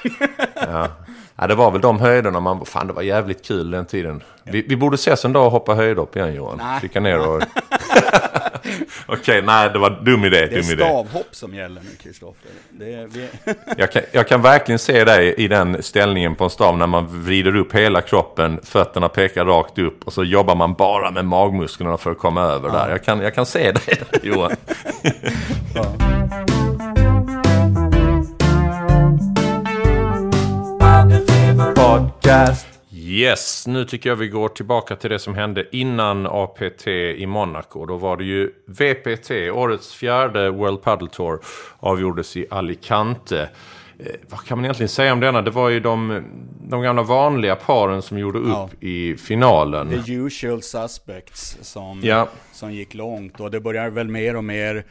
ja. 0.54 0.88
Ja, 1.36 1.46
det 1.46 1.54
var 1.54 1.70
väl 1.70 1.80
de 1.80 2.00
höjderna 2.00 2.40
man... 2.40 2.66
Fan, 2.66 2.86
det 2.86 2.92
var 2.92 3.02
jävligt 3.02 3.46
kul 3.46 3.70
den 3.70 3.86
tiden. 3.86 4.22
Vi, 4.44 4.62
vi 4.62 4.76
borde 4.76 4.94
ses 4.94 5.24
en 5.24 5.32
dag 5.32 5.46
och 5.46 5.52
hoppa 5.52 5.74
höjdhopp 5.74 6.16
igen 6.16 6.34
Johan. 6.34 6.60
Nej. 6.92 7.02
Ner 7.02 7.28
och... 7.28 7.42
Okej, 9.06 9.42
nej 9.42 9.70
det 9.72 9.78
var 9.78 9.90
dum 9.90 10.24
idé. 10.24 10.36
Det 10.36 10.44
är 10.44 10.62
dum 10.62 10.70
idé. 10.70 10.84
stavhopp 10.84 11.28
som 11.30 11.54
gäller 11.54 11.80
nu, 11.80 11.90
Kristoffer. 12.02 12.50
Vi... 12.70 13.28
Jag 13.76 13.92
kan, 13.92 14.02
jag 14.12 14.28
kan 14.28 14.42
verkligen 14.42 14.78
se 14.78 15.04
dig 15.04 15.34
i 15.34 15.48
den 15.48 15.82
ställningen 15.82 16.34
på 16.34 16.44
en 16.44 16.50
stav 16.50 16.78
när 16.78 16.86
man 16.86 17.24
vrider 17.24 17.56
upp 17.56 17.74
hela 17.74 18.00
kroppen, 18.00 18.60
fötterna 18.62 19.08
pekar 19.08 19.44
rakt 19.44 19.78
upp 19.78 20.04
och 20.04 20.12
så 20.12 20.24
jobbar 20.24 20.54
man 20.54 20.74
bara 20.74 21.10
med 21.10 21.24
magmusklerna 21.24 21.96
för 21.96 22.10
att 22.10 22.18
komma 22.18 22.42
över 22.42 22.70
där. 22.70 22.90
Jag 22.90 23.04
kan, 23.04 23.20
jag 23.20 23.34
kan 23.34 23.46
se 23.46 23.72
dig 23.72 24.02
Johan. 24.22 24.52
Podcast. 32.24 32.66
Yes, 32.92 33.66
nu 33.66 33.84
tycker 33.84 34.08
jag 34.10 34.16
vi 34.16 34.28
går 34.28 34.48
tillbaka 34.48 34.96
till 34.96 35.10
det 35.10 35.18
som 35.18 35.34
hände 35.34 35.76
innan 35.76 36.26
APT 36.26 36.86
i 36.86 37.26
Monaco. 37.26 37.86
Då 37.86 37.96
var 37.96 38.16
det 38.16 38.24
ju 38.24 38.50
VPT, 38.66 39.30
årets 39.52 39.94
fjärde 39.94 40.50
World 40.50 40.82
Padel 40.82 41.08
Tour, 41.08 41.40
avgjordes 41.78 42.36
i 42.36 42.46
Alicante. 42.50 43.48
Eh, 43.98 44.06
vad 44.28 44.44
kan 44.44 44.58
man 44.58 44.64
egentligen 44.64 44.88
säga 44.88 45.12
om 45.12 45.20
denna? 45.20 45.42
Det 45.42 45.50
var 45.50 45.68
ju 45.68 45.80
de, 45.80 46.24
de 46.68 46.82
gamla 46.82 47.02
vanliga 47.02 47.56
paren 47.56 48.02
som 48.02 48.18
gjorde 48.18 48.38
upp 48.38 48.48
Ja. 48.48 48.68
i 48.80 49.16
finalen. 49.16 50.02
The 50.04 50.12
usual 50.12 50.62
suspects 50.62 51.58
som, 51.62 52.00
Ja. 52.04 52.28
som 52.52 52.72
gick 52.72 52.94
långt. 52.94 53.40
Och 53.40 53.50
det 53.50 53.60
börjar 53.60 53.90
väl 53.90 54.08
mer 54.08 54.36
och 54.36 54.44
mer 54.44 54.84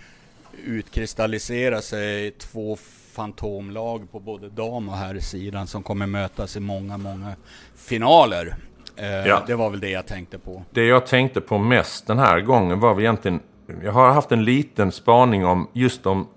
utkristallisera 0.65 1.81
sig 1.81 2.31
två 2.31 2.77
fantomlag 3.13 4.11
på 4.11 4.19
både 4.19 4.49
dam 4.49 4.89
och 4.89 4.95
herrsidan 4.95 5.67
som 5.67 5.83
kommer 5.83 6.07
mötas 6.07 6.55
i 6.55 6.59
många, 6.59 6.97
många 6.97 7.35
finaler. 7.75 8.55
Eh, 8.95 9.27
Ja. 9.27 9.43
Det 9.47 9.55
var 9.55 9.69
väl 9.69 9.79
det 9.79 9.89
jag 9.89 10.05
tänkte 10.07 10.39
på. 10.39 10.63
Det 10.71 10.85
jag 10.85 11.05
tänkte 11.05 11.41
på 11.41 11.57
mest 11.57 12.07
den 12.07 12.19
här 12.19 12.41
gången 12.41 12.79
var 12.79 12.93
väl 12.93 13.03
egentligen... 13.03 13.39
Jag 13.83 13.91
har 13.91 14.11
haft 14.11 14.31
en 14.31 14.43
liten 14.45 14.91
spaning 14.91 15.45
om 15.45 15.67
just 15.73 16.03
de 16.03 16.27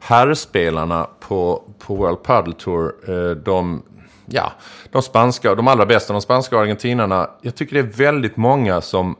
herrspelarna 0.00 1.06
på, 1.20 1.62
på 1.78 1.94
World 1.94 2.22
Padel 2.22 2.52
Tour. 2.54 2.94
Eh, 3.08 3.30
De, 3.36 3.82
ja, 4.26 4.52
de 4.90 5.02
spanska, 5.02 5.54
de 5.54 5.68
allra 5.68 5.86
bästa, 5.86 6.12
de 6.12 6.22
spanska 6.22 6.58
argentinarna. 6.58 7.30
Jag 7.42 7.54
tycker 7.54 7.74
det 7.74 7.80
är 7.80 7.92
väldigt 8.04 8.36
många 8.36 8.80
som... 8.80 9.16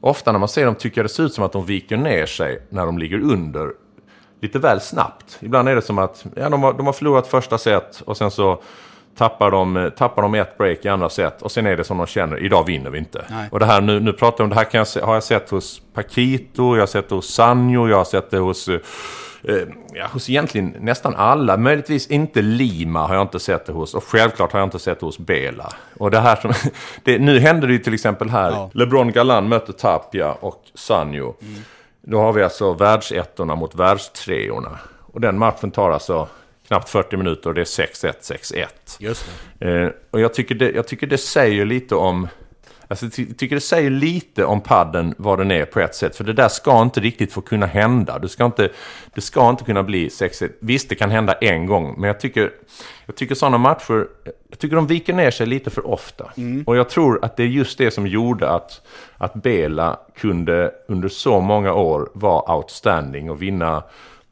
Ofta 0.00 0.32
när 0.32 0.38
man 0.38 0.48
ser 0.48 0.66
dem 0.66 0.74
tycker 0.74 0.98
jag 0.98 1.04
det 1.04 1.08
ser 1.08 1.22
ut 1.22 1.34
som 1.34 1.44
att 1.44 1.52
de 1.52 1.66
viker 1.66 1.96
ner 1.96 2.26
sig 2.26 2.62
när 2.70 2.86
de 2.86 2.98
ligger 2.98 3.20
under 3.20 3.70
lite 4.42 4.58
väl 4.58 4.80
snabbt. 4.80 5.38
Ibland 5.40 5.68
är 5.68 5.74
det 5.74 5.82
som 5.82 5.98
att 5.98 6.24
ja, 6.36 6.48
de, 6.48 6.62
har, 6.62 6.72
de 6.72 6.86
har 6.86 6.92
förlorat 6.92 7.26
första 7.26 7.58
set 7.58 8.02
och 8.04 8.16
sen 8.16 8.30
så 8.30 8.62
tappar 9.16 9.50
de, 9.50 9.90
tappar 9.96 10.22
de 10.22 10.34
ett 10.34 10.58
break 10.58 10.84
i 10.84 10.88
andra 10.88 11.08
set 11.08 11.42
och 11.42 11.52
sen 11.52 11.66
är 11.66 11.76
det 11.76 11.84
som 11.84 11.98
de 11.98 12.06
känner, 12.06 12.44
idag 12.44 12.66
vinner 12.66 12.90
vi 12.90 12.98
inte. 12.98 13.24
Nej. 13.30 13.48
Och 13.52 13.58
det 13.60 13.66
här 13.66 13.80
nu, 13.80 14.00
nu 14.00 14.12
pratar 14.12 14.44
om, 14.44 14.50
det 14.50 14.56
här 14.56 14.64
kan 14.64 14.86
jag 14.94 15.06
har 15.06 15.14
jag 15.14 15.22
sett 15.22 15.50
hos 15.50 15.82
Paquito, 15.94 16.74
jag 16.74 16.82
har 16.82 16.86
sett 16.86 17.08
det 17.08 17.14
hos 17.14 17.34
Sanjo, 17.34 17.88
jag 17.88 17.96
har 17.96 18.04
sett 18.04 18.30
det 18.30 18.38
hos, 18.38 18.68
eh, 18.68 18.78
ja, 19.94 20.06
hos 20.12 20.30
egentligen 20.30 20.74
nästan 20.80 21.14
alla. 21.14 21.56
Möjligtvis 21.56 22.06
inte 22.06 22.42
Lima 22.42 23.06
har 23.06 23.14
jag 23.14 23.22
inte 23.22 23.40
sett 23.40 23.66
det 23.66 23.72
hos 23.72 23.94
och 23.94 24.04
självklart 24.04 24.52
har 24.52 24.60
jag 24.60 24.66
inte 24.66 24.78
sett 24.78 25.00
det 25.00 25.06
hos 25.06 25.18
Bela. 25.18 25.72
Och 25.98 26.10
det 26.10 26.20
här 26.20 26.36
som, 26.36 26.52
det, 27.04 27.18
nu 27.18 27.38
händer 27.38 27.66
det 27.68 27.72
ju 27.72 27.78
till 27.78 27.94
exempel 27.94 28.30
här, 28.30 28.50
Ja. 28.50 28.70
LeBron 28.74 29.12
Galan 29.12 29.48
möter 29.48 29.72
Tapia 29.72 30.32
och 30.32 30.62
Sanjo. 30.74 31.34
Då 32.02 32.18
har 32.18 32.32
vi 32.32 32.42
alltså 32.42 32.72
världsettorna 32.72 33.54
mot 33.54 33.74
världstreorna. 33.74 34.78
Och 35.00 35.20
den 35.20 35.38
matchen 35.38 35.70
tar 35.70 35.90
alltså 35.90 36.28
knappt 36.66 36.88
40 36.88 37.16
minuter 37.16 37.48
och 37.48 37.54
det 37.54 37.60
är 37.60 37.64
6-1, 37.64 38.12
6-1. 38.20 38.66
Just 38.98 39.30
det. 39.58 39.82
Eh, 39.82 39.90
och 40.10 40.20
jag 40.20 40.34
tycker, 40.34 40.54
det, 40.54 40.70
jag 40.70 40.86
tycker 40.86 41.06
det 41.06 41.18
säger 41.18 41.64
lite 41.64 41.94
om... 41.94 42.28
Alltså, 42.92 43.06
jag 43.06 43.12
ty- 43.12 43.34
tycker 43.34 43.54
det 43.56 43.60
säger 43.60 43.90
lite 43.90 44.44
om 44.44 44.60
padden 44.60 45.14
vad 45.18 45.38
den 45.38 45.50
är 45.50 45.64
på 45.64 45.80
ett 45.80 45.94
sätt. 45.94 46.16
För 46.16 46.24
det 46.24 46.32
där 46.32 46.48
ska 46.48 46.82
inte 46.82 47.00
riktigt 47.00 47.32
få 47.32 47.40
kunna 47.40 47.66
hända. 47.66 48.18
Du 48.18 48.28
ska 48.28 48.44
inte, 48.44 48.68
det 49.14 49.20
ska 49.20 49.50
inte 49.50 49.64
kunna 49.64 49.82
bli 49.82 50.08
6-1. 50.08 50.50
Visst, 50.60 50.88
det 50.88 50.94
kan 50.94 51.10
hända 51.10 51.32
en 51.32 51.66
gång. 51.66 51.94
Men 51.98 52.06
jag 52.08 52.20
tycker, 52.20 52.50
jag 53.06 53.16
tycker 53.16 53.34
sådana 53.34 53.58
matcher... 53.58 54.06
Jag 54.50 54.58
tycker 54.58 54.76
de 54.76 54.86
viker 54.86 55.12
ner 55.12 55.30
sig 55.30 55.46
lite 55.46 55.70
för 55.70 55.86
ofta. 55.86 56.30
Och 56.66 56.76
jag 56.76 56.88
tror 56.88 57.24
att 57.24 57.36
det 57.36 57.42
är 57.42 57.46
just 57.46 57.78
det 57.78 57.90
som 57.90 58.06
gjorde 58.06 58.50
att, 58.50 58.80
att 59.16 59.34
Bela 59.34 59.96
kunde 60.16 60.72
under 60.88 61.08
så 61.08 61.40
många 61.40 61.72
år 61.74 62.10
vara 62.14 62.56
outstanding 62.56 63.30
och 63.30 63.42
vinna 63.42 63.82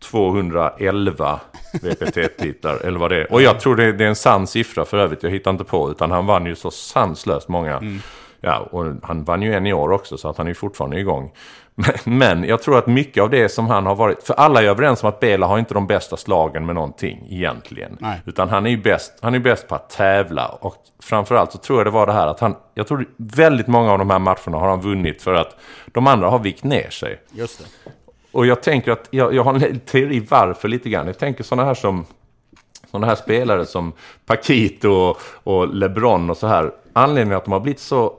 211 0.03 1.41
VPT-titlar, 1.83 2.77
eller 2.77 2.99
vad 2.99 3.11
det 3.11 3.17
är. 3.17 3.33
Och 3.33 3.43
jag 3.43 3.61
tror 3.61 3.77
det, 3.77 3.85
är 3.85 4.01
en 4.03 4.17
sann 4.17 4.47
siffra 4.47 4.85
för 4.85 4.99
övrigt, 4.99 5.23
jag 5.23 5.31
hittar 5.31 5.51
inte 5.51 5.65
på, 5.65 5.91
utan 5.91 6.11
han 6.11 6.27
vann 6.27 6.47
ju 6.47 6.55
så 6.55 6.71
sanslöst 6.71 7.49
många. 7.49 8.01
Ja, 8.41 8.69
och 8.71 8.87
han 9.03 9.25
vann 9.25 9.43
ju 9.43 9.55
en 9.55 9.67
i 9.67 9.73
år 9.73 9.93
också, 9.93 10.19
så 10.19 10.29
att 10.29 10.39
han 10.39 10.49
är 10.49 10.55
fortfarande 10.55 11.01
igång. 11.01 11.33
Men, 11.75 12.19
men 12.19 12.45
jag 12.45 12.63
tror 12.63 12.79
att 12.79 12.87
mycket 12.87 13.23
av 13.23 13.31
det 13.31 13.49
som 13.49 13.67
han 13.67 13.87
har 13.87 13.95
varit, 13.95 14.23
för 14.23 14.35
alla 14.35 14.63
är 14.63 14.67
överens 14.67 15.03
om 15.03 15.09
att 15.09 15.21
Bela 15.21 15.47
har 15.47 15.59
inte 15.59 15.75
de 15.75 15.87
bästa 15.87 16.17
slagen 16.17 16.67
med 16.67 16.75
någonting 16.75 17.27
egentligen. 17.31 17.97
Nej. 18.01 18.21
Utan 18.27 18.49
han 18.49 18.67
är 18.67 18.71
ju 18.71 18.77
bäst, 18.77 19.13
han 19.21 19.35
är 19.35 19.39
bäst 19.39 19.69
på 19.69 19.75
att 19.75 19.91
tävla. 19.91 20.49
Och 20.49 20.77
framförallt 21.03 21.53
så 21.53 21.59
tror 21.59 21.79
jag 21.79 21.87
det 21.87 21.91
var 21.91 22.07
det 22.07 22.13
här 22.13 22.27
att 22.27 22.41
han, 22.41 22.57
jag 22.75 22.87
tror 22.89 23.09
väldigt 23.17 23.67
många 23.67 23.93
av 23.93 23.99
de 23.99 24.11
här 24.11 24.19
matcherna 24.19 24.59
har 24.59 24.69
han 24.69 24.81
vunnit 24.81 25.23
för 25.23 25.35
att 25.35 25.57
de 25.87 26.07
andra 26.07 26.29
har 26.29 26.39
vikt 26.39 26.65
ner 26.65 26.91
sig. 26.91 27.21
Just 27.33 27.59
det. 27.59 27.91
Och 28.33 28.47
jag 28.47 28.63
tänker 28.63 28.93
att, 28.93 29.09
jag, 29.11 29.35
jag 29.35 29.45
har 29.45 29.55
en 29.55 29.81
teori 29.81 30.27
varför 30.31 30.69
lite 30.69 30.91
grann. 30.91 31.07
Jag 31.07 31.19
tänker 31.19 31.45
sådana 31.45 31.65
här 31.65 31.75
som, 31.75 32.05
sådana 32.91 33.07
här 33.07 33.15
spelare 33.15 33.67
som 33.67 33.93
Paquito 34.27 34.89
och, 34.89 35.19
och 35.45 35.75
LeBron 35.75 36.31
och 36.31 36.37
så 36.37 36.47
här. 36.47 36.71
Anledningen 36.93 37.37
att 37.37 37.45
de 37.45 37.53
har 37.53 37.61
blivit 37.61 37.81
så 37.81 38.15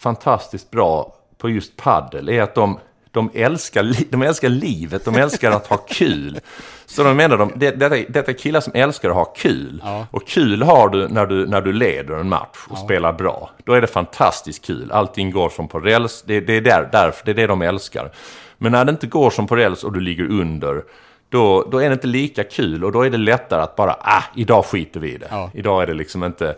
fantastiskt 0.00 0.70
bra 0.70 1.14
på 1.38 1.50
just 1.50 1.76
paddel 1.76 2.28
är 2.28 2.42
att 2.42 2.54
de, 2.54 2.78
de, 3.10 3.30
älskar, 3.34 4.10
de 4.10 4.22
älskar 4.22 4.48
livet, 4.48 5.04
de 5.04 5.14
älskar 5.16 5.50
att 5.50 5.66
ha 5.66 5.76
kul. 5.76 6.40
Så 6.86 7.02
de 7.02 7.16
menar, 7.16 7.36
de, 7.36 7.52
det, 7.56 7.70
detta, 7.70 7.96
detta 8.08 8.30
är 8.30 8.38
killar 8.38 8.60
som 8.60 8.72
älskar 8.76 9.10
att 9.10 9.16
ha 9.16 9.24
kul. 9.24 9.82
Ja. 9.84 10.06
Och 10.10 10.26
kul 10.28 10.62
har 10.62 10.88
du 10.88 11.08
när, 11.08 11.26
du 11.26 11.46
när 11.46 11.60
du 11.60 11.72
leder 11.72 12.14
en 12.14 12.28
match 12.28 12.66
och 12.68 12.78
spelar 12.78 13.12
bra. 13.12 13.50
Då 13.64 13.72
är 13.72 13.80
det 13.80 13.86
fantastiskt 13.86 14.64
kul. 14.64 14.92
Allting 14.92 15.30
går 15.30 15.48
som 15.48 15.68
på 15.68 15.80
räls. 15.80 16.22
Det, 16.26 16.40
det 16.40 16.56
är 16.56 16.60
där, 16.60 16.88
därför, 16.92 17.24
det 17.24 17.30
är 17.30 17.34
det 17.34 17.46
de 17.46 17.62
älskar. 17.62 18.10
Men 18.58 18.72
när 18.72 18.84
det 18.84 18.90
inte 18.90 19.06
går 19.06 19.30
som 19.30 19.46
på 19.46 19.56
räls 19.56 19.84
och 19.84 19.92
du 19.92 20.00
ligger 20.00 20.30
under, 20.30 20.82
då, 21.28 21.68
då 21.70 21.78
är 21.78 21.88
det 21.88 21.92
inte 21.92 22.06
lika 22.06 22.44
kul 22.44 22.84
och 22.84 22.92
då 22.92 23.02
är 23.02 23.10
det 23.10 23.18
lättare 23.18 23.62
att 23.62 23.76
bara, 23.76 23.96
ah, 24.00 24.22
idag 24.36 24.64
skiter 24.64 25.00
vi 25.00 25.14
i 25.14 25.18
det. 25.18 25.28
Ja. 25.30 25.50
Idag 25.54 25.82
är 25.82 25.86
det 25.86 25.94
liksom 25.94 26.24
inte... 26.24 26.56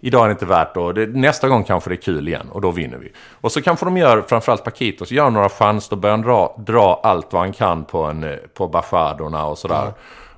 Idag 0.00 0.22
är 0.24 0.28
det 0.28 0.32
inte 0.32 0.46
värt 0.46 0.76
och 0.76 0.94
det, 0.94 1.06
nästa 1.06 1.48
gång 1.48 1.64
kanske 1.64 1.90
det 1.90 1.94
är 1.94 2.02
kul 2.02 2.28
igen 2.28 2.48
och 2.52 2.60
då 2.60 2.70
vinner 2.70 2.98
vi. 2.98 3.12
Och 3.40 3.52
så 3.52 3.62
kanske 3.62 3.84
de 3.84 3.96
gör, 3.96 4.24
framförallt 4.28 4.64
Paquitos, 4.64 5.10
gör 5.10 5.30
några 5.30 5.48
chanser 5.48 5.96
och 5.96 5.98
börjar 5.98 6.18
dra, 6.18 6.56
dra 6.66 7.00
allt 7.02 7.32
vad 7.32 7.42
han 7.42 7.52
kan 7.52 7.84
på, 7.84 8.02
en, 8.02 8.36
på 8.54 8.68
bachadorna 8.68 9.46
och 9.46 9.58
sådär. 9.58 9.92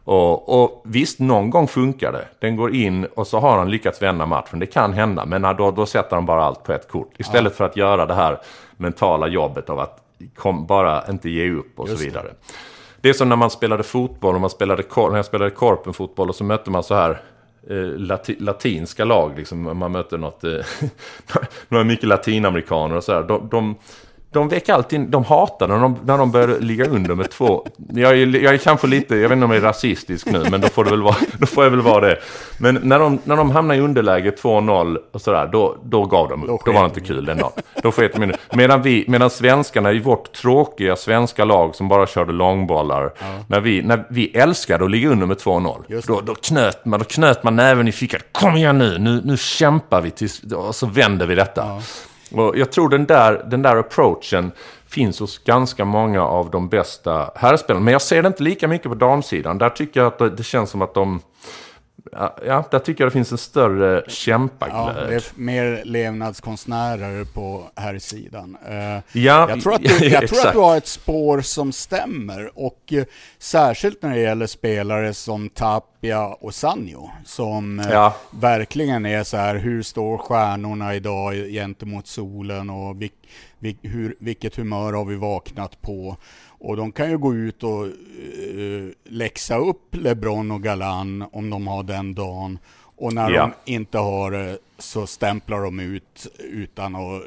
Och, 0.05 0.63
och 0.63 0.83
visst, 0.85 1.21
någon 1.21 1.51
gång 1.51 1.69
funkar 1.69 2.13
det. 2.13 2.25
Den 2.39 2.57
går 2.57 2.75
in 2.75 3.05
och 3.05 3.27
så 3.27 3.39
har 3.39 3.59
han 3.59 3.71
lyckats 3.71 4.03
vända 4.03 4.27
matchen. 4.27 4.59
Det 4.59 4.67
kan 4.67 4.93
hända, 4.93 5.25
men 5.25 5.43
då, 5.57 5.71
då 5.71 5.87
sätter 5.87 6.17
han 6.17 6.27
bara 6.27 6.45
allt 6.45 6.63
på 6.63 6.73
ett 6.73 6.89
kort. 6.89 7.13
Istället 7.19 7.57
för 7.57 7.65
att 7.65 7.77
göra 7.77 8.07
det 8.07 8.15
här 8.15 8.39
mentala 8.77 9.27
jobbet 9.27 9.71
av 9.71 9.81
att 9.81 10.03
kom, 10.37 10.67
bara 10.67 11.09
inte 11.09 11.31
ge 11.31 11.51
upp 11.51 11.81
och 11.81 11.89
Just 11.89 11.99
så 11.99 12.05
det. 12.05 12.11
vidare. 12.11 12.29
Det 13.01 13.09
är 13.09 13.13
som 13.13 13.29
när 13.29 13.37
man 13.37 13.51
spelade 13.51 13.83
fotboll, 13.83 14.35
och 14.35 14.41
man 14.41 14.51
spelade, 14.51 14.83
när 14.97 15.17
jag 15.17 15.25
spelade 15.25 15.51
korpenfotboll 15.51 16.29
och 16.29 16.35
så 16.35 16.45
mötte 16.45 16.71
man 16.71 16.83
så 16.83 16.95
här 16.95 17.21
Eh, 17.71 17.99
lati, 17.99 18.37
latinska 18.39 19.05
lag. 19.05 19.37
Liksom, 19.37 19.79
man 19.79 19.93
möter 19.93 20.19
något, 20.19 20.45
eh, 20.45 20.61
några 21.69 21.85
mycket 21.85 22.09
latinamerikaner 22.09 22.97
och 22.97 23.05
sådär. 23.05 23.23
De, 23.23 23.49
de, 23.51 23.75
de 24.31 24.49
väcker 24.49 24.73
alltid, 24.75 25.01
de 25.01 25.25
hatar 25.25 25.69
när 25.69 25.79
de, 25.79 25.97
när 26.05 26.19
de 26.19 26.31
börjar 26.31 26.61
ligga 26.61 26.87
under 26.87 27.15
med 27.15 27.31
två. 27.31 27.67
Jag 27.95 28.13
är, 28.13 28.27
jag 28.43 28.55
är 28.55 28.59
kanske 28.59 28.87
lite, 28.87 29.17
jag 29.17 29.29
vet 29.29 29.37
inte 29.37 29.45
om 29.45 29.51
jag 29.51 29.59
är 29.59 29.67
rasistisk 29.67 30.27
nu, 30.27 30.45
men 30.51 30.61
då 30.61 30.69
får, 30.69 30.85
det 30.85 30.91
väl 30.91 31.03
vara, 31.03 31.17
då 31.39 31.47
får 31.47 31.65
jag 31.65 31.71
väl 31.71 31.81
vara 31.81 32.07
det. 32.07 32.19
Men 32.59 32.75
när 32.83 32.99
de, 32.99 33.19
när 33.25 33.37
de 33.37 33.51
hamnar 33.51 33.75
i 33.75 33.81
underläge 33.81 34.31
2-0 34.31 34.97
och 35.13 35.21
sådär, 35.21 35.49
då, 35.53 35.77
då 35.85 36.05
gav 36.05 36.29
de 36.29 36.43
upp. 36.43 36.49
Då, 36.49 36.61
Då 36.65 36.73
var 36.73 36.81
det 36.81 36.87
inte 36.87 37.01
kul 37.01 37.25
den 37.25 37.39
dagen. 37.39 37.53
Då 37.83 37.93
sket 37.93 38.13
de. 38.15 38.33
Medan, 38.53 38.83
vi, 38.83 39.05
medan 39.09 39.31
svenskarna 39.31 39.93
i 39.93 39.99
vårt 39.99 40.33
tråkiga 40.33 40.97
svenska 40.97 41.45
lag 41.45 41.75
som 41.75 41.89
bara 41.89 42.07
körde 42.07 42.33
långbollar, 42.33 43.13
när, 43.47 43.61
vi, 43.61 43.83
när 43.83 44.05
vi 44.11 44.31
älskade 44.31 44.85
att 44.85 44.91
ligga 44.91 45.09
under 45.09 45.27
med 45.27 45.37
2-0, 45.37 45.85
Just 45.89 46.09
då, 46.09 46.21
då, 46.21 46.35
knöt 46.35 46.85
man, 46.85 46.99
då 46.99 47.05
knöt 47.05 47.43
man 47.43 47.57
näven 47.57 47.89
i 47.89 47.93
fickan. 47.93 48.21
Kom 48.33 48.57
igen 48.57 48.79
nu, 48.79 48.99
nu, 48.99 49.21
nu 49.25 49.37
kämpar 49.37 50.01
vi 50.01 50.11
tills, 50.11 50.43
och 50.53 50.75
så 50.75 50.87
vänder 50.87 51.27
vi 51.27 51.35
detta. 51.35 51.81
Och 52.33 52.59
jag 52.59 52.73
tror 52.73 52.89
den 52.89 53.07
där, 53.07 53.45
den 53.51 53.63
där 53.63 53.77
approachen 53.77 54.53
finns 54.87 55.21
hos 55.21 55.39
ganska 55.39 55.85
många 55.85 56.23
av 56.23 56.51
de 56.51 56.69
bästa 56.69 57.31
herrspelarna. 57.35 57.85
Men 57.85 57.93
jag 57.93 58.03
ser 58.03 58.23
det 58.23 58.27
inte 58.27 58.43
lika 58.43 58.69
mycket 58.69 58.89
på 58.89 58.95
damsidan. 58.95 59.59
Där 59.59 59.71
tycker 59.71 60.01
jag 60.01 60.07
att 60.07 60.19
det, 60.19 60.31
det 60.31 60.43
känns 60.43 60.71
som 60.71 60.83
att 60.83 60.95
de... 60.95 61.21
Ja, 62.13 62.65
där 62.71 62.79
tycker 62.79 63.05
jag 63.05 63.11
det 63.11 63.13
finns 63.15 63.33
en 63.33 63.39
större 63.39 63.95
Ja, 63.95 64.11
kämpaglöd. 64.11 65.09
det 65.09 65.15
är 65.15 65.23
mer 65.35 65.83
levnadskonstnärer 65.85 67.25
på 67.25 67.63
här 67.77 67.99
sidan. 67.99 68.57
Eh, 68.69 68.75
Ja, 69.21 69.49
jag 69.51 69.63
tror, 69.63 69.75
att 69.75 69.83
du, 69.83 70.07
jag 70.09 70.29
tror 70.29 70.47
att 70.47 70.53
du 70.53 70.59
har 70.59 70.77
ett 70.77 70.87
spår 70.87 71.41
som 71.41 71.73
stämmer 71.73 72.51
och 72.59 72.93
eh, 72.93 73.05
särskilt 73.39 74.03
när 74.03 74.11
det 74.15 74.21
gäller 74.21 74.47
spelare 74.47 75.15
som 75.15 75.49
Tapia 75.49 75.85
Tapia 76.01 76.27
och 76.27 76.55
Sanjo 76.55 77.11
som 77.25 77.81
eh, 77.81 77.87
Ja. 77.91 78.15
verkligen 78.31 79.07
är 79.07 79.25
så 79.25 79.37
här, 79.37 79.55
hur 79.57 79.83
står 79.83 80.19
stjärnorna 80.19 80.95
idag 80.95 81.35
gentemot 81.35 82.07
solen 82.07 82.71
och 82.71 83.03
vil, 83.03 83.11
vil, 83.59 83.77
hur, 83.83 84.17
vilket 84.21 84.57
humör 84.57 84.93
har 84.93 85.05
vi 85.05 85.17
vaknat 85.17 85.81
på? 85.83 86.17
Och 86.59 86.77
de 86.77 86.93
kan 86.93 87.11
ju 87.11 87.19
gå 87.19 87.35
ut 87.35 87.63
och 87.63 87.85
uh, 87.85 88.91
läxa 89.05 89.57
upp 89.57 89.95
LeBron 89.95 90.51
och 90.51 90.63
Galan 90.63 91.25
om 91.33 91.51
de 91.51 91.67
har 91.67 91.83
den 91.83 92.15
dagen. 92.15 92.59
Och 92.97 93.13
när 93.13 93.31
Ja. 93.31 93.51
de 93.65 93.73
inte 93.73 93.99
har 93.99 94.31
det 94.31 94.59
så 94.79 95.07
stämplar 95.07 95.61
de 95.63 95.81
ut 95.81 96.27
utan 96.39 96.97
att 96.97 97.23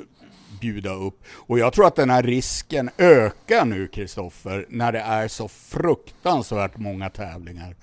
bjuda 0.62 0.94
upp. 0.94 1.24
Och 1.30 1.60
jag 1.60 1.74
tror 1.74 1.88
att 1.88 1.96
den 1.96 2.10
här 2.10 2.24
risken 2.24 2.90
ökar 2.98 3.66
nu, 3.66 3.88
Kristoffer, 3.88 4.66
när 4.70 4.92
det 4.92 5.00
är 5.00 5.28
så 5.28 5.48
fruktansvärt 5.48 6.78
många 6.78 7.10
tävlingar 7.10 7.76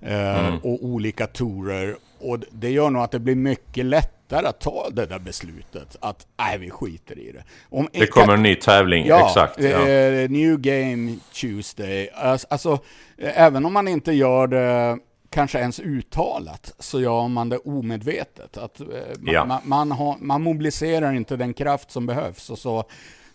eh, 0.00 0.54
och 0.54 0.84
olika 0.84 1.26
tourer. 1.26 1.96
Och 2.20 2.38
det 2.52 2.70
gör 2.70 2.90
nog 2.90 3.02
att 3.02 3.10
det 3.10 3.18
blir 3.20 3.34
mycket 3.34 3.86
lättare 4.30 4.48
att 4.48 4.60
ta 4.60 4.88
det 4.92 5.06
där 5.06 5.18
beslutet. 5.18 5.96
Att 6.00 6.26
nej, 6.38 6.58
vi 6.58 6.70
skiter 6.70 7.18
i 7.18 7.32
det. 7.32 7.44
Om, 7.70 7.88
Det 7.92 8.06
kommer 8.06 8.34
en 8.34 8.42
ny 8.42 8.54
tävling, 8.54 9.06
Ja, 9.06 9.26
exakt. 9.26 9.62
Ja. 9.62 9.88
eh, 9.88 10.30
New 10.30 10.58
Game 10.60 11.16
Tuesday. 11.40 12.08
Alltså, 12.14 12.46
Alltså, 12.50 12.72
eh, 13.18 13.40
även 13.42 13.64
om 13.66 13.72
man 13.72 13.88
inte 13.88 14.12
gör 14.12 14.46
det 14.46 14.98
kanske 15.30 15.58
ens 15.58 15.80
uttalat, 15.80 16.74
så 16.78 17.00
gör 17.00 17.28
man 17.28 17.48
det 17.48 17.58
omedvetet. 17.58 18.56
Att, 18.58 18.80
eh, 18.80 18.86
man, 19.18 19.34
Ja. 19.34 19.44
man, 19.44 19.60
man, 19.64 19.92
har, 19.92 20.16
man 20.20 20.42
mobiliserar 20.42 21.12
inte 21.12 21.36
den 21.36 21.54
kraft 21.54 21.90
som 21.90 22.06
behövs 22.06 22.50
och 22.50 22.58
så 22.58 22.78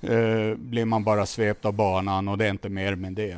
eh, 0.02 0.56
blir 0.58 0.86
man 0.86 1.04
bara 1.04 1.26
svept 1.26 1.66
av 1.66 1.74
banan 1.74 2.28
och 2.28 2.38
det 2.38 2.46
är 2.46 2.50
inte 2.50 2.70
mer 2.70 2.96
med 2.96 3.14
det. 3.14 3.38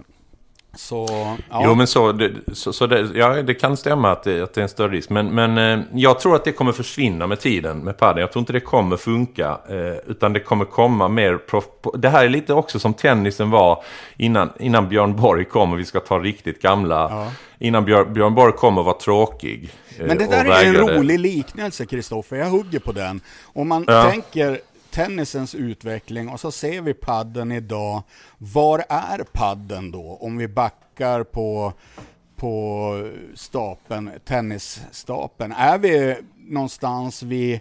Så, 0.79 1.07
ja. 1.49 1.61
Jo, 1.63 1.75
men 1.75 1.87
så, 1.87 2.11
det, 2.11 2.31
så, 2.53 2.73
så 2.73 2.87
det, 2.87 3.09
ja, 3.15 3.29
det 3.41 3.53
kan 3.53 3.77
stämma 3.77 4.11
att 4.11 4.23
det, 4.23 4.41
att 4.41 4.53
det 4.53 4.61
är 4.61 4.63
en 4.63 4.69
större 4.69 4.91
risk. 4.91 5.09
Men, 5.09 5.27
men 5.35 5.57
eh, 5.79 5.85
jag 5.93 6.19
tror 6.19 6.35
att 6.35 6.43
det 6.45 6.51
kommer 6.51 6.71
försvinna 6.71 7.27
med 7.27 7.39
tiden 7.39 7.79
med 7.79 7.97
padel. 7.97 8.21
Jag 8.21 8.31
tror 8.31 8.39
inte 8.41 8.53
det 8.53 8.59
kommer 8.59 8.97
funka. 8.97 9.59
Eh, 9.69 9.75
utan 10.11 10.33
det 10.33 10.39
kommer 10.39 10.65
komma 10.65 11.07
mer 11.07 11.37
proff... 11.37 11.63
Det 11.93 12.09
här 12.09 12.25
är 12.25 12.29
lite 12.29 12.53
också 12.53 12.79
som 12.79 12.93
tennisen 12.93 13.49
var 13.49 13.83
innan, 14.17 14.49
innan 14.59 14.89
Björn 14.89 15.15
Borg 15.15 15.45
kom. 15.45 15.73
Och 15.73 15.79
vi 15.79 15.85
ska 15.85 15.99
ta 15.99 16.19
riktigt 16.19 16.61
gamla. 16.61 16.95
Ja. 17.11 17.31
Innan 17.59 17.85
Björn, 17.85 18.13
Björn 18.13 18.35
Borg 18.35 18.53
kom 18.53 18.77
och 18.77 18.85
var 18.85 18.93
tråkig. 18.93 19.69
eh, 19.99 20.05
Men 20.05 20.17
det 20.17 20.25
och 20.25 20.31
där 20.31 20.45
är 20.45 20.65
en 20.65 20.75
rolig 20.75 21.19
liknelse, 21.19 21.85
Kristoffer. 21.85 22.35
Jag 22.35 22.45
hugger 22.49 22.79
på 22.79 22.91
den. 22.91 23.21
Om 23.53 23.67
man 23.67 23.83
Ja. 23.87 24.09
tänker 24.09 24.59
tennisens 24.91 25.55
utveckling 25.55 26.29
och 26.29 26.39
så 26.39 26.51
ser 26.51 26.81
vi 26.81 26.93
padden 26.93 27.51
idag. 27.51 28.03
Var 28.37 28.83
är 28.89 29.23
padden 29.31 29.91
då? 29.91 30.17
Om 30.21 30.37
vi 30.37 30.47
backar 30.47 31.23
på, 31.23 31.73
på 32.35 33.09
stapeln, 33.35 34.11
tennisstapeln. 34.25 35.51
Är 35.51 35.77
vi 35.77 36.15
någonstans 36.37 37.23
vid 37.23 37.59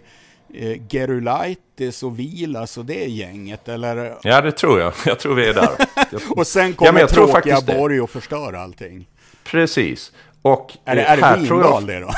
eh, 0.53 0.77
Gerulaitis 0.89 2.03
och 2.03 2.19
Vilas 2.19 2.77
och 2.77 2.85
det 2.85 3.05
gänget? 3.05 3.67
Eller? 3.67 4.17
Ja, 4.23 4.41
det 4.41 4.51
tror 4.51 4.79
jag. 4.79 4.93
Jag 5.05 5.19
tror 5.19 5.35
vi 5.35 5.47
är 5.47 5.53
där. 5.53 5.69
Och 6.39 6.47
sen 6.47 6.67
Ja, 6.69 6.73
kommer 6.75 7.07
tror 7.07 7.27
tråkiga. 7.27 7.61
Borg 7.61 8.01
och 8.01 8.09
förstör 8.09 8.53
allting. 8.53 9.07
precis. 9.43 10.11
Och 10.53 10.73
Är 10.85 10.95
det, 10.95 11.01
eh, 11.01 11.11
är 11.11 11.17
det 11.17 11.25
här 11.25 11.45
tror 11.45 11.61
jag- 11.61 11.79
Vindal 11.79 11.85
det 11.85 11.99
då? 11.99 12.09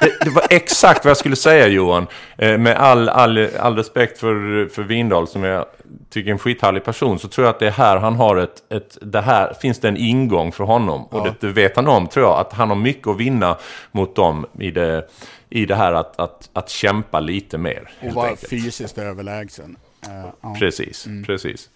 Det, 0.00 0.24
det 0.24 0.30
var 0.30 0.46
exakt 0.50 1.04
vad 1.04 1.10
jag 1.10 1.16
skulle 1.16 1.36
säga 1.36 1.66
Johan. 1.66 2.06
Eh, 2.38 2.58
med 2.58 2.76
all, 2.76 3.08
all, 3.08 3.48
all 3.60 3.76
respekt 3.76 4.18
för, 4.20 4.66
för 4.74 4.82
Windahl 4.82 5.28
som 5.28 5.44
jag 5.44 5.66
tycker 6.10 6.28
är 6.28 6.32
en 6.32 6.38
skithärlig 6.38 6.84
person. 6.84 7.18
Så 7.18 7.28
tror 7.28 7.46
jag 7.46 7.52
att 7.54 7.58
det 7.60 7.66
är 7.66 7.70
här 7.70 7.96
han 7.96 8.16
har 8.16 8.36
ett, 8.36 8.62
ett 8.72 8.98
det 9.02 9.20
här 9.20 9.54
finns 9.60 9.80
det 9.80 9.88
en 9.88 9.96
ingång 9.96 10.52
för 10.52 10.64
honom. 10.64 11.04
Och 11.06 11.26
Ja. 11.26 11.34
det, 11.40 11.46
det 11.46 11.52
vet 11.52 11.76
han 11.76 11.88
om 11.88 12.06
tror 12.06 12.26
jag. 12.26 12.38
Att 12.38 12.52
han 12.52 12.68
har 12.68 12.76
mycket 12.76 13.06
att 13.06 13.16
vinna 13.16 13.56
mot 13.92 14.16
dem 14.16 14.46
i 14.58 14.70
det, 14.70 15.08
i 15.50 15.66
det 15.66 15.74
här 15.74 15.92
att, 15.92 16.20
att, 16.20 16.48
att 16.52 16.70
kämpa 16.70 17.20
lite 17.20 17.58
mer. 17.58 17.90
Och 18.08 18.14
vara 18.14 18.36
fysiskt 18.50 18.98
överlägsen. 18.98 19.76
Eh, 20.06 20.30
ja. 20.42 20.56
Precis, 20.58 21.06
precis. 21.26 21.68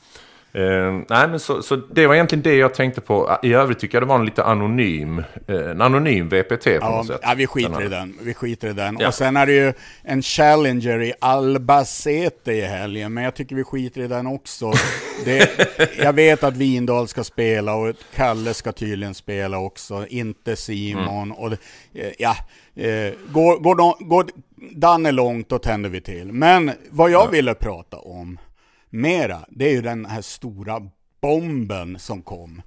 Eh, 0.55 0.93
nej, 1.09 1.29
men 1.29 1.41
så, 1.41 1.63
så 1.63 1.77
det 1.77 2.07
var 2.07 2.15
egentligen 2.15 2.43
det 2.43 2.55
jag 2.55 2.75
tänkte 2.75 3.01
på. 3.01 3.39
I 3.43 3.55
övrigt 3.55 3.79
tycker 3.79 3.97
jag 3.97 4.03
det 4.03 4.09
var 4.09 4.19
en 4.19 4.25
lite 4.25 4.45
anonym, 4.45 5.19
eh, 5.49 5.71
en 5.71 5.81
anonym 5.81 6.29
VPT 6.29 6.65
på 6.65 6.71
Ja, 6.81 6.91
något 6.91 7.07
sätt. 7.07 7.21
ja, 7.23 7.35
vi 7.37 7.47
skiter 7.47 7.71
Den 7.71 7.83
i 7.83 7.89
den. 7.89 8.19
Vi 8.23 8.35
skiter 8.35 8.69
i 8.69 8.73
den. 8.73 8.97
Ja. 9.01 9.09
Och 9.09 9.15
sen 9.15 9.37
är 9.37 9.47
det 9.47 9.53
ju 9.53 9.73
en 10.03 10.23
Challenger 10.23 11.03
i 11.03 11.13
Albacete 11.21 12.53
i 12.53 12.61
helgen, 12.61 13.15
men 13.15 13.25
jag 13.25 13.35
tycker 13.35 13.57
vi 13.57 13.65
skiter 13.65 14.01
i 14.01 14.07
den 14.09 14.27
också. 14.27 14.73
Det, 15.25 15.51
jag 15.99 16.13
vet 16.13 16.45
att 16.45 16.57
Vindal 16.57 17.09
ska 17.09 17.25
spela 17.25 17.75
och 17.75 17.95
Kalle 18.15 18.55
ska 18.55 18.73
tydligen 18.73 19.15
spela 19.15 19.59
också, 19.59 20.07
inte 20.09 20.57
Simon. 20.57 21.09
Mm. 21.09 21.33
Och 21.33 21.51
det, 21.51 21.59
eh, 21.95 22.13
ja, 22.19 22.37
eh, 22.77 23.13
går, 23.33 23.59
går, 23.61 23.75
de, 23.75 24.09
går 24.09 24.27
Danne 24.75 25.13
långt, 25.13 25.49
då 25.49 25.59
tänder 25.59 25.91
vi 25.91 26.01
till. 26.01 26.33
Men 26.33 26.71
vad 26.91 27.11
jag 27.11 27.31
ville 27.31 27.55
prata 27.55 27.97
om 27.97 28.39
mera, 28.93 29.39
det 29.49 29.65
är 29.65 29.71
ju 29.73 29.83
den 29.83 30.07
här 30.07 30.23
stora 30.23 30.89
bomben 31.21 31.99
som 31.99 32.23
kom. 32.23 32.63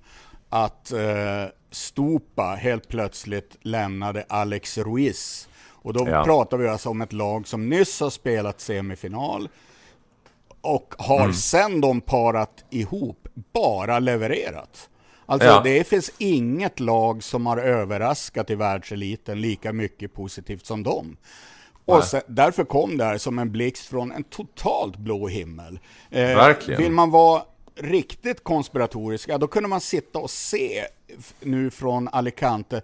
Att 0.49 0.91
eh, 0.91 1.45
Stupa 1.71 2.43
helt 2.61 2.87
plötsligt 2.87 3.57
lämnade 3.61 4.25
Alex 4.29 4.77
Ruiz. 4.77 5.47
Och 5.67 5.93
då 5.93 6.07
Ja. 6.09 6.23
pratar 6.23 6.57
vi 6.57 6.67
alltså 6.67 6.89
om 6.89 7.01
ett 7.01 7.13
lag 7.13 7.47
som 7.47 7.69
nyss 7.69 7.99
har 7.99 8.09
spelat 8.09 8.61
semifinal 8.61 9.49
och 10.61 10.95
har 10.97 11.19
Mm. 11.19 11.33
sen 11.33 11.81
de 11.81 12.01
parat 12.01 12.65
ihop 12.69 13.27
bara 13.53 13.99
levererat. 13.99 14.89
Alltså 15.25 15.47
Ja. 15.47 15.61
det 15.63 15.83
finns 15.87 16.11
inget 16.17 16.79
lag 16.79 17.23
som 17.23 17.45
har 17.45 17.57
överraskat 17.57 18.49
i 18.49 18.55
världseliten 18.55 19.41
lika 19.41 19.73
mycket 19.73 20.13
positivt 20.13 20.65
som 20.65 20.83
dem. 20.83 21.17
Och 21.85 22.03
sen, 22.03 22.21
därför 22.27 22.63
kom 22.63 22.97
det 22.97 23.03
här 23.03 23.17
som 23.17 23.39
en 23.39 23.51
blixt 23.51 23.85
från 23.85 24.11
en 24.11 24.23
totalt 24.23 24.97
blå 24.97 25.27
himmel. 25.27 25.79
Eh, 26.09 26.21
Verkligen. 26.21 26.81
Vill 26.81 26.91
man 26.91 27.11
vara 27.11 27.41
riktigt 27.75 28.43
konspiratorisk, 28.43 29.29
ja, 29.29 29.37
då 29.37 29.47
kunde 29.47 29.69
man 29.69 29.81
sitta 29.81 30.19
och 30.19 30.29
se 30.29 30.85
nu 31.39 31.69
från 31.69 32.07
Alicante 32.07 32.81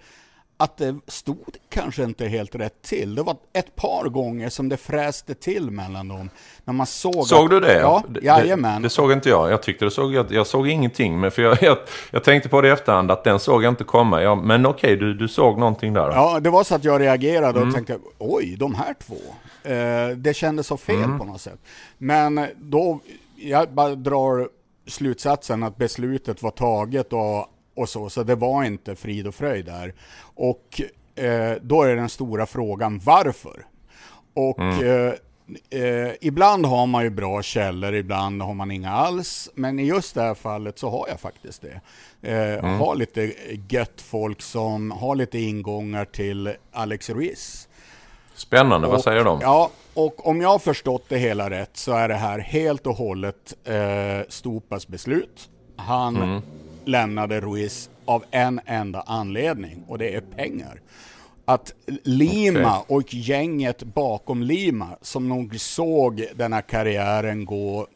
att 0.63 0.77
det 0.77 0.95
stod 1.07 1.55
kanske 1.69 2.03
inte 2.03 2.27
helt 2.27 2.55
rätt 2.55 2.81
till. 2.81 3.15
Det 3.15 3.23
var 3.23 3.35
ett 3.53 3.75
par 3.75 4.09
gånger 4.09 4.49
som 4.49 4.69
det 4.69 4.77
fräste 4.77 5.33
till 5.33 5.71
mellan 5.71 6.07
dem. 6.07 6.29
När 6.65 6.73
man 6.73 6.85
såg 6.85 7.27
Såg 7.27 7.43
att, 7.45 7.49
du 7.49 7.59
det? 7.59 7.79
Ja, 7.79 8.03
det, 8.09 8.19
jajamän. 8.23 8.81
det, 8.81 8.85
det 8.85 8.89
såg 8.89 9.11
inte 9.11 9.29
jag. 9.29 9.51
Jag 9.51 9.63
tyckte 9.63 9.85
det 9.85 9.91
såg, 9.91 10.13
jag, 10.13 10.31
jag 10.31 10.47
såg 10.47 10.67
ingenting. 10.67 11.19
Men 11.19 11.31
för 11.31 11.41
jag, 11.41 11.57
jag, 11.63 11.77
jag 12.11 12.23
tänkte 12.23 12.49
på 12.49 12.61
det 12.61 12.67
i 12.67 12.71
efterhand 12.71 13.11
att 13.11 13.23
den 13.23 13.39
såg 13.39 13.63
jag 13.63 13.71
inte 13.71 13.83
komma. 13.83 14.21
Ja, 14.21 14.35
men 14.35 14.65
okej, 14.65 14.97
du, 14.97 15.13
du 15.13 15.27
såg 15.27 15.57
någonting 15.59 15.93
där. 15.93 16.09
Ja, 16.11 16.39
det 16.39 16.49
var 16.49 16.63
så 16.63 16.75
att 16.75 16.83
jag 16.83 17.01
reagerade 17.01 17.57
Mm. 17.59 17.67
och 17.69 17.75
tänkte, 17.75 17.97
oj, 18.17 18.55
de 18.59 18.75
här 18.75 18.95
två. 19.07 19.15
Eh, 19.69 20.09
det 20.17 20.33
kändes 20.33 20.67
så 20.67 20.77
fel 20.77 20.95
Mm. 20.95 21.19
på 21.19 21.25
något 21.25 21.41
sätt. 21.41 21.59
Men 21.97 22.45
då, 22.57 22.99
jag 23.35 23.73
bara 23.73 23.95
drar 23.95 24.49
slutsatsen 24.87 25.63
att 25.63 25.77
beslutet 25.77 26.43
var 26.43 26.51
taget 26.51 27.13
och, 27.13 27.45
och 27.75 27.89
så, 27.89 28.09
så 28.09 28.23
det 28.23 28.35
var 28.35 28.63
inte 28.63 28.95
frid 28.95 29.27
och 29.27 29.35
fröjd 29.35 29.65
där. 29.65 29.93
Och 30.35 30.81
eh, 31.15 31.53
då 31.61 31.83
är 31.83 31.95
den 31.95 32.09
stora 32.09 32.45
frågan, 32.45 32.99
varför? 33.03 33.65
Och 34.33 34.59
eh, 34.59 35.13
eh, 35.69 36.11
ibland 36.21 36.65
har 36.65 36.85
man 36.87 37.03
ju 37.03 37.09
bra 37.09 37.41
källor, 37.41 37.93
ibland 37.95 38.41
har 38.41 38.53
man 38.53 38.71
inga 38.71 38.91
alls. 38.91 39.49
Men 39.55 39.79
i 39.79 39.83
just 39.85 40.15
det 40.15 40.21
här 40.21 40.33
fallet 40.33 40.79
så 40.79 40.89
har 40.89 41.05
jag 41.09 41.19
faktiskt 41.19 41.61
det. 41.61 41.81
Eh, 42.31 42.65
Har 42.65 42.95
lite 42.95 43.33
gött 43.69 44.01
folk 44.01 44.41
som 44.41 44.91
har 44.91 45.15
lite 45.15 45.39
ingångar 45.39 46.05
till 46.05 46.53
Alex 46.71 47.09
Ruiz. 47.09 47.67
Spännande, 48.35 48.87
vad 48.87 48.95
Och- 48.97 49.03
säger 49.03 49.23
de? 49.23 49.39
Ja, 49.41 49.69
och 49.93 50.27
om 50.27 50.41
jag 50.41 50.49
har 50.49 50.59
förstått 50.59 51.03
det 51.09 51.17
hela 51.17 51.49
rätt 51.49 51.77
så 51.77 51.91
är 51.91 52.07
det 52.07 52.15
här 52.15 52.39
helt 52.39 52.87
och 52.87 52.95
hållet 52.95 53.53
eh, 53.63 53.75
Stupas 54.29 54.87
beslut. 54.87 55.49
Han 55.75 56.15
Mm. 56.15 56.41
Lämnade 56.85 57.39
Ruiz 57.39 57.89
av 58.05 58.23
en 58.31 58.59
enda 58.65 59.01
anledning 59.01 59.83
och 59.87 59.97
det 59.97 60.15
är 60.15 60.21
pengar. 60.21 60.81
Att 61.45 61.73
Lima 62.03 62.79
och 62.87 63.13
gänget 63.13 63.83
bakom 63.83 64.43
Lima 64.43 64.97
som 65.01 65.29
nog 65.29 65.59
såg 65.59 66.25
den 66.35 66.53
här 66.53 66.61
karriären 66.61 67.45
gå 67.45 67.87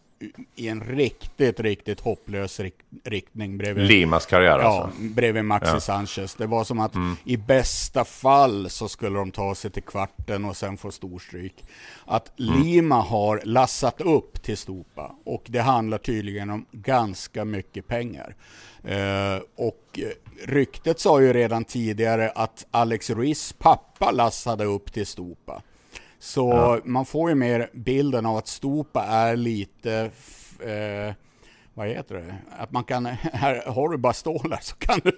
i 0.56 0.68
en 0.68 0.84
riktigt, 0.84 1.60
riktigt 1.60 2.00
hopplös 2.02 2.60
rik- 2.60 2.84
riktning 3.04 3.58
bredvid 3.58 3.88
Limas 3.88 4.26
karriär 4.26 4.60
Ja, 4.60 4.84
alltså. 4.84 5.02
bredvid 5.02 5.46
Maxi 5.46 5.66
Ja. 5.68 5.70
Mm. 5.72 5.82
Sanchez. 5.82 6.36
Det 6.36 6.46
var 6.48 6.64
som 6.64 6.80
att 6.80 6.94
i 7.24 7.38
bästa 7.38 8.06
fall 8.06 8.70
så 8.70 8.88
skulle 8.90 9.18
de 9.20 9.32
ta 9.32 9.56
sig 9.56 9.72
till 9.72 9.84
kvarten 9.84 10.46
och 10.46 10.58
sen 10.58 10.78
få 10.78 10.92
storstryk. 10.92 11.64
Att 12.06 12.40
Mm. 12.40 12.62
Lima 12.64 12.96
har 13.02 13.42
lassat 13.44 14.02
upp 14.02 14.44
till 14.44 14.58
Stupa 14.58 15.16
och 15.24 15.44
det 15.48 15.60
handlar 15.62 15.98
tydligen 15.98 16.50
om 16.50 16.66
ganska 16.72 17.46
mycket 17.46 17.88
pengar. 17.88 18.36
Eh, 18.84 19.40
och 19.56 20.00
eh, 20.00 20.48
ryktet 20.48 21.00
sa 21.00 21.22
ju 21.22 21.34
redan 21.34 21.64
tidigare 21.66 22.30
att 22.36 22.66
Alex 22.72 23.10
Ruiz 23.10 23.54
pappa 23.54 24.12
lassade 24.12 24.66
upp 24.66 24.94
till 24.94 25.06
Stupa. 25.06 25.62
Så 26.26 26.80
man 26.84 27.06
får 27.06 27.30
ju 27.30 27.36
mer 27.36 27.70
bilden 27.74 28.26
av 28.26 28.38
att 28.38 28.48
Stupa 28.48 29.04
är 29.04 29.36
lite 29.36 30.12
eh, 30.60 31.14
vad 31.74 31.88
heter 31.88 32.16
det? 32.16 32.36
Att 32.60 32.72
man 32.72 32.84
kan, 32.84 33.06
här 33.34 33.64
har 33.72 33.90
du 33.90 33.98
bara 33.98 34.14
stålar 34.14 34.60
så 34.62 34.76
kan 34.76 35.00
du 35.04 35.12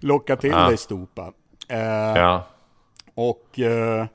locka 0.00 0.36
till 0.36 0.50
Ja. 0.50 0.68
dig 0.68 0.76
Stupa. 0.76 1.32
Eh, 1.68 1.78
Ja. 2.16 2.46
Och 3.14 3.58
eh, 3.60 4.06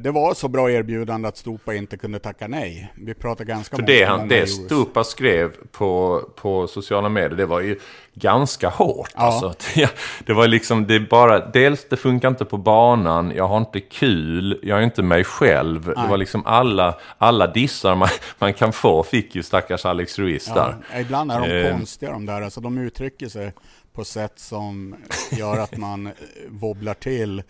det 0.00 0.10
var 0.10 0.34
så 0.34 0.48
bra 0.48 0.70
erbjudande 0.70 1.28
att 1.28 1.36
Stupa 1.36 1.74
inte 1.74 1.96
kunde 1.96 2.18
tacka 2.18 2.48
nej. 2.48 2.92
Vi 2.94 3.14
pratade 3.14 3.44
ganska 3.48 3.76
För 3.76 3.82
det, 3.82 4.04
han, 4.04 4.28
det. 4.28 4.46
Stupa 4.46 5.04
skrev 5.04 5.52
på, 5.72 6.22
på 6.36 6.66
sociala 6.66 7.08
medier, 7.08 7.36
det 7.36 7.46
var 7.46 7.60
ju 7.60 7.78
ganska 8.14 8.68
hårt. 8.68 9.10
Ja. 9.14 9.20
Alltså. 9.20 9.54
Det, 10.26 10.32
var 10.32 10.48
liksom, 10.48 10.86
det 10.86 11.00
bara, 11.00 11.46
dels 11.46 11.88
det 11.88 11.96
funkar 11.96 12.28
inte 12.28 12.44
på 12.44 12.56
banan, 12.56 13.32
jag 13.36 13.48
har 13.48 13.58
inte 13.58 13.80
kul, 13.80 14.60
jag 14.62 14.78
är 14.78 14.82
inte 14.82 15.02
mig 15.02 15.24
själv. 15.24 15.86
Det 15.86 16.06
var 16.08 16.16
liksom 16.16 16.46
alla, 16.46 16.94
alla 17.18 17.46
dissar 17.46 17.94
man, 17.94 18.08
man 18.38 18.54
kan 18.54 18.72
få 18.72 19.02
fick 19.02 19.34
ju 19.34 19.42
stackars 19.42 19.86
Alex 19.86 20.18
Ruiz 20.18 20.44
där. 20.46 20.76
Ja, 20.92 21.00
ibland 21.00 21.32
är 21.32 21.40
de 21.40 21.54
Eh. 21.54 21.72
konstiga 21.76 22.12
de 22.12 22.26
där, 22.26 22.42
alltså 22.42 22.60
de 22.60 22.78
uttrycker 22.78 23.28
sig 23.28 23.52
på 23.92 24.04
sätt 24.04 24.32
som 24.36 24.96
gör 25.32 25.58
att 25.58 25.76
man 25.76 26.06
eh, 26.06 26.12
wobblar 26.48 26.94
till. 26.94 27.42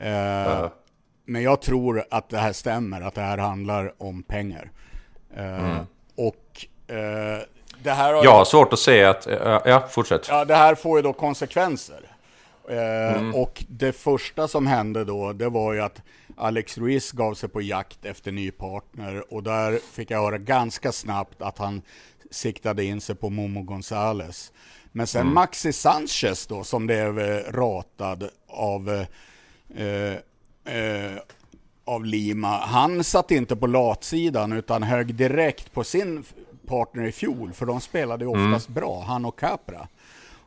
Eh, 0.00 0.66
Men 1.26 1.42
jag 1.42 1.62
tror 1.62 2.04
att 2.10 2.28
det 2.28 2.38
här 2.38 2.52
stämmer, 2.52 3.00
att 3.00 3.14
det 3.14 3.20
här 3.20 3.38
handlar 3.38 4.02
om 4.02 4.22
pengar. 4.22 4.70
Eh, 5.36 5.80
Och 6.14 6.66
eh, 6.94 7.42
det 7.82 7.90
här 7.90 8.14
har 8.14 8.24
Jag 8.24 8.32
har 8.32 8.44
svårt 8.44 8.72
att 8.72 8.78
se 8.78 9.04
att, 9.04 9.26
ja, 9.26 9.62
ja 9.66 9.86
fortsätt. 9.90 10.26
Ja, 10.28 10.44
det 10.44 10.54
här 10.54 10.74
får 10.74 10.98
ju 10.98 11.02
då 11.02 11.12
konsekvenser. 11.12 12.00
Eh, 12.68 13.30
Och 13.34 13.64
det 13.68 13.92
första 13.92 14.48
som 14.48 14.66
hände 14.66 15.04
då, 15.04 15.32
det 15.32 15.48
var 15.48 15.72
ju 15.72 15.80
att 15.80 16.02
Alex 16.36 16.78
Ruiz 16.78 17.12
gav 17.12 17.34
sig 17.34 17.48
på 17.48 17.62
jakt 17.62 18.04
efter 18.04 18.32
ny 18.32 18.50
partner 18.50 19.34
och 19.34 19.42
där 19.42 19.78
fick 19.92 20.10
jag 20.10 20.22
höra 20.22 20.38
ganska 20.38 20.92
snabbt 20.92 21.42
att 21.42 21.58
han 21.58 21.82
siktade 22.30 22.84
in 22.84 23.00
sig 23.00 23.14
på 23.14 23.30
Momo 23.30 23.62
Gonzales. 23.62 24.52
Men 24.92 25.06
sen 25.06 25.32
Maxi 25.32 25.72
Sanchez 25.72 26.46
då, 26.46 26.64
som 26.64 26.86
blev 26.86 27.18
eh, 27.18 27.52
ratad 27.52 28.28
av 28.48 29.04
eh, 29.76 30.12
eh, 30.66 31.18
av 31.84 32.04
Lima, 32.04 32.48
han 32.58 33.04
satt 33.04 33.30
inte 33.30 33.56
på 33.56 33.66
latsidan 33.66 34.52
utan 34.52 34.82
högg 34.82 35.14
direkt 35.14 35.72
på 35.72 35.84
sin 35.84 36.24
partner 36.66 37.04
i 37.06 37.12
fjol, 37.12 37.52
för 37.52 37.66
de 37.66 37.80
spelade 37.80 38.24
ju 38.24 38.30
oftast 38.30 38.68
bra, 38.68 39.04
han 39.06 39.24
och 39.24 39.38
Capra. 39.38 39.88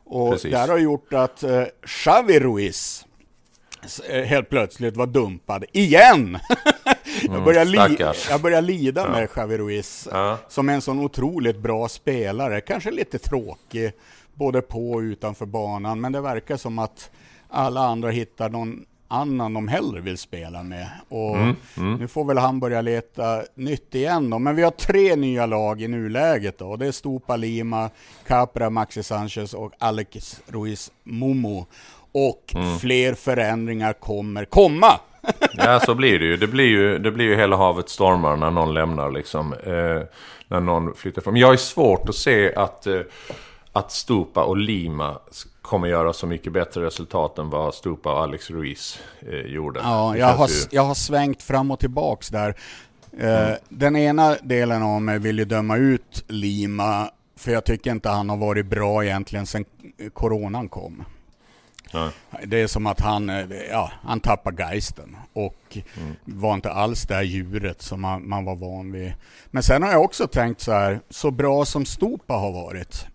Och 0.04 0.30
Precis. 0.32 0.50
det 0.50 0.58
här 0.58 0.68
har 0.68 0.78
gjort 0.78 1.12
att 1.14 1.42
eh, 1.42 1.62
Xavi 1.86 2.40
Ruiz 2.40 3.06
eh, 4.08 4.22
helt 4.24 4.48
plötsligt 4.48 4.96
var 4.96 5.06
dumpad 5.06 5.64
igen. 5.72 6.38
jag, 7.22 7.44
börjar 7.44 7.64
li- 7.64 7.96
jag 8.30 8.40
börjar 8.40 8.62
lida 8.62 9.10
med 9.10 9.30
Xavi 9.30 9.58
Ruiz, 9.58 10.08
Ja. 10.12 10.38
som 10.48 10.68
är 10.68 10.72
en 10.74 10.82
sån 10.82 10.98
otroligt 11.00 11.58
bra 11.58 11.88
spelare. 11.88 12.60
Kanske 12.60 12.90
lite 12.90 13.18
tråkig, 13.18 13.92
både 14.34 14.62
på 14.62 14.92
och 14.92 14.98
utanför 15.00 15.46
banan, 15.46 16.00
men 16.00 16.12
det 16.12 16.20
verkar 16.20 16.56
som 16.56 16.78
att 16.78 17.10
alla 17.48 17.80
andra 17.80 18.10
hittar 18.10 18.48
någon 18.48 18.84
annan 19.10 19.54
de 19.54 19.68
hellre 19.68 20.00
vill 20.00 20.18
spela 20.18 20.62
med. 20.62 20.88
Och 21.08 21.36
Nu 21.98 22.08
får 22.08 22.24
väl 22.24 22.38
han 22.38 22.60
börja 22.60 22.80
leta 22.80 23.42
nytt 23.54 23.94
igen 23.94 24.30
då. 24.30 24.38
Men 24.38 24.56
vi 24.56 24.62
har 24.62 24.70
tre 24.70 25.16
nya 25.16 25.46
lag 25.46 25.82
i 25.82 25.88
nuläget 25.88 26.58
då. 26.58 26.76
Det 26.76 26.86
är 26.86 26.92
Stupa 26.92 27.36
Lima, 27.36 27.90
Capra, 28.26 28.70
Maxi 28.70 29.02
Sanchez 29.02 29.54
och 29.54 29.72
Alex 29.78 30.40
Ruiz 30.46 30.90
Momo. 31.04 31.66
Och 32.12 32.54
fler 32.80 33.14
förändringar 33.14 33.92
kommer 33.92 34.44
komma. 34.44 35.00
Ja, 35.52 35.80
så 35.80 35.94
blir 35.94 36.18
det 36.18 36.24
ju. 36.24 36.36
Det 36.36 36.46
blir 36.46 36.64
ju, 36.66 36.98
det 36.98 37.10
blir 37.10 37.24
ju 37.24 37.36
hela 37.36 37.56
havet 37.56 37.88
stormar 37.88 38.36
när 38.36 38.50
någon 38.50 38.74
lämnar 38.74 39.10
liksom. 39.10 39.52
Eh, 39.52 40.02
när 40.48 40.60
någon 40.60 40.94
flyttar 40.94 41.22
fram. 41.22 41.36
Jag 41.36 41.48
har 41.48 41.56
svårt 41.56 42.08
att 42.08 42.14
se 42.14 42.54
att, 42.54 42.86
eh, 42.86 43.00
att 43.72 43.92
Stupa 43.92 44.44
och 44.44 44.56
Lima 44.56 45.18
kommer 45.70 45.88
göra 45.88 46.12
så 46.12 46.26
mycket 46.26 46.52
bättre 46.52 46.84
resultat 46.86 47.38
än 47.38 47.50
vad 47.50 47.74
Stupa 47.74 48.12
och 48.12 48.22
Alex 48.22 48.50
Ruiz 48.50 48.98
eh, 49.20 49.34
gjorde. 49.38 49.80
Ja, 49.80 50.16
jag 50.16 50.26
har, 50.26 50.48
ju- 50.48 50.66
jag 50.70 50.82
har 50.82 50.94
svängt 50.94 51.42
fram 51.42 51.70
och 51.70 51.80
tillbaks 51.80 52.28
där. 52.28 52.54
Eh, 53.18 53.50
Den 53.68 53.96
ena 53.96 54.36
delen 54.42 54.82
av 54.82 55.02
mig 55.02 55.18
vill 55.18 55.38
ju 55.38 55.44
döma 55.44 55.76
ut 55.76 56.24
Lima, 56.28 57.10
för 57.36 57.52
jag 57.52 57.64
tycker 57.64 57.90
inte 57.90 58.08
han 58.08 58.30
har 58.30 58.36
varit 58.36 58.66
bra 58.66 59.04
egentligen 59.04 59.46
sedan 59.46 59.64
coronan 60.12 60.68
kom. 60.68 61.04
Ja. 61.92 62.10
Det 62.44 62.60
är 62.60 62.66
som 62.66 62.86
att 62.86 63.00
han, 63.00 63.30
eh, 63.30 63.46
ja, 63.70 63.92
han 64.02 64.20
tappar 64.20 64.52
geisten 64.52 65.16
och 65.32 65.78
var 66.24 66.54
inte 66.54 66.70
alls 66.72 67.02
det 67.02 67.14
här 67.14 67.22
djuret 67.22 67.82
som 67.82 68.00
man, 68.00 68.28
man 68.28 68.44
var 68.44 68.56
van 68.56 68.92
vid. 68.92 69.12
Men 69.46 69.62
sen 69.62 69.82
har 69.82 69.90
jag 69.92 70.02
också 70.04 70.26
tänkt 70.26 70.60
så 70.60 70.72
här, 70.72 71.00
så 71.10 71.30
bra 71.30 71.64
som 71.64 71.84
Stupa 71.86 72.34
har 72.34 72.52
varit, 72.52 73.06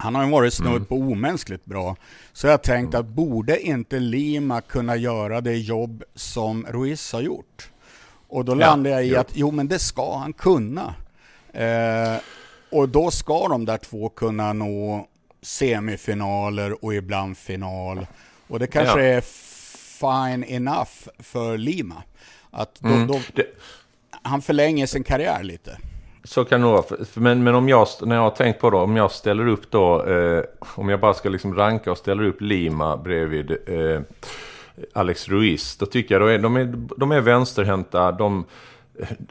han 0.00 0.14
har 0.14 0.24
ju 0.24 0.30
varit 0.30 0.54
snudd 0.54 0.88
på 0.88 0.94
omänskligt 0.96 1.64
bra. 1.64 1.96
Så 2.32 2.46
jag 2.46 2.52
har 2.52 2.58
tänkt 2.58 2.94
att 2.94 3.06
borde 3.06 3.60
inte 3.60 3.98
Lima 3.98 4.60
kunna 4.60 4.96
göra 4.96 5.40
det 5.40 5.54
jobb 5.56 6.04
som 6.14 6.66
Ruiz 6.68 7.12
har 7.12 7.20
gjort? 7.20 7.70
Och 8.28 8.44
då 8.44 8.52
Ja, 8.52 8.56
landar 8.56 8.90
jag 8.90 9.04
i 9.04 9.08
jo. 9.08 9.18
att 9.20 9.30
jo 9.34 9.50
men 9.50 9.68
det 9.68 9.78
ska 9.78 10.16
han 10.18 10.32
kunna. 10.32 10.94
Eh, 11.52 12.16
och 12.70 12.88
då 12.88 13.10
ska 13.10 13.48
de 13.48 13.64
där 13.64 13.78
två 13.78 14.08
kunna 14.08 14.52
nå 14.52 15.06
semifinaler 15.42 16.84
och 16.84 16.94
ibland 16.94 17.36
final. 17.38 18.06
Och 18.48 18.58
det 18.58 18.66
kanske 18.66 19.04
Ja. 19.04 19.16
är 19.16 19.20
fine 20.00 20.44
enough 20.44 20.90
för 21.18 21.58
Lima. 21.58 22.02
Att 22.50 22.74
då, 22.80 22.88
Mm. 22.88 23.06
då, 23.06 23.20
han 24.22 24.42
förlänger 24.42 24.86
sin 24.86 25.04
karriär 25.04 25.42
lite. 25.42 25.78
Så 26.24 26.44
kan 26.44 26.60
det 26.60 26.66
nog 26.66 26.74
vara. 26.74 26.84
Men, 27.14 27.44
men 27.44 27.54
om 27.54 27.68
jag, 27.68 27.86
när 28.02 28.16
jag 28.16 28.22
har 28.22 28.30
tänkt 28.30 28.60
på 28.60 28.70
det, 28.70 28.76
om 28.76 28.96
jag 28.96 29.10
ställer 29.10 29.48
upp 29.48 29.70
då, 29.70 30.04
eh, 30.06 30.42
om 30.60 30.88
jag 30.88 31.00
bara 31.00 31.14
ska 31.14 31.28
liksom 31.28 31.54
ranka 31.54 31.90
och 31.90 31.98
ställer 31.98 32.24
upp 32.24 32.40
Lima 32.40 32.96
bredvid 32.96 33.50
eh, 33.50 34.00
Alex 34.92 35.28
Ruiz, 35.28 35.76
då 35.76 35.86
tycker 35.86 36.14
jag 36.14 36.22
då 36.22 36.26
är, 36.26 36.38
de, 36.38 36.56
är, 36.56 36.74
de 36.96 37.12
är 37.12 37.20
vänsterhänta, 37.20 38.12
de... 38.12 38.44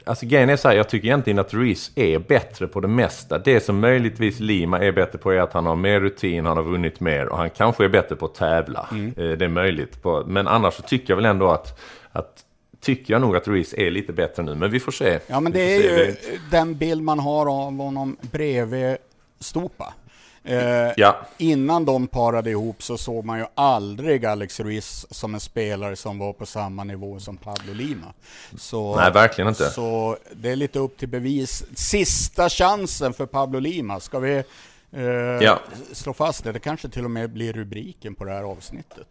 Alltså 0.04 0.26
grejen 0.26 0.50
är 0.50 0.56
så 0.56 0.68
här, 0.68 0.76
jag 0.76 0.88
tycker 0.88 1.08
egentligen 1.08 1.38
att 1.38 1.54
Ruiz 1.54 1.92
är 1.94 2.18
bättre 2.18 2.66
på 2.66 2.80
det 2.80 2.88
mesta. 2.88 3.38
Det 3.38 3.60
som 3.60 3.80
möjligtvis 3.80 4.40
Lima 4.40 4.78
är 4.78 4.92
bättre 4.92 5.18
på 5.18 5.32
är 5.32 5.40
att 5.40 5.52
han 5.52 5.66
har 5.66 5.76
mer 5.76 6.00
rutin, 6.00 6.46
han 6.46 6.56
har 6.56 6.64
vunnit 6.64 7.00
mer 7.00 7.26
och 7.26 7.38
han 7.38 7.50
kanske 7.50 7.84
är 7.84 7.88
bättre 7.88 8.16
på 8.16 8.26
att 8.26 8.34
tävla. 8.34 8.88
Eh, 8.92 9.28
det 9.28 9.44
är 9.44 9.48
möjligt. 9.48 10.02
På, 10.02 10.24
men 10.26 10.48
annars 10.48 10.74
så 10.74 10.82
tycker 10.82 11.10
jag 11.10 11.16
väl 11.16 11.24
ändå 11.24 11.50
att, 11.50 11.80
att 12.12 12.44
tycker 12.80 13.14
jag 13.14 13.20
nog 13.20 13.36
att 13.36 13.48
Ruiz 13.48 13.74
är 13.74 13.90
lite 13.90 14.12
bättre 14.12 14.42
nu, 14.42 14.54
men 14.54 14.70
vi 14.70 14.80
får 14.80 14.92
se. 14.92 15.18
Ja, 15.26 15.40
men 15.40 15.52
det 15.52 15.60
är 15.76 15.80
ju 16.06 16.16
den 16.50 16.74
bild 16.76 17.02
man 17.02 17.18
har 17.18 17.46
av 17.66 17.76
honom 17.76 18.16
bredvid 18.20 18.96
Stupa. 19.40 19.94
Eh, 20.44 20.92
Ja. 20.96 21.16
Innan 21.38 21.84
de 21.84 22.06
parade 22.06 22.50
ihop 22.50 22.82
så 22.82 22.98
såg 22.98 23.24
man 23.24 23.38
ju 23.38 23.44
aldrig 23.54 24.26
Alex 24.26 24.60
Ruiz 24.60 25.06
som 25.10 25.34
en 25.34 25.40
spelare 25.40 25.96
som 25.96 26.18
var 26.18 26.32
på 26.32 26.46
samma 26.46 26.84
nivå 26.84 27.18
som 27.20 27.36
Pablo 27.36 27.72
Lima. 27.72 28.06
Så, 28.58 28.96
Nej, 28.96 29.12
verkligen 29.12 29.48
inte. 29.48 29.70
Så 29.70 30.16
det 30.32 30.50
är 30.50 30.56
lite 30.56 30.78
upp 30.78 30.98
till 30.98 31.08
bevis. 31.08 31.64
Sista 31.74 32.48
chansen 32.48 33.12
för 33.12 33.26
Pablo 33.26 33.58
Lima. 33.58 34.00
Ska 34.00 34.18
vi 34.18 34.42
eh, 34.92 35.02
Ja. 35.44 35.60
slå 35.92 36.12
fast 36.12 36.44
det? 36.44 36.52
Det 36.52 36.58
kanske 36.58 36.88
till 36.88 37.04
och 37.04 37.10
med 37.10 37.32
blir 37.32 37.52
rubriken 37.52 38.14
på 38.14 38.24
det 38.24 38.32
här 38.32 38.42
avsnittet. 38.42 39.06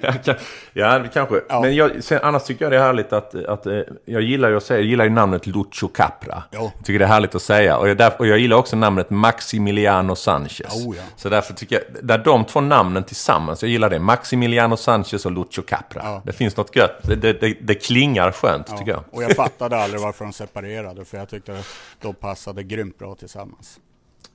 Ja, 0.72 0.98
det 0.98 1.08
kanske. 1.08 1.40
Ja. 1.48 1.60
Men 1.60 1.74
jag, 1.74 2.04
sen, 2.04 2.20
annars 2.22 2.44
tycker 2.44 2.64
jag 2.64 2.72
det 2.72 2.76
är 2.76 2.80
härligt 2.82 3.12
att, 3.12 3.34
att 3.34 3.66
eh, 3.66 3.80
jag 4.04 4.22
gillar 4.22 4.48
ju 4.50 4.56
att 4.56 4.62
säga, 4.62 4.80
jag 4.80 4.86
gillar 4.86 5.04
ju 5.04 5.10
namnet 5.10 5.46
Lucho 5.46 5.88
Capra. 5.88 6.42
Ja. 6.50 6.72
Jag 6.76 6.84
tycker 6.86 6.98
det 6.98 7.04
är 7.04 7.08
härligt 7.08 7.34
att 7.34 7.42
säga. 7.42 7.76
Och 7.76 7.88
jag, 7.88 7.96
där, 7.96 8.12
och 8.18 8.26
jag 8.26 8.38
gillar 8.38 8.56
också 8.56 8.76
namnet 8.76 9.10
Maximiliano 9.10 10.16
Sanchez. 10.16 10.86
Oh, 10.86 10.96
ja. 10.96 11.02
Så 11.16 11.28
därför 11.28 11.54
tycker 11.54 11.76
jag, 11.76 12.04
där 12.04 12.18
de 12.18 12.44
två 12.44 12.60
namnen 12.60 13.04
tillsammans, 13.04 13.62
jag 13.62 13.70
gillar 13.70 13.90
det. 13.90 13.98
Maximiliano 13.98 14.76
Sanchez 14.76 15.26
och 15.26 15.32
Lucho 15.32 15.62
Capra. 15.62 16.20
Det 16.24 16.32
finns 16.32 16.56
något 16.56 16.76
gött. 16.76 17.02
Det, 17.02 17.16
det, 17.16 17.32
det, 17.32 17.56
det 17.60 17.74
klingar 17.74 18.32
skönt, 18.32 18.66
tycker 18.78 18.92
jag. 18.92 19.04
Och 19.10 19.22
jag 19.22 19.36
fattade 19.36 19.76
aldrig 19.82 20.00
varför 20.02 20.24
de 20.24 20.32
separerade, 20.32 21.04
för 21.04 21.18
jag 21.18 21.28
tyckte 21.28 21.62
de 22.00 22.14
passade 22.14 22.62
grymt 22.62 22.98
bra 22.98 23.14
tillsammans. 23.14 23.80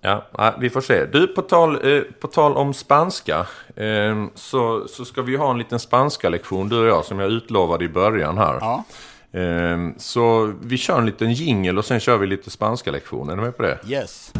Ja, 0.01 0.25
vi 0.59 0.69
får 0.69 0.81
se. 0.81 1.05
Du, 1.05 1.27
på 1.27 1.41
tal, 1.41 1.95
eh, 1.95 2.01
på 2.19 2.27
tal 2.27 2.53
om 2.57 2.73
spanska. 2.73 3.45
Eh, 3.75 4.25
så, 4.35 4.87
så 4.87 5.05
ska 5.05 5.21
vi 5.21 5.35
ha 5.37 5.51
en 5.51 5.57
liten 5.57 5.79
spanska 5.79 6.29
lektion 6.29 6.69
du 6.69 6.79
och 6.79 6.87
jag, 6.87 7.05
som 7.05 7.19
jag 7.19 7.31
utlovade 7.31 7.85
i 7.85 7.89
början 7.89 8.37
här. 8.37 8.57
Ja, 8.61 8.83
Ehm, 9.31 9.93
Så 9.97 10.53
vi 10.61 10.77
kör 10.77 10.97
en 10.99 11.05
liten 11.05 11.33
jingle 11.33 11.71
och 11.79 11.85
sen 11.85 11.99
kör 11.99 12.17
vi 12.17 12.27
lite 12.27 12.49
spanska 12.49 12.91
lektioner. 12.91 13.33
Är 13.33 13.37
du 13.37 13.41
med 13.43 13.57
på 13.57 13.63
det? 13.63 13.79
yes. 13.87 14.31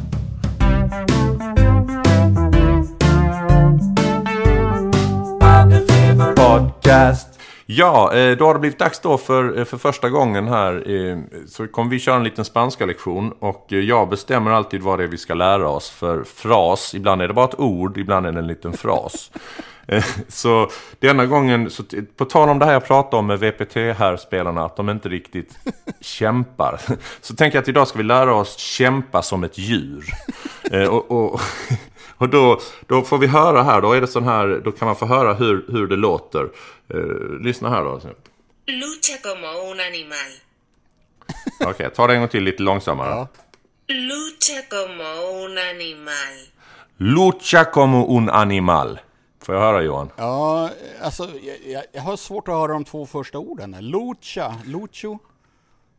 Podcast. 6.36 7.37
Ja, 7.70 8.14
eh, 8.14 8.38
då 8.38 8.46
har 8.46 8.54
det 8.54 8.60
blivit 8.60 8.80
dags 8.80 9.00
då 9.00 9.18
för, 9.18 9.60
eh, 9.60 9.66
för 9.66 9.78
första 9.78 10.10
gången 10.10 10.48
här. 10.48 10.84
eh, 11.12 11.18
Så 11.48 11.68
kommer 11.68 11.90
vi 11.90 12.00
köra 12.00 12.16
en 12.16 12.24
liten 12.24 12.46
spanska 12.46 12.86
lektion. 12.86 13.32
Och 13.40 13.66
jag 13.70 14.10
bestämmer 14.10 14.52
alltid 14.52 14.82
vad 14.82 15.00
det 15.00 15.04
är 15.04 15.08
vi 15.08 15.18
ska 15.18 15.34
lära 15.34 15.70
oss 15.70 15.90
för 15.90 16.24
fras. 16.24 16.94
Ibland 16.96 17.22
är 17.22 17.28
det 17.28 17.34
bara 17.34 17.46
ett 17.46 17.60
ord, 17.60 17.98
ibland 17.98 18.26
är 18.26 18.32
det 18.32 18.40
en 18.40 18.48
liten 18.48 18.74
fras. 18.74 19.32
Så 20.28 20.70
denna 21.00 21.26
gången, 21.26 21.70
så 21.70 21.84
på 22.18 22.26
tal 22.26 22.50
om 22.50 22.60
det 22.60 22.66
här 22.66 22.74
jag 22.74 22.86
pratade 22.88 23.18
om 23.18 23.28
med 23.28 23.40
VPT 23.40 23.76
här 23.76 24.18
spelarna 24.18 24.66
att 24.66 24.76
de 24.76 24.90
inte 24.90 25.10
riktigt 25.10 25.58
kämpar. 26.02 26.80
Så 27.22 27.36
tänker 27.36 27.58
jag 27.58 27.62
att 27.62 27.68
idag 27.70 27.88
ska 27.88 27.98
vi 27.98 28.04
lära 28.04 28.36
oss 28.36 28.58
kämpa 28.58 29.22
som 29.22 29.44
ett 29.44 29.58
djur. 29.58 30.06
Och, 30.90 31.12
och, 31.12 31.42
Och 32.18 32.30
då, 32.30 32.60
då 32.88 33.02
får 33.02 33.18
vi 33.18 33.28
höra 33.28 33.64
här, 33.64 33.82
då 33.82 33.94
är 33.94 34.02
det 34.02 34.08
sån 34.08 34.24
här, 34.24 34.62
då 34.64 34.72
kan 34.72 34.86
man 34.86 34.96
få 34.96 35.06
höra 35.06 35.34
hur, 35.34 35.66
hur 35.72 35.88
det 35.88 35.96
låter. 35.96 36.50
Uh, 36.94 37.40
lyssna 37.42 37.70
här 37.70 37.84
då. 37.84 38.02
Lucha 38.68 39.18
como 39.24 39.48
un 39.72 39.80
animal. 39.80 40.32
Okej, 41.62 41.72
okay, 41.72 41.90
ta 41.90 42.08
det 42.08 42.14
en 42.14 42.20
gång 42.20 42.30
till 42.30 42.44
lite 42.44 42.64
långsammare. 42.64 43.10
Ja. 43.10 43.28
Lucha 43.88 44.62
como 44.70 45.04
un 45.44 45.58
animal. 45.58 46.38
Lucha 46.98 47.66
como 47.66 48.18
un 48.18 48.30
animal. 48.30 49.00
Får 49.44 49.56
jag 49.56 49.62
höra 49.62 49.82
Johan? 49.82 50.10
Ja, 50.16 50.70
alltså 51.02 51.30
jag, 51.66 51.84
jag 51.94 52.02
har 52.02 52.18
svårt 52.18 52.48
att 52.48 52.54
höra 52.54 52.74
de 52.74 52.84
två 52.84 53.06
första 53.06 53.38
orden. 53.38 53.76
Lucha, 53.80 54.56
lucho. 54.66 55.20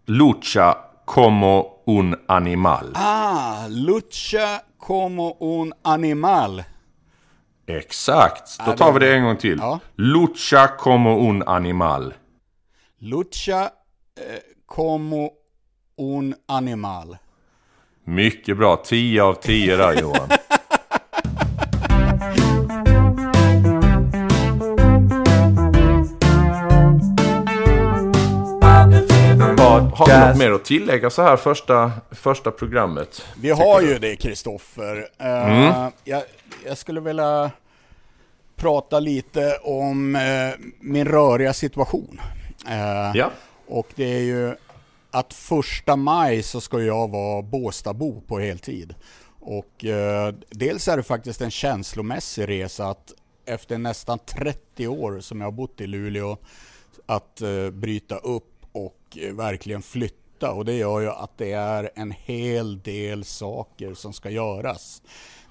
Lucha 0.06 0.76
como 1.04 1.82
un 1.86 2.16
animal. 2.26 2.92
Ah, 2.94 3.66
lucha 3.68 4.60
como 4.78 5.36
un 5.40 5.72
animal. 5.82 6.62
Exakt, 7.66 8.58
då 8.66 8.72
tar 8.72 8.92
vi 8.92 8.98
det 8.98 9.14
en 9.14 9.24
gång 9.24 9.36
till. 9.36 9.58
Ja. 9.58 9.80
Lucha 9.94 10.68
como 10.68 11.18
un 11.18 11.42
animal. 11.42 12.14
Lucha 12.98 13.62
eh, 13.62 14.38
como 14.66 15.30
un 15.96 16.34
animal. 16.46 17.16
Mycket 18.04 18.56
bra, 18.56 18.76
10 18.76 19.22
av 19.22 19.34
10 19.34 19.76
där 19.76 20.00
Johan. 20.00 20.28
Har 29.98 30.06
vi 30.06 30.28
något 30.28 30.38
mer 30.38 30.52
att 30.52 30.64
tillägga 30.64 31.10
så 31.10 31.22
här 31.22 31.36
första, 31.36 31.92
första 32.10 32.50
programmet? 32.50 33.26
Vi 33.40 33.50
har 33.50 33.80
ju 33.80 33.98
det 33.98 34.16
Kristoffer. 34.16 34.96
Uh, 34.96 35.26
mm. 35.26 35.92
jag, 36.04 36.22
jag, 36.66 36.78
skulle 36.78 37.00
vilja 37.00 37.50
prata 38.56 39.00
lite 39.00 39.58
om 39.62 40.16
uh, 40.16 40.20
min 40.80 41.04
röriga 41.04 41.52
situation. 41.52 42.20
Uh, 42.68 43.16
ja. 43.16 43.30
Och 43.66 43.88
det 43.94 44.14
är 44.16 44.22
ju 44.22 44.54
att 45.10 45.34
första 45.34 45.96
maj 45.96 46.42
så 46.42 46.60
ska 46.60 46.80
jag 46.80 47.10
vara 47.10 47.42
Båstadbo 47.42 48.20
på 48.20 48.38
heltid. 48.38 48.94
Och 49.40 49.84
eh, 49.84 50.34
dels 50.50 50.88
är 50.88 50.96
det 50.96 51.02
faktiskt 51.02 51.40
en 51.40 51.50
känslomässig 51.50 52.48
resa 52.48 52.86
att 52.86 53.12
efter 53.46 53.78
nästan 53.78 54.18
30 54.18 54.88
år 54.88 55.20
som 55.20 55.40
jag 55.40 55.46
har 55.46 55.52
bott 55.52 55.80
i 55.80 55.86
Luleå 55.86 56.36
att 57.06 57.40
eh, 57.40 57.70
bryta 57.70 58.16
upp 58.16 58.44
eh, 58.57 58.57
Eh, 59.16 59.34
verkligen 59.34 59.82
flytta 59.82 60.52
och 60.52 60.64
det 60.64 60.74
gör 60.74 61.00
ju 61.00 61.08
att 61.08 61.38
det 61.38 61.52
är 61.52 61.90
en 61.94 62.10
hel 62.10 62.80
del 62.82 63.24
saker 63.24 63.94
som 63.94 64.12
ska 64.12 64.30
göras. 64.30 65.02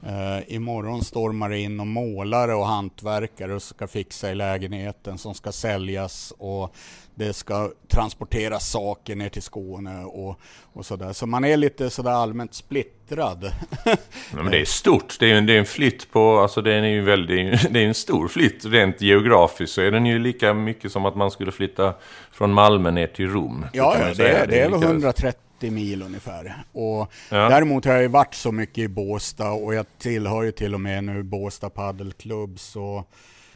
Uh, 0.03 0.53
imorgon 0.53 1.03
stormar 1.03 1.49
det 1.49 1.59
in 1.59 1.79
och 1.79 1.87
målare 1.87 2.55
och 2.55 2.67
hantverkare 2.67 3.53
och 3.53 3.61
ska 3.61 3.87
fixa 3.87 4.31
i 4.31 4.35
lägenheten 4.35 5.17
som 5.17 5.33
ska 5.33 5.51
säljas 5.51 6.33
och 6.37 6.75
det 7.17 7.33
ska 7.33 7.71
transporteras 7.87 8.69
saker 8.69 9.15
ner 9.15 9.29
till 9.29 9.41
Skåne 9.41 10.03
och, 10.03 10.39
och 10.73 10.85
sådär. 10.85 11.13
Så 11.13 11.27
man 11.27 11.45
är 11.45 11.57
lite 11.57 11.89
sådär 11.89 12.11
allmänt 12.11 12.53
splittrad. 12.53 13.51
ja, 13.85 13.97
men 14.31 14.51
det 14.51 14.61
är 14.61 14.65
stort. 14.65 15.19
Det 15.19 15.31
är, 15.31 15.35
en, 15.35 15.45
det 15.45 15.53
är 15.53 15.59
en 15.59 15.65
flytt 15.65 16.11
på, 16.11 16.39
alltså 16.39 16.61
det 16.61 16.73
är 16.73 16.83
ju 16.83 17.01
väldigt, 17.01 17.67
det 17.73 17.79
är 17.79 17.87
en 17.87 17.93
stor 17.93 18.27
flytt. 18.27 18.65
Rent 18.65 19.01
geografiskt 19.01 19.73
så 19.73 19.81
är 19.81 19.91
den 19.91 20.05
ju 20.05 20.19
lika 20.19 20.53
mycket 20.53 20.91
som 20.91 21.05
att 21.05 21.15
man 21.15 21.31
skulle 21.31 21.51
flytta 21.51 21.93
från 22.31 22.53
Malmö 22.53 22.91
ner 22.91 23.07
till 23.07 23.29
Rom. 23.29 23.65
Ja, 23.73 23.95
det, 24.17 24.29
är, 24.29 24.47
det 24.47 24.59
är 24.59 24.69
väl 24.69 24.83
130 24.83 25.46
mil 25.61 26.01
ungefär. 26.01 26.63
Och 26.71 27.11
ja. 27.29 27.49
Däremot 27.49 27.85
har 27.85 27.93
jag 27.93 28.01
ju 28.01 28.07
varit 28.07 28.33
så 28.33 28.51
mycket 28.51 28.77
i 28.77 28.87
Båstad 28.87 29.51
och 29.51 29.73
jag 29.73 29.85
tillhör 29.97 30.43
ju 30.43 30.51
till 30.51 30.73
och 30.73 30.81
med 30.81 31.03
nu 31.03 31.23
Båstad 31.23 31.69
Paddelklubb. 31.69 32.59
Så 32.59 33.05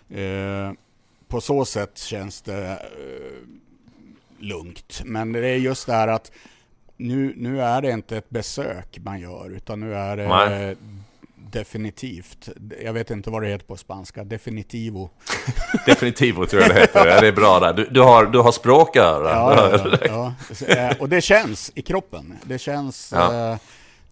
eh, 0.10 0.72
på 1.28 1.42
så 1.42 1.66
sätt 1.66 1.98
känns 1.98 2.42
det 2.42 2.72
eh, 2.72 3.48
lugnt. 4.40 5.02
Men 5.06 5.32
det 5.32 5.48
är 5.48 5.58
just 5.58 5.88
det 5.88 5.94
här 5.94 6.08
att 6.08 6.32
nu, 6.98 7.34
nu 7.38 7.62
är 7.62 7.82
det 7.82 7.92
inte 7.92 8.18
ett 8.18 8.30
besök 8.30 9.00
man 9.04 9.20
gör, 9.20 9.50
utan 9.50 9.80
nu 9.80 9.96
är 9.96 10.18
det 10.18 10.28
Nej. 10.28 10.76
Definitivt. 11.52 12.50
Jag 12.84 12.94
vet 12.94 13.12
inte 13.12 13.30
vad 13.30 13.42
det 13.42 13.48
heter 13.48 13.66
på 13.66 13.78
spanska. 13.78 14.24
Definitivo. 14.24 15.10
Definitivo 15.86 16.46
tror 16.46 16.62
jag 16.62 16.72
det 16.72 16.80
heter. 16.80 17.08
Ja, 17.08 17.22
det 17.22 17.28
är 17.28 17.32
bra 17.32 17.60
där. 17.60 17.74
Du, 17.74 17.86
du 17.86 18.02
har, 18.02 18.26
du 18.26 18.40
har 18.40 18.52
språköra. 18.52 19.30
Ja, 19.30 19.72
ja, 19.72 19.98
ja, 20.06 20.34
ja. 20.68 20.94
Och 21.00 21.10
det 21.10 21.22
känns 21.22 21.72
i 21.76 21.82
kroppen. 21.82 22.38
Det 22.44 22.60
känns... 22.60 23.14
Eh, 23.14 23.56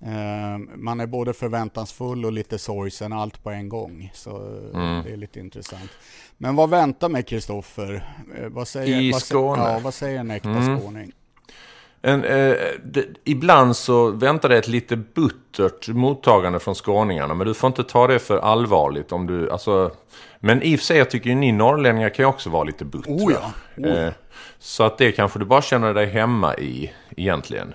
Eh, 0.02 0.58
man 0.76 1.00
är 1.00 1.08
både 1.08 1.34
förväntansfull 1.34 2.26
och 2.26 2.32
lite 2.32 2.60
sorgsen, 2.60 3.14
allt 3.14 3.44
på 3.44 3.50
en 3.50 3.70
gång. 3.70 4.12
Så 4.14 4.38
mm. 4.74 5.04
det 5.04 5.12
är 5.12 5.18
lite 5.18 5.40
intressant. 5.40 5.92
Men 6.38 6.56
vad 6.56 6.70
väntar 6.70 7.10
mig 7.10 7.24
Kristoffer? 7.24 8.16
Eh, 8.38 8.50
vad 8.50 8.68
säger, 8.68 9.02
I 9.02 9.12
vad, 9.12 9.22
Skåne? 9.22 9.62
Ja, 9.62 9.80
vad 9.80 9.94
säger 9.94 10.20
en 10.20 10.32
äkta 10.32 10.50
mm. 10.50 10.80
skåning? 10.80 11.12
En, 12.02 12.24
eh, 12.24 12.56
det, 12.84 13.06
ibland 13.24 13.76
så 13.76 14.12
väntar 14.12 14.50
det 14.50 14.58
ett 14.58 14.68
lite 14.68 14.96
buttert 14.96 15.88
mottagande 15.88 16.60
från 16.60 16.76
skåningarna. 16.76 17.34
Men 17.34 17.48
du 17.48 17.54
får 17.54 17.68
inte 17.68 17.84
ta 17.84 18.08
det 18.08 18.20
för 18.20 18.38
allvarligt. 18.38 19.12
om 19.12 19.28
du, 19.28 19.52
alltså, 19.52 19.92
Men 20.40 20.62
i 20.62 20.76
och 20.76 20.80
för 20.80 20.86
sig, 20.86 20.98
jag 20.98 21.10
tycker 21.10 21.30
ju 21.30 21.36
ni 21.36 21.52
norrlänningar 21.52 22.10
kan 22.10 22.24
ju 22.24 22.30
också 22.30 22.50
vara 22.50 22.64
lite 22.64 22.86
buttra. 22.86 23.14
Oh 23.14 23.34
ja. 23.34 23.52
Oh 23.78 23.90
ja. 23.90 24.06
Eh, 24.06 24.14
så 24.60 24.84
att 24.84 24.98
det 24.98 25.12
kanske 25.12 25.40
du 25.40 25.46
bara 25.46 25.62
känner 25.62 25.94
dig 25.94 26.06
hemma 26.06 26.56
i 26.56 26.94
egentligen. 27.18 27.74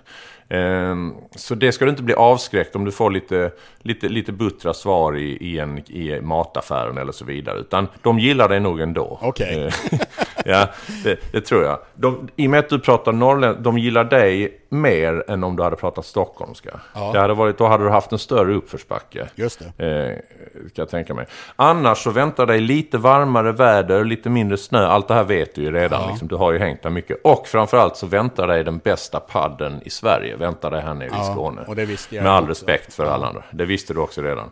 Ehm, 0.55 1.15
så 1.37 1.55
det 1.55 1.73
ska 1.73 1.85
du 1.85 1.91
inte 1.91 2.03
bli 2.03 2.15
avskräckt 2.15 2.77
om 2.77 2.85
du 2.85 2.93
får 2.93 3.11
lite, 3.11 3.51
lite, 3.79 4.09
lite 4.09 4.33
buttra 4.33 4.75
svar 4.75 5.17
i, 5.17 5.37
i, 5.41 5.59
en, 5.59 5.79
i 5.79 6.21
mataffären 6.21 6.99
eller 6.99 7.13
så 7.13 7.25
vidare. 7.25 7.59
Utan 7.59 7.89
de 8.03 8.19
gillar 8.19 8.49
dig 8.49 8.61
nog 8.61 8.81
ändå. 8.81 9.19
Okej. 9.23 9.67
Okay. 9.67 9.89
Ehm, 9.93 9.99
ja, 10.45 10.69
det, 11.05 11.19
det, 11.33 11.41
tror 11.41 11.63
jag. 11.63 11.79
De, 11.95 12.29
I 12.37 12.47
och 12.47 12.51
med 12.51 12.61
att 12.61 12.69
du 12.69 12.79
pratar 12.79 13.13
norrländska, 13.13 13.63
de 13.63 13.79
gillar 13.79 14.05
dig 14.05 14.61
mer 14.75 15.25
än 15.29 15.45
om 15.45 15.57
du 15.57 15.63
hade 15.63 15.77
pratat 15.77 16.07
stockholmska. 16.07 16.81
Ja. 16.95 17.11
Det 17.13 17.21
hade 17.21 17.35
varit, 17.35 17.59
då 17.59 17.67
hade 17.67 17.85
du 17.85 17.91
haft 17.91 18.13
en 18.13 18.19
större 18.19 18.55
uppförsbacke. 18.55 19.29
Just 19.35 19.63
det. 19.77 19.87
Eh, 19.87 20.17
kan 20.55 20.73
jag 20.75 20.89
tänka 20.89 21.15
mig. 21.15 21.27
Annars 21.57 21.99
så 21.99 22.11
väntar 22.11 22.47
dig 22.47 22.61
lite 22.61 22.99
varmare 22.99 23.53
väder, 23.53 24.05
lite 24.05 24.31
mindre 24.31 24.57
snö. 24.57 24.87
Allt 24.87 25.09
det 25.09 25.15
här 25.15 25.25
vet 25.25 25.55
du 25.55 25.63
ju 25.63 25.73
redan. 25.73 26.03
Ja. 26.03 26.11
Liksom, 26.11 26.29
du 26.29 26.37
har 26.37 26.53
ju 26.53 26.59
hängt 26.59 26.83
där 26.83 26.91
mycket. 26.91 27.21
Och 27.25 27.47
framförallt 27.47 27.97
så 27.97 28.07
väntar 28.07 28.47
dig 28.47 28.65
den 28.65 28.79
bästa 28.79 29.21
padden 29.21 29.81
i 29.85 29.91
Sverige. 29.91 30.37
Väntar 30.37 30.71
dig 30.71 30.81
här 30.81 30.95
nere 30.95 31.09
ja, 31.13 31.31
i 31.31 31.33
Skåne. 31.33 31.61
Och 31.67 31.77
det 31.77 31.85
visste 31.85 32.15
jag 32.15 32.23
Med 32.23 32.33
all 32.33 32.43
också. 32.43 32.51
respekt 32.51 32.95
för 32.95 33.07
alla 33.07 33.27
andra. 33.27 33.45
Det 33.51 33.65
visste 33.65 33.95
du 33.95 34.01
också 34.01 34.23
redan. 34.23 34.51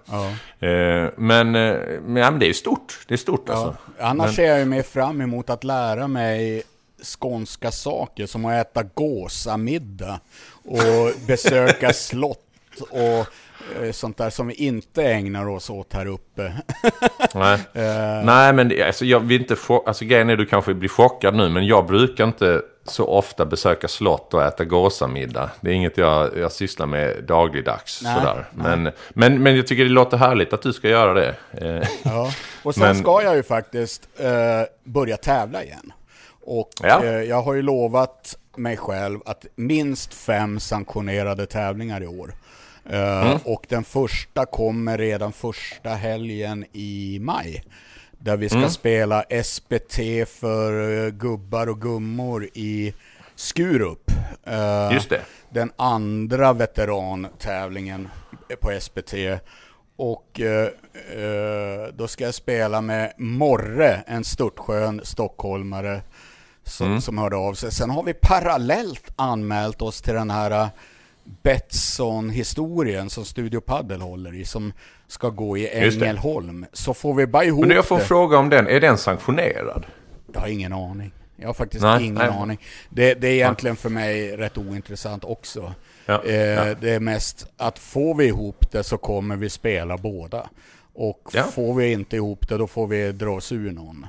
Eh, 0.60 1.10
men, 1.16 1.54
eh, 1.54 1.76
men 2.02 2.38
det 2.38 2.48
är 2.48 2.52
stort. 2.52 2.98
Det 3.08 3.14
är 3.14 3.18
stort 3.18 3.48
alltså. 3.48 3.76
Annars 4.00 4.26
men... 4.26 4.34
ser 4.34 4.46
jag 4.46 4.58
ju 4.58 4.64
mer 4.64 4.82
fram 4.82 5.20
emot 5.20 5.50
att 5.50 5.64
lära 5.64 6.08
mig 6.08 6.62
skånska 7.04 7.70
saker 7.70 8.26
som 8.26 8.44
att 8.44 8.66
äta 8.66 8.82
gåsamiddag 8.82 10.20
och 10.64 11.26
besöka 11.26 11.92
slott 11.92 12.48
och 12.90 13.26
eh, 13.82 13.92
sånt 13.92 14.16
där 14.16 14.30
som 14.30 14.46
vi 14.46 14.54
inte 14.54 15.04
ägnar 15.04 15.48
oss 15.48 15.70
åt 15.70 15.92
här 15.92 16.06
uppe. 16.06 16.52
Nej, 17.34 17.54
uh, 17.54 18.24
Nej 18.24 18.52
men 18.52 18.68
det, 18.68 18.82
alltså, 18.82 19.04
jag 19.04 19.20
vill 19.20 19.40
inte 19.40 19.56
få, 19.56 19.84
alltså 19.86 20.04
grejen 20.04 20.30
är 20.30 20.36
du 20.36 20.46
kanske 20.46 20.74
blir 20.74 20.88
chockad 20.88 21.34
nu, 21.34 21.48
men 21.48 21.66
jag 21.66 21.86
brukar 21.86 22.24
inte 22.24 22.62
så 22.84 23.06
ofta 23.06 23.46
besöka 23.46 23.88
slott 23.88 24.34
och 24.34 24.42
äta 24.42 24.64
gåsamiddag. 24.64 25.50
Det 25.60 25.70
är 25.70 25.74
inget 25.74 25.98
jag, 25.98 26.36
jag 26.36 26.52
sysslar 26.52 26.86
med 26.86 27.24
dagligdags. 27.24 28.02
Nej, 28.02 28.14
sådär. 28.14 28.48
Men, 28.54 28.82
nej. 28.82 28.92
Men, 29.10 29.42
men 29.42 29.56
jag 29.56 29.66
tycker 29.66 29.84
det 29.84 29.90
låter 29.90 30.16
härligt 30.16 30.52
att 30.52 30.62
du 30.62 30.72
ska 30.72 30.88
göra 30.88 31.14
det. 31.14 31.36
Ja. 32.02 32.32
Och 32.62 32.74
sen 32.74 32.82
men, 32.86 32.96
ska 32.96 33.22
jag 33.22 33.36
ju 33.36 33.42
faktiskt 33.42 34.08
uh, 34.20 34.26
börja 34.84 35.16
tävla 35.16 35.64
igen. 35.64 35.92
Och 36.42 36.70
ja. 36.82 37.04
eh, 37.04 37.10
jag 37.10 37.42
har 37.42 37.54
ju 37.54 37.62
lovat 37.62 38.36
mig 38.56 38.76
själv 38.76 39.20
att 39.24 39.46
minst 39.54 40.14
fem 40.14 40.60
sanktionerade 40.60 41.46
tävlingar 41.46 42.02
i 42.02 42.06
år. 42.06 42.34
Eh, 42.90 43.26
mm. 43.26 43.38
Och 43.44 43.66
den 43.68 43.84
första 43.84 44.46
kommer 44.46 44.98
redan 44.98 45.32
första 45.32 45.90
helgen 45.90 46.64
i 46.72 47.18
maj. 47.20 47.64
Där 48.18 48.36
vi 48.36 48.48
ska 48.48 48.58
mm. 48.58 48.70
spela 48.70 49.24
SPT 49.44 49.96
för 50.28 50.72
uh, 50.72 51.10
gubbar 51.10 51.66
och 51.66 51.80
gummor 51.80 52.48
i 52.54 52.94
Skurup. 53.34 54.10
Uh, 54.48 54.94
Just 54.94 55.10
det. 55.10 55.20
Den 55.50 55.72
andra 55.76 56.52
veterantävlingen 56.52 58.08
på 58.60 58.80
SPT. 58.80 59.14
Och 59.96 60.40
uh, 60.40 61.86
då 61.94 62.08
ska 62.08 62.24
jag 62.24 62.34
spela 62.34 62.80
med 62.80 63.12
Morre, 63.18 64.02
en 64.06 64.24
störtskön 64.24 65.00
stockholmare 65.04 66.02
som, 66.64 66.86
mm. 66.86 67.00
som 67.00 67.18
hörde 67.18 67.36
av 67.36 67.54
sig. 67.54 67.72
Sen 67.72 67.90
har 67.90 68.02
vi 68.02 68.14
parallellt 68.14 69.04
anmält 69.16 69.82
oss 69.82 70.02
till 70.02 70.14
den 70.14 70.30
här 70.30 70.50
äh, 70.50 70.68
Betsson-historien 71.42 73.10
som 73.10 73.24
Studio 73.24 73.60
Paddle 73.60 74.04
håller 74.04 74.34
i, 74.34 74.44
som 74.44 74.72
ska 75.06 75.28
gå 75.28 75.58
i 75.58 75.68
Ängelholm. 75.68 76.66
Så 76.72 76.94
får 76.94 77.14
vi 77.14 77.26
bara 77.26 77.44
ihop 77.44 77.66
Men 77.66 77.76
jag 77.76 77.86
får 77.86 77.98
det. 77.98 78.04
fråga 78.04 78.38
om 78.38 78.48
den, 78.48 78.66
är 78.66 78.80
den 78.80 78.98
sanktionerad? 78.98 79.86
Jag 80.32 80.40
har 80.40 80.48
ingen 80.48 80.72
aning. 80.72 81.12
Jag 81.36 81.48
har 81.48 81.54
faktiskt 81.54 81.82
nej, 81.82 82.02
ingen 82.02 82.14
nej. 82.14 82.28
aning. 82.28 82.58
Det, 82.88 83.14
det, 83.14 83.28
är 83.28 83.32
egentligen 83.32 83.76
för 83.76 83.88
mig 83.88 84.36
rätt 84.36 84.58
ointressant 84.58 85.24
också. 85.24 85.74
Ja, 86.06 86.24
eh, 86.24 86.34
ja. 86.34 86.74
Det 86.80 86.90
är 86.90 87.00
mest 87.00 87.46
att 87.56 87.78
får 87.78 88.14
vi 88.14 88.26
ihop 88.26 88.72
det 88.72 88.84
så 88.84 88.98
kommer 88.98 89.36
vi 89.36 89.50
spela 89.50 89.96
båda. 89.96 90.48
Och 90.94 91.30
ja. 91.32 91.42
får 91.42 91.74
vi 91.74 91.92
inte 91.92 92.16
ihop 92.16 92.48
det 92.48 92.56
då 92.56 92.66
får 92.66 92.86
vi 92.86 93.12
dra 93.12 93.30
oss 93.30 93.52
ur 93.52 93.72
någon. 93.72 94.06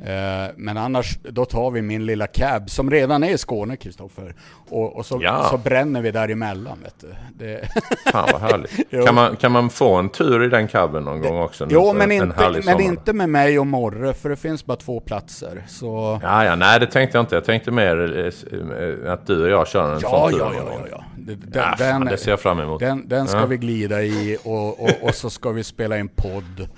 Eh, 0.00 0.50
men 0.56 0.76
annars, 0.76 1.18
då 1.22 1.44
tar 1.44 1.70
vi 1.70 1.82
min 1.82 2.06
lilla 2.06 2.26
cab 2.26 2.70
som 2.70 2.90
redan 2.90 3.22
är 3.22 3.30
i 3.30 3.38
Skåne, 3.38 3.76
Kristoffer. 3.76 4.34
Och, 4.70 4.96
och 4.96 5.06
så, 5.06 5.18
ja. 5.22 5.46
så 5.50 5.58
bränner 5.58 6.02
vi 6.02 6.10
däremellan, 6.10 6.78
vet 6.82 7.00
du. 7.00 7.14
Det... 7.34 7.68
Fan 8.12 8.28
vad 8.32 8.40
härligt. 8.40 8.90
kan, 9.06 9.14
man, 9.14 9.36
kan 9.36 9.52
man 9.52 9.70
få 9.70 9.94
en 9.94 10.08
tur 10.08 10.44
i 10.44 10.48
den 10.48 10.68
cabben 10.68 11.04
någon 11.04 11.20
gång 11.20 11.40
också? 11.40 11.66
Jo, 11.70 11.92
men, 11.92 12.12
inte, 12.12 12.60
men 12.64 12.80
inte 12.80 13.12
med 13.12 13.28
mig 13.28 13.58
och 13.58 13.66
Morre, 13.66 14.14
för 14.14 14.28
det 14.28 14.36
finns 14.36 14.66
bara 14.66 14.76
två 14.76 15.00
platser. 15.00 15.62
Så... 15.68 16.20
Ja, 16.22 16.44
ja, 16.44 16.56
nej 16.56 16.80
det 16.80 16.86
tänkte 16.86 17.18
jag 17.18 17.22
inte. 17.22 17.34
Jag 17.34 17.44
tänkte 17.44 17.70
mer 17.70 18.18
eh, 19.04 19.12
att 19.12 19.26
du 19.26 19.42
och 19.42 19.50
jag 19.50 19.68
kör 19.68 19.94
en 19.94 20.00
ja, 20.02 20.10
sån 20.10 20.30
tur 20.30 20.38
ja, 20.38 20.52
ja, 20.56 20.64
ja, 20.80 20.86
ja. 20.90 21.04
Den, 21.16 21.42
ja, 21.54 21.76
fan, 21.78 22.04
det 22.04 22.16
ser 22.16 22.30
jag 22.30 22.40
fram 22.40 22.60
emot. 22.60 22.80
Den, 22.80 23.08
den 23.08 23.28
ska 23.28 23.38
ja. 23.38 23.46
vi 23.46 23.56
glida 23.56 24.02
i 24.02 24.38
och, 24.44 24.80
och, 24.80 24.90
och 25.02 25.14
så 25.14 25.30
ska 25.30 25.50
vi 25.50 25.64
spela 25.64 25.98
in 25.98 26.08
podd. 26.08 26.68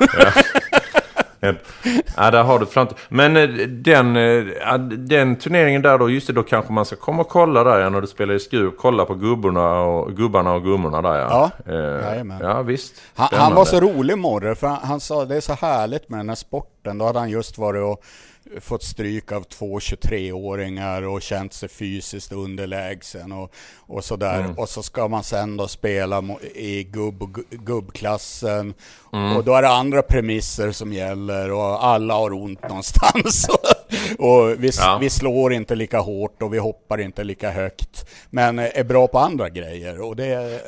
Ja. 0.00 0.32
ja, 2.16 2.30
där 2.30 2.42
har 2.42 2.58
du 2.58 2.66
framtid. 2.66 2.96
Men 3.08 3.36
eh, 3.36 3.48
den, 3.68 4.16
eh, 4.16 4.78
den 4.88 5.36
turneringen 5.36 5.82
där 5.82 5.98
då, 5.98 6.10
just 6.10 6.26
det, 6.26 6.32
då 6.32 6.42
kanske 6.42 6.72
man 6.72 6.84
ska 6.84 6.96
komma 6.96 7.22
och 7.22 7.28
kolla 7.28 7.64
där 7.64 7.78
ja, 7.78 7.90
när 7.90 8.00
du 8.00 8.06
spelar 8.06 8.34
i 8.34 8.40
Skruv. 8.40 8.70
Kolla 8.78 9.04
på 9.04 9.14
gubbarna 9.14 9.80
och, 9.80 10.16
gubbarna 10.16 10.52
och 10.52 10.64
gummorna 10.64 11.02
där 11.02 11.18
ja. 11.18 11.50
Ja, 11.66 11.72
eh, 11.72 12.24
ja 12.40 12.62
visst. 12.62 13.02
Han, 13.14 13.28
han, 13.32 13.54
var 13.54 13.64
så 13.64 13.80
rolig 13.80 14.18
Morre, 14.18 14.54
för 14.54 14.66
han, 14.66 14.78
han 14.82 15.00
sa 15.00 15.24
det 15.24 15.36
är 15.36 15.40
så 15.40 15.52
härligt 15.52 16.08
med 16.08 16.20
den 16.20 16.28
här 16.28 16.36
sporten. 16.36 16.98
Då 16.98 17.04
hade 17.04 17.18
han 17.18 17.30
just 17.30 17.58
varit 17.58 17.82
och 17.82 18.04
fått 18.60 18.82
stryk 18.82 19.32
av 19.32 19.42
två 19.42 19.78
23-åringar 19.78 21.02
och 21.02 21.22
känt 21.22 21.52
sig 21.52 21.68
fysiskt 21.68 22.32
underlägsen 22.32 23.32
och, 23.32 23.54
och 23.76 24.04
sådär. 24.04 24.40
Mm. 24.40 24.58
Och 24.58 24.68
så 24.68 24.82
ska 24.82 25.08
man 25.08 25.24
sen 25.24 25.56
då 25.56 25.68
spela 25.68 26.24
i 26.54 26.84
gubb, 26.84 27.36
gubbklassen 27.50 28.74
mm. 29.12 29.36
och 29.36 29.44
då 29.44 29.54
är 29.54 29.62
det 29.62 29.68
andra 29.68 30.02
premisser 30.02 30.72
som 30.72 30.92
gäller 30.92 31.50
och 31.50 31.84
alla 31.84 32.14
har 32.14 32.32
ont 32.32 32.68
någonstans. 32.68 33.48
och 34.18 34.64
vi, 34.64 34.70
ja. 34.78 34.98
vi 35.00 35.10
slår 35.10 35.52
inte 35.52 35.74
lika 35.74 36.00
hårt 36.00 36.42
och 36.42 36.54
vi 36.54 36.58
hoppar 36.58 37.00
inte 37.00 37.24
lika 37.24 37.50
högt. 37.50 38.06
Men 38.30 38.58
är 38.58 38.84
bra 38.84 39.06
på 39.06 39.18
andra 39.18 39.48
grejer 39.48 40.00
och 40.00 40.16
det, 40.16 40.60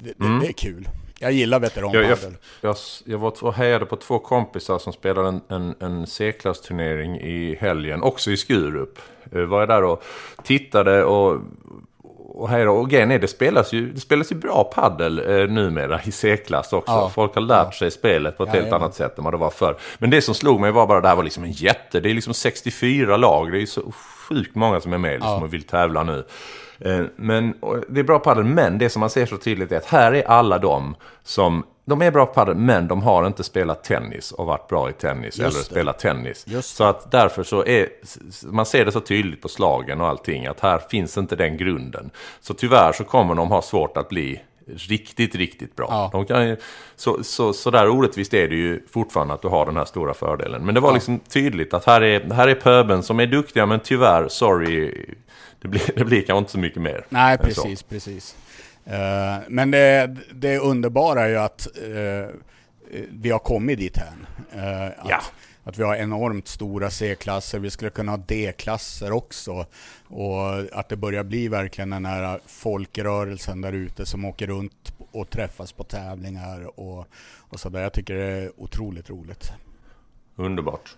det, 0.00 0.24
mm. 0.24 0.40
det 0.40 0.46
är 0.46 0.52
kul. 0.52 0.88
Jag 1.20 1.32
gillar 1.32 1.60
veteranpadel. 1.60 2.08
Jag, 2.08 2.18
jag, 2.20 2.34
jag, 2.60 2.76
jag 3.04 3.18
var 3.18 3.44
och 3.44 3.54
hejade 3.54 3.86
på 3.86 3.96
två 3.96 4.18
kompisar 4.18 4.78
som 4.78 4.92
spelade 4.92 5.28
en, 5.28 5.40
en, 5.48 5.74
en 5.80 6.06
C-klassturnering 6.06 7.20
i 7.20 7.58
helgen, 7.60 8.02
också 8.02 8.30
i 8.30 8.36
Skurup. 8.36 8.98
Jag 9.32 9.46
var 9.46 9.66
där 9.66 9.82
och 9.84 10.04
tittade 10.44 11.04
och, 11.04 11.40
och 12.28 12.48
hejade. 12.48 12.70
Och 12.70 12.90
grejen 12.90 13.10
är, 13.10 13.18
det 13.18 13.28
spelas 13.28 13.72
ju, 13.72 13.92
det 13.92 14.00
spelas 14.00 14.32
ju 14.32 14.36
bra 14.36 14.64
paddel 14.74 15.18
eh, 15.18 15.48
numera 15.48 16.00
i 16.04 16.12
C-klass 16.12 16.72
också. 16.72 16.92
Ja. 16.92 17.10
Folk 17.14 17.34
har 17.34 17.42
lärt 17.42 17.74
sig 17.74 17.90
spelet 17.90 18.36
på 18.36 18.42
ett 18.42 18.50
ja, 18.52 18.60
helt 18.60 18.68
ja. 18.70 18.76
annat 18.76 18.94
sätt 18.94 19.18
än 19.18 19.24
vad 19.24 19.32
det 19.32 19.38
var 19.38 19.50
förr. 19.50 19.76
Men 19.98 20.10
det 20.10 20.22
som 20.22 20.34
slog 20.34 20.60
mig 20.60 20.70
var 20.70 20.86
bara 20.86 20.98
att 20.98 21.04
det 21.04 21.08
här 21.08 21.16
var 21.16 21.24
liksom 21.24 21.44
en 21.44 21.52
jätte, 21.52 22.00
det 22.00 22.10
är 22.10 22.14
liksom 22.14 22.34
64 22.34 23.16
lag, 23.16 23.52
det 23.52 23.62
är 23.62 23.66
så 23.66 23.92
sjukt 24.28 24.54
många 24.54 24.80
som 24.80 24.92
är 24.92 24.98
med 24.98 25.12
liksom, 25.12 25.42
och 25.42 25.54
vill 25.54 25.62
tävla 25.62 26.02
nu. 26.02 26.24
Eh, 26.80 27.00
men 27.16 27.54
det 27.88 28.00
är 28.00 28.04
bra 28.04 28.18
padel, 28.18 28.44
men 28.44 28.78
det 28.78 28.90
som 28.90 29.00
man 29.00 29.10
ser 29.10 29.26
så 29.26 29.36
tydligt 29.36 29.72
är 29.72 29.76
att 29.76 29.86
här 29.86 30.12
är 30.12 30.28
alla 30.28 30.58
de 30.58 30.94
som 31.22 31.64
de 31.84 32.02
är 32.02 32.10
bra 32.10 32.26
på 32.26 32.34
padel, 32.34 32.54
men 32.54 32.88
de 32.88 33.02
har 33.02 33.26
inte 33.26 33.44
spelat 33.44 33.84
tennis 33.84 34.32
och 34.32 34.46
varit 34.46 34.68
bra 34.68 34.90
i 34.90 34.92
tennis 34.92 35.38
eller 35.38 35.50
spelat 35.50 35.98
tennis. 35.98 36.46
Så 36.62 36.84
att 36.84 37.10
därför 37.10 37.42
så 37.42 37.64
är, 37.64 37.88
man 38.46 38.66
ser 38.66 38.84
det 38.84 38.92
så 38.92 39.00
tydligt 39.00 39.42
på 39.42 39.48
slagen 39.48 40.00
och 40.00 40.06
allting, 40.06 40.46
att 40.46 40.60
här 40.60 40.78
finns 40.90 41.18
inte 41.18 41.36
den 41.36 41.56
grunden. 41.56 42.10
Så 42.40 42.54
tyvärr 42.54 42.92
så 42.92 43.04
kommer 43.04 43.34
de 43.34 43.48
ha 43.48 43.62
svårt 43.62 43.96
att 43.96 44.08
bli 44.08 44.40
riktigt, 44.76 45.34
riktigt 45.34 45.76
bra. 45.76 45.86
Ja. 45.90 46.08
De 46.12 46.26
kan, 46.26 46.56
så, 46.96 47.24
så, 47.24 47.52
så 47.52 47.70
där 47.70 47.88
orättvist 47.88 48.34
är 48.34 48.48
det 48.48 48.54
ju 48.54 48.86
fortfarande 48.90 49.34
att 49.34 49.42
du 49.42 49.48
har 49.48 49.66
den 49.66 49.76
här 49.76 49.84
stora 49.84 50.14
fördelen. 50.14 50.66
Men 50.66 50.74
det 50.74 50.80
var 50.80 50.88
ja. 50.88 50.94
liksom 50.94 51.18
tydligt 51.18 51.74
att 51.74 51.84
här 51.84 52.00
är, 52.00 52.34
här 52.34 52.48
är 52.48 52.54
pöben 52.54 53.02
som 53.02 53.20
är 53.20 53.26
duktiga, 53.26 53.66
men 53.66 53.80
tyvärr, 53.80 54.28
sorry, 54.28 55.04
det 55.60 55.68
blir, 55.68 55.82
det 55.96 56.04
blir 56.04 56.22
kanske 56.22 56.38
inte 56.38 56.50
så 56.50 56.58
mycket 56.58 56.82
mer. 56.82 57.06
Nej, 57.08 57.38
precis, 57.38 57.82
precis. 57.82 58.36
Uh, 58.86 59.38
men 59.48 59.70
det, 59.70 60.16
det 60.32 60.58
underbara 60.58 61.24
är 61.24 61.28
ju 61.28 61.36
att 61.36 61.68
uh, 61.82 62.26
vi 63.10 63.30
har 63.30 63.38
kommit 63.38 63.78
dit 63.78 63.96
hän. 63.96 64.26
Uh, 64.54 64.86
att, 64.86 65.08
ja. 65.08 65.20
att 65.64 65.78
vi 65.78 65.82
har 65.82 65.96
enormt 65.96 66.48
stora 66.48 66.90
C-klasser, 66.90 67.58
vi 67.58 67.70
skulle 67.70 67.90
kunna 67.90 68.12
ha 68.12 68.16
D-klasser 68.16 69.12
också. 69.12 69.66
Och 70.08 70.58
att 70.72 70.88
det 70.88 70.96
börjar 70.96 71.24
bli 71.24 71.48
verkligen 71.48 71.90
den 71.90 72.06
här 72.06 72.40
folkrörelsen 72.46 73.60
där 73.60 73.72
ute 73.72 74.06
som 74.06 74.24
åker 74.24 74.46
runt 74.46 74.94
och 75.12 75.30
träffas 75.30 75.72
på 75.72 75.84
tävlingar 75.84 76.80
och, 76.80 77.06
och 77.38 77.60
sådär. 77.60 77.82
Jag 77.82 77.92
tycker 77.92 78.14
det 78.14 78.24
är 78.24 78.50
otroligt 78.56 79.10
roligt. 79.10 79.52
Underbart. 80.36 80.96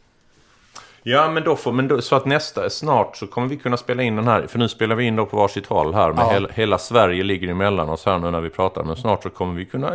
Ja, 1.02 1.30
men 1.30 1.44
då 1.44 1.56
får, 1.56 1.72
men 1.72 1.88
då, 1.88 2.02
så 2.02 2.16
att 2.16 2.26
nästa, 2.26 2.70
snart 2.70 3.16
så 3.16 3.26
kommer 3.26 3.48
vi 3.48 3.56
kunna 3.56 3.76
spela 3.76 4.02
in 4.02 4.16
den 4.16 4.28
här, 4.28 4.46
för 4.46 4.58
nu 4.58 4.68
spelar 4.68 4.96
vi 4.96 5.04
in 5.04 5.16
då 5.16 5.26
på 5.26 5.36
varsitt 5.36 5.66
håll 5.66 5.94
här, 5.94 6.12
med 6.12 6.24
ja. 6.24 6.32
hela, 6.32 6.48
hela, 6.48 6.78
Sverige 6.78 7.22
ligger 7.22 7.48
emellan 7.48 7.88
oss 7.88 8.06
här 8.06 8.18
nu 8.18 8.30
när 8.30 8.40
vi 8.40 8.50
pratar, 8.50 8.84
men 8.84 8.96
snart 8.96 9.22
så 9.22 9.30
kommer 9.30 9.54
vi 9.54 9.64
kunna 9.64 9.92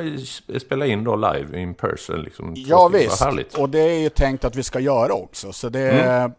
spela 0.59 0.85
in 0.85 1.03
då 1.03 1.15
live 1.15 1.61
in 1.61 1.73
person. 1.73 2.21
Liksom, 2.21 2.53
ja 2.55 2.87
visst, 2.87 3.57
och 3.57 3.69
det 3.69 3.79
är 3.79 3.99
ju 3.99 4.09
tänkt 4.09 4.45
att 4.45 4.55
vi 4.55 4.63
ska 4.63 4.79
göra 4.79 5.13
också, 5.13 5.53
så 5.53 5.69
det 5.69 5.79
är, 5.79 6.19
mm. 6.19 6.31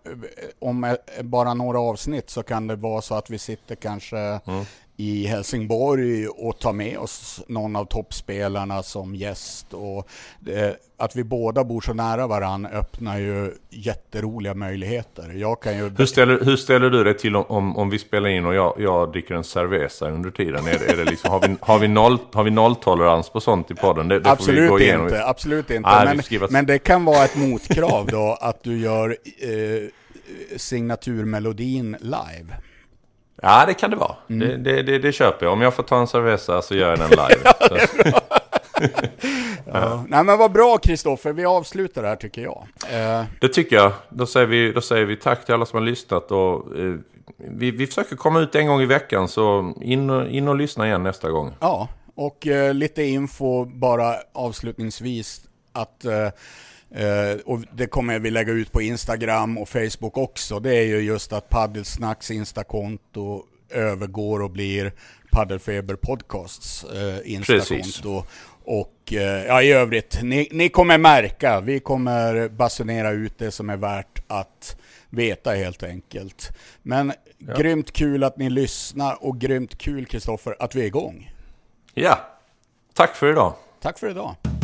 om 0.58 0.96
bara 1.22 1.54
några 1.54 1.80
avsnitt 1.80 2.30
så 2.30 2.42
kan 2.42 2.66
det 2.66 2.76
vara 2.76 3.02
så 3.02 3.14
att 3.14 3.30
vi 3.30 3.38
sitter 3.38 3.74
kanske 3.74 4.18
mm 4.18 4.64
i 4.96 5.26
Helsingborg 5.26 6.28
och 6.28 6.58
ta 6.58 6.72
med 6.72 6.98
oss 6.98 7.44
någon 7.48 7.76
av 7.76 7.84
toppspelarna 7.84 8.82
som 8.82 9.14
gäst. 9.14 9.74
Och 9.74 10.08
det, 10.40 10.76
att 10.96 11.16
vi 11.16 11.24
båda 11.24 11.64
bor 11.64 11.80
så 11.80 11.94
nära 11.94 12.26
varandra 12.26 12.70
öppnar 12.70 13.18
ju 13.18 13.50
jätteroliga 13.70 14.54
möjligheter. 14.54 15.32
Jag 15.34 15.62
kan 15.62 15.76
ju... 15.76 15.90
hur, 15.98 16.06
ställer, 16.06 16.44
hur 16.44 16.56
ställer 16.56 16.90
du 16.90 17.04
dig 17.04 17.16
till 17.16 17.36
om, 17.36 17.76
om, 17.76 17.90
vi 17.90 17.98
spelar 17.98 18.28
in 18.28 18.46
och 18.46 18.54
jag, 18.54 18.74
jag 18.78 19.12
dricker 19.12 19.34
en 19.34 19.44
cerveza 19.44 20.10
under 20.10 20.30
tiden? 20.30 20.66
Är, 20.66 20.92
är 20.92 20.96
det 20.96 21.04
liksom, 21.04 21.30
har, 21.30 21.40
vi, 21.48 21.56
har, 21.60 21.78
vi 21.78 21.88
noll, 21.88 22.18
har 22.32 22.44
vi 22.44 22.50
nolltolerans 22.50 23.30
på 23.30 23.40
sånt 23.40 23.70
i 23.70 23.74
podden? 23.74 24.08
Det, 24.08 24.20
det 24.20 24.30
absolut 24.30 24.80
inte, 24.80 25.24
absolut 25.24 25.70
inte. 25.70 25.88
Ah, 25.88 26.04
men, 26.04 26.22
skriva... 26.22 26.46
men 26.50 26.66
det 26.66 26.78
kan 26.78 27.04
vara 27.04 27.24
ett 27.24 27.36
motkrav 27.36 28.06
då 28.06 28.38
att 28.40 28.62
du 28.62 28.78
gör 28.78 29.16
eh, 29.40 29.88
signaturmelodin 30.56 31.96
live. 32.00 32.56
Ja, 33.42 33.64
det 33.66 33.74
kan 33.74 33.90
det 33.90 33.96
vara. 33.96 34.16
Mm. 34.30 34.48
Det, 34.48 34.56
det, 34.56 34.82
det, 34.82 34.98
det, 34.98 35.12
köper 35.12 35.46
jag. 35.46 35.52
Om 35.52 35.60
jag 35.60 35.74
får 35.74 35.82
ta 35.82 36.00
en 36.00 36.06
cerveza 36.06 36.62
så 36.62 36.74
gör 36.74 36.90
jag 36.90 36.98
den 36.98 37.10
live. 37.10 37.40
ja, 37.70 38.20
ja. 39.80 40.04
Nej 40.08 40.24
men 40.24 40.38
vad 40.38 40.52
bra 40.52 40.78
Kristoffer, 40.78 41.32
vi 41.32 41.44
avslutar 41.44 42.04
här 42.04 42.16
tycker 42.16 42.42
jag. 42.42 42.66
Eh. 42.90 43.24
Det 43.40 43.48
tycker 43.48 43.76
jag. 43.76 43.92
Då 44.08 44.26
säger, 44.26 44.46
vi, 44.46 44.72
då 44.72 44.80
säger 44.80 45.04
vi 45.06 45.16
tack 45.16 45.44
till 45.44 45.54
alla 45.54 45.66
som 45.66 45.78
har 45.78 45.86
lyssnat. 45.86 46.30
Och, 46.32 46.78
eh, 46.78 46.94
vi, 47.36 47.70
vi 47.70 47.86
försöker 47.86 48.16
komma 48.16 48.40
ut 48.40 48.54
en 48.54 48.66
gång 48.66 48.80
i 48.80 48.86
veckan, 48.86 49.28
så 49.28 49.74
in 49.80 50.10
och, 50.10 50.28
in 50.28 50.48
och 50.48 50.56
lyssna 50.56 50.86
igen 50.86 51.02
nästa 51.02 51.30
gång. 51.30 51.54
Ja, 51.60 51.88
och 52.14 52.46
eh, 52.46 52.74
lite 52.74 53.02
info 53.02 53.64
bara 53.64 54.14
avslutningsvis. 54.32 55.40
att 55.72 56.04
eh, 56.94 57.40
och 57.44 57.60
det 57.72 57.86
kommer 57.86 58.18
vi 58.18 58.30
lägga 58.30 58.52
ut 58.52 58.72
på 58.72 58.82
Instagram 58.82 59.58
och 59.58 59.68
Facebook 59.68 60.16
också. 60.16 60.60
Det 60.60 60.74
är 60.74 60.84
ju 60.84 61.00
just 61.00 61.32
att 61.32 61.48
Paddelsnacks 61.48 62.30
Instakonto 62.30 63.44
övergår 63.70 64.42
och 64.42 64.50
blir 64.50 64.92
Paddelfeber 65.30 65.94
Podcasts 65.94 66.84
uh, 66.94 67.18
Instakonto. 67.24 68.24
Och 68.64 69.12
uh, 69.12 69.20
ja, 69.20 69.62
i 69.62 69.72
övrigt, 69.72 70.22
ni, 70.22 70.48
ni, 70.52 70.68
kommer 70.68 70.98
märka, 70.98 71.60
vi 71.60 71.80
kommer 71.80 72.48
basunera 72.48 73.10
ut 73.10 73.38
det 73.38 73.50
som 73.50 73.70
är 73.70 73.76
värt 73.76 74.22
att 74.26 74.76
veta 75.10 75.50
helt 75.50 75.82
enkelt. 75.82 76.50
Men 76.82 77.12
ja. 77.38 77.54
grymt 77.54 77.92
kul 77.92 78.24
att 78.24 78.36
ni 78.36 78.50
lyssnar 78.50 79.24
och 79.24 79.38
grymt 79.38 79.78
kul 79.78 80.06
Kristoffer 80.06 80.56
att 80.58 80.74
vi 80.74 80.82
är 80.82 80.86
igång. 80.86 81.32
Ja, 81.94 82.18
tack 82.94 83.16
för 83.16 83.30
idag. 83.30 83.54
Tack 83.80 83.98
för 83.98 84.10
idag. 84.10 84.55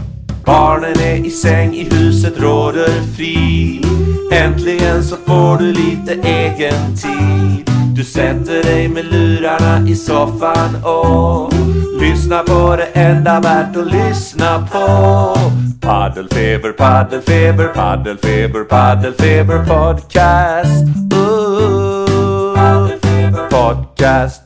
Barnen 0.45 1.01
är 1.01 1.27
i 1.27 1.31
säng, 1.31 1.75
i 1.75 1.89
huset 1.95 2.41
råder 2.41 3.03
frid. 3.17 3.87
Äntligen 4.33 5.05
så 5.05 5.17
får 5.17 5.59
du 5.59 5.73
lite 5.73 6.29
egen 6.29 6.97
tid. 6.97 7.71
Du 7.97 8.05
sätter 8.05 8.63
dig 8.63 8.89
med 8.89 9.05
lurarna 9.05 9.89
i 9.89 9.97
soffan 9.97 10.85
och 10.85 11.53
lyssnar 12.01 12.43
på 12.43 12.77
det 12.77 13.01
enda 13.01 13.41
värt 13.41 13.77
att 13.77 13.93
lyssna 13.93 14.69
på. 14.73 15.37
Paddelfeber, 15.81 16.73
paddelfeber, 16.73 17.69
paddelfeber, 17.69 18.65
paddelfeber 18.65 19.65
podcast. 19.65 20.85
Uh, 21.15 22.55
paddelfeber 22.55 23.49
podcast. 23.51 24.42